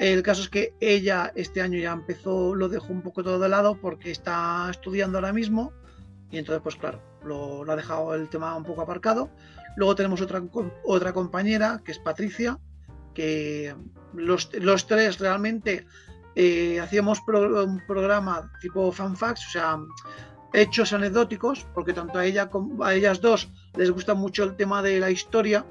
El 0.00 0.22
caso 0.22 0.42
es 0.42 0.48
que 0.48 0.74
ella 0.80 1.32
este 1.34 1.60
año 1.60 1.78
ya 1.78 1.92
empezó, 1.92 2.54
lo 2.54 2.68
dejó 2.68 2.92
un 2.92 3.02
poco 3.02 3.22
todo 3.22 3.38
de 3.38 3.48
lado 3.48 3.78
porque 3.80 4.10
está 4.10 4.68
estudiando 4.70 5.18
ahora 5.18 5.32
mismo 5.32 5.72
y 6.30 6.38
entonces 6.38 6.62
pues 6.62 6.76
claro, 6.76 7.00
lo, 7.24 7.70
ha 7.70 7.76
dejado 7.76 8.14
el 8.14 8.28
tema 8.28 8.56
un 8.56 8.64
poco 8.64 8.82
aparcado. 8.82 9.30
Luego 9.76 9.94
tenemos 9.94 10.20
otra, 10.20 10.42
otra 10.84 11.12
compañera 11.12 11.80
que 11.84 11.92
es 11.92 11.98
Patricia, 11.98 12.58
que 13.14 13.74
los, 14.12 14.52
los 14.54 14.86
tres 14.86 15.18
realmente 15.18 15.86
eh, 16.34 16.80
hacíamos 16.80 17.20
un 17.26 17.82
programa 17.86 18.50
tipo 18.60 18.90
fanfax, 18.90 19.46
o 19.46 19.50
sea, 19.50 19.78
hechos 20.52 20.92
anecdóticos, 20.92 21.66
porque 21.74 21.92
tanto 21.92 22.18
a 22.18 22.26
ella 22.26 22.48
como 22.48 22.84
a 22.84 22.94
ellas 22.94 23.20
dos 23.20 23.50
les 23.76 23.90
gusta 23.90 24.14
mucho 24.14 24.44
el 24.44 24.56
tema 24.56 24.82
de 24.82 24.98
la 25.00 25.10
historia, 25.10 25.64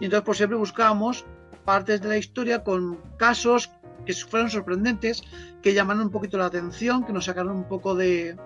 y 0.00 0.06
entonces 0.06 0.24
pues 0.24 0.38
siempre 0.38 0.58
buscábamos 0.58 1.24
partes 1.64 2.00
de 2.00 2.08
la 2.08 2.16
historia 2.16 2.62
con 2.62 2.98
casos 3.16 3.70
que 4.04 4.14
fueron 4.14 4.50
sorprendentes, 4.50 5.22
que 5.62 5.74
llamaron 5.74 6.04
un 6.04 6.10
poquito 6.10 6.38
la 6.38 6.46
atención, 6.46 7.04
que 7.04 7.12
nos 7.12 7.26
sacaron 7.26 7.56
un 7.56 7.68
poco 7.68 7.94
de, 7.94 8.36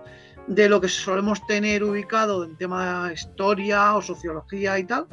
de 0.47 0.69
lo 0.69 0.81
que 0.81 0.89
solemos 0.89 1.45
tener 1.47 1.83
ubicado 1.83 2.45
en 2.45 2.57
tema 2.57 3.09
de 3.09 3.15
historia 3.15 3.95
o 3.95 4.03
sociología 4.03 4.79
y 4.79 4.85
tal. 4.85 5.07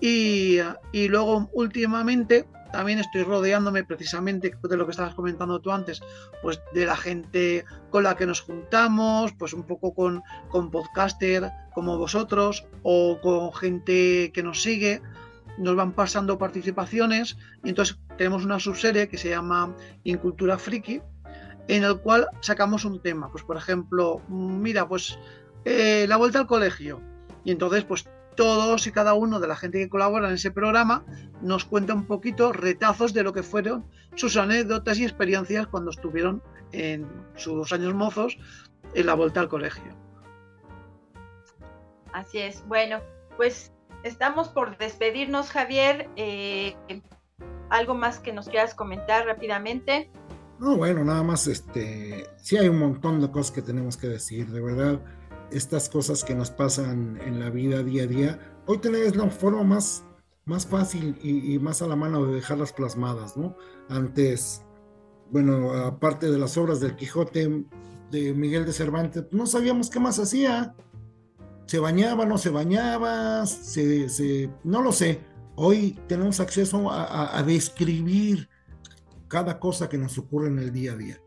Y, 0.00 0.58
y 0.92 1.08
luego 1.08 1.48
últimamente 1.52 2.46
también 2.74 2.98
estoy 2.98 3.22
rodeándome 3.22 3.84
precisamente 3.84 4.52
de 4.60 4.76
lo 4.76 4.84
que 4.84 4.90
estabas 4.90 5.14
comentando 5.14 5.60
tú 5.60 5.70
antes, 5.70 6.02
pues 6.42 6.60
de 6.72 6.84
la 6.84 6.96
gente 6.96 7.64
con 7.90 8.02
la 8.02 8.16
que 8.16 8.26
nos 8.26 8.40
juntamos, 8.40 9.32
pues 9.38 9.52
un 9.52 9.62
poco 9.62 9.94
con, 9.94 10.24
con 10.48 10.72
podcaster 10.72 11.50
como 11.72 11.96
vosotros 11.98 12.66
o 12.82 13.20
con 13.22 13.52
gente 13.52 14.32
que 14.32 14.42
nos 14.42 14.60
sigue, 14.60 15.00
nos 15.58 15.76
van 15.76 15.92
pasando 15.92 16.38
participaciones 16.38 17.36
y 17.62 17.70
entonces 17.70 17.98
tenemos 18.16 18.44
una 18.44 18.58
subserie 18.58 19.08
que 19.08 19.18
se 19.18 19.30
llama 19.30 19.74
Incultura 20.04 20.58
Friki, 20.58 21.00
en 21.68 21.84
el 21.84 21.98
cual 22.00 22.28
sacamos 22.40 22.84
un 22.84 23.00
tema, 23.00 23.30
pues 23.30 23.44
por 23.44 23.56
ejemplo, 23.56 24.20
mira, 24.28 24.86
pues 24.86 25.18
eh, 25.64 26.06
la 26.08 26.16
vuelta 26.16 26.40
al 26.40 26.46
colegio. 26.46 27.00
Y 27.44 27.50
entonces, 27.50 27.84
pues 27.84 28.06
todos 28.36 28.86
y 28.86 28.92
cada 28.92 29.14
uno 29.14 29.40
de 29.40 29.48
la 29.48 29.56
gente 29.56 29.78
que 29.78 29.88
colabora 29.88 30.28
en 30.28 30.34
ese 30.34 30.50
programa 30.50 31.04
nos 31.40 31.64
cuenta 31.64 31.94
un 31.94 32.06
poquito 32.06 32.52
retazos 32.52 33.14
de 33.14 33.22
lo 33.22 33.32
que 33.32 33.42
fueron 33.42 33.86
sus 34.16 34.36
anécdotas 34.36 34.98
y 34.98 35.04
experiencias 35.04 35.66
cuando 35.66 35.90
estuvieron 35.90 36.42
en 36.72 37.06
sus 37.36 37.72
años 37.72 37.94
mozos 37.94 38.38
en 38.94 39.06
la 39.06 39.14
vuelta 39.14 39.40
al 39.40 39.48
colegio. 39.48 39.96
Así 42.12 42.38
es. 42.38 42.64
Bueno, 42.66 43.00
pues 43.36 43.72
estamos 44.04 44.48
por 44.48 44.78
despedirnos, 44.78 45.50
Javier. 45.50 46.08
Eh, 46.16 46.76
¿Algo 47.70 47.94
más 47.94 48.20
que 48.20 48.32
nos 48.32 48.48
quieras 48.48 48.74
comentar 48.74 49.26
rápidamente? 49.26 50.10
No, 50.60 50.76
bueno, 50.76 51.04
nada 51.04 51.24
más, 51.24 51.48
este, 51.48 52.26
sí 52.36 52.56
hay 52.56 52.68
un 52.68 52.78
montón 52.78 53.20
de 53.20 53.30
cosas 53.30 53.50
que 53.50 53.62
tenemos 53.62 53.96
que 53.96 54.06
decir, 54.06 54.46
de 54.46 54.60
verdad 54.60 55.00
estas 55.50 55.88
cosas 55.88 56.24
que 56.24 56.34
nos 56.34 56.50
pasan 56.50 57.20
en 57.24 57.38
la 57.38 57.50
vida 57.50 57.82
día 57.82 58.04
a 58.04 58.06
día, 58.06 58.38
hoy 58.66 58.78
tenés 58.78 59.14
la 59.16 59.28
forma 59.30 59.62
más, 59.62 60.04
más 60.44 60.66
fácil 60.66 61.18
y, 61.22 61.58
más 61.58 61.82
a 61.82 61.86
la 61.86 61.96
mano 61.96 62.26
de 62.26 62.34
dejarlas 62.34 62.72
plasmadas, 62.72 63.36
¿no? 63.36 63.56
Antes, 63.88 64.62
bueno, 65.30 65.72
aparte 65.72 66.30
de 66.30 66.38
las 66.38 66.56
obras 66.56 66.80
del 66.80 66.96
Quijote 66.96 67.64
de 68.10 68.34
Miguel 68.34 68.64
de 68.64 68.72
Cervantes, 68.72 69.26
no 69.30 69.46
sabíamos 69.46 69.90
qué 69.90 70.00
más 70.00 70.18
hacía. 70.18 70.74
Se 71.66 71.78
bañaba, 71.78 72.26
no 72.26 72.38
se 72.38 72.50
bañaba, 72.50 73.46
se, 73.46 74.50
no 74.64 74.82
lo 74.82 74.92
sé. 74.92 75.20
Hoy 75.56 75.98
tenemos 76.08 76.40
acceso 76.40 76.90
a 76.90 77.42
describir 77.42 78.48
cada 79.28 79.58
cosa 79.58 79.88
que 79.88 79.98
nos 79.98 80.18
ocurre 80.18 80.48
en 80.48 80.58
el 80.58 80.72
día 80.72 80.92
a 80.92 80.96
día. 80.96 81.18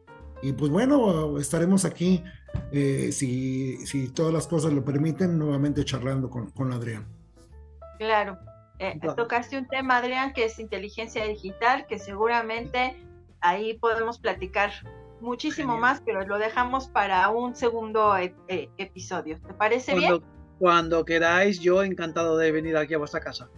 Y 0.42 0.54
pues 0.54 0.72
bueno, 0.72 1.38
estaremos 1.40 1.86
aquí, 1.86 2.24
eh, 2.72 3.12
si, 3.12 3.86
si, 3.86 4.10
todas 4.10 4.34
las 4.34 4.48
cosas 4.48 4.72
lo 4.72 4.84
permiten, 4.84 5.38
nuevamente 5.38 5.84
charlando 5.84 6.30
con, 6.30 6.52
con 6.52 6.72
Adrián. 6.72 7.08
Claro. 7.98 8.38
Eh, 8.80 9.00
tocaste 9.16 9.58
un 9.58 9.68
tema, 9.68 9.98
Adrián, 9.98 10.34
que 10.34 10.46
es 10.46 10.60
inteligencia 10.60 11.26
digital, 11.26 11.88
que 11.88 11.98
seguramente 11.98 12.96
ahí 13.42 13.74
podemos 13.80 14.20
platicar 14.20 14.72
muchísimo 15.22 15.78
más, 15.78 16.02
pero 16.06 16.26
lo 16.26 16.38
dejamos 16.38 16.88
para 16.88 17.30
un 17.30 17.56
segundo 17.56 18.18
e, 18.18 18.36
e, 18.48 18.70
episodio. 18.78 19.40
¿Te 19.40 19.54
parece 19.54 19.96
bien? 19.96 20.24
Cuando 20.60 21.06
queráis, 21.06 21.60
yo 21.60 21.84
encantado 21.84 22.38
de 22.38 22.52
venir 22.52 22.78
aquí 22.78 22.94
a 22.94 22.98
vuestra 22.98 23.20
casa. 23.20 23.50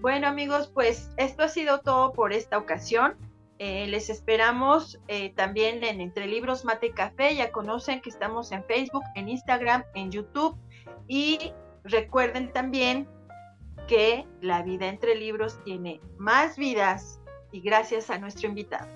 Bueno 0.00 0.28
amigos, 0.28 0.70
pues 0.72 1.10
esto 1.16 1.42
ha 1.42 1.48
sido 1.48 1.80
todo 1.80 2.12
por 2.12 2.32
esta 2.32 2.58
ocasión. 2.58 3.16
Eh, 3.58 3.86
les 3.86 4.10
esperamos 4.10 5.00
eh, 5.08 5.32
también 5.34 5.82
en 5.82 6.00
Entre 6.00 6.26
Libros 6.26 6.64
Mate 6.64 6.92
Café. 6.92 7.34
Ya 7.34 7.50
conocen 7.50 8.00
que 8.00 8.10
estamos 8.10 8.52
en 8.52 8.62
Facebook, 8.64 9.02
en 9.14 9.28
Instagram, 9.28 9.84
en 9.94 10.10
YouTube. 10.10 10.56
Y 11.08 11.52
recuerden 11.82 12.52
también 12.52 13.08
que 13.88 14.26
la 14.40 14.62
vida 14.62 14.86
entre 14.86 15.14
libros 15.14 15.62
tiene 15.64 16.00
más 16.18 16.56
vidas 16.56 17.20
y 17.52 17.60
gracias 17.60 18.10
a 18.10 18.18
nuestro 18.18 18.48
invitado. 18.48 18.95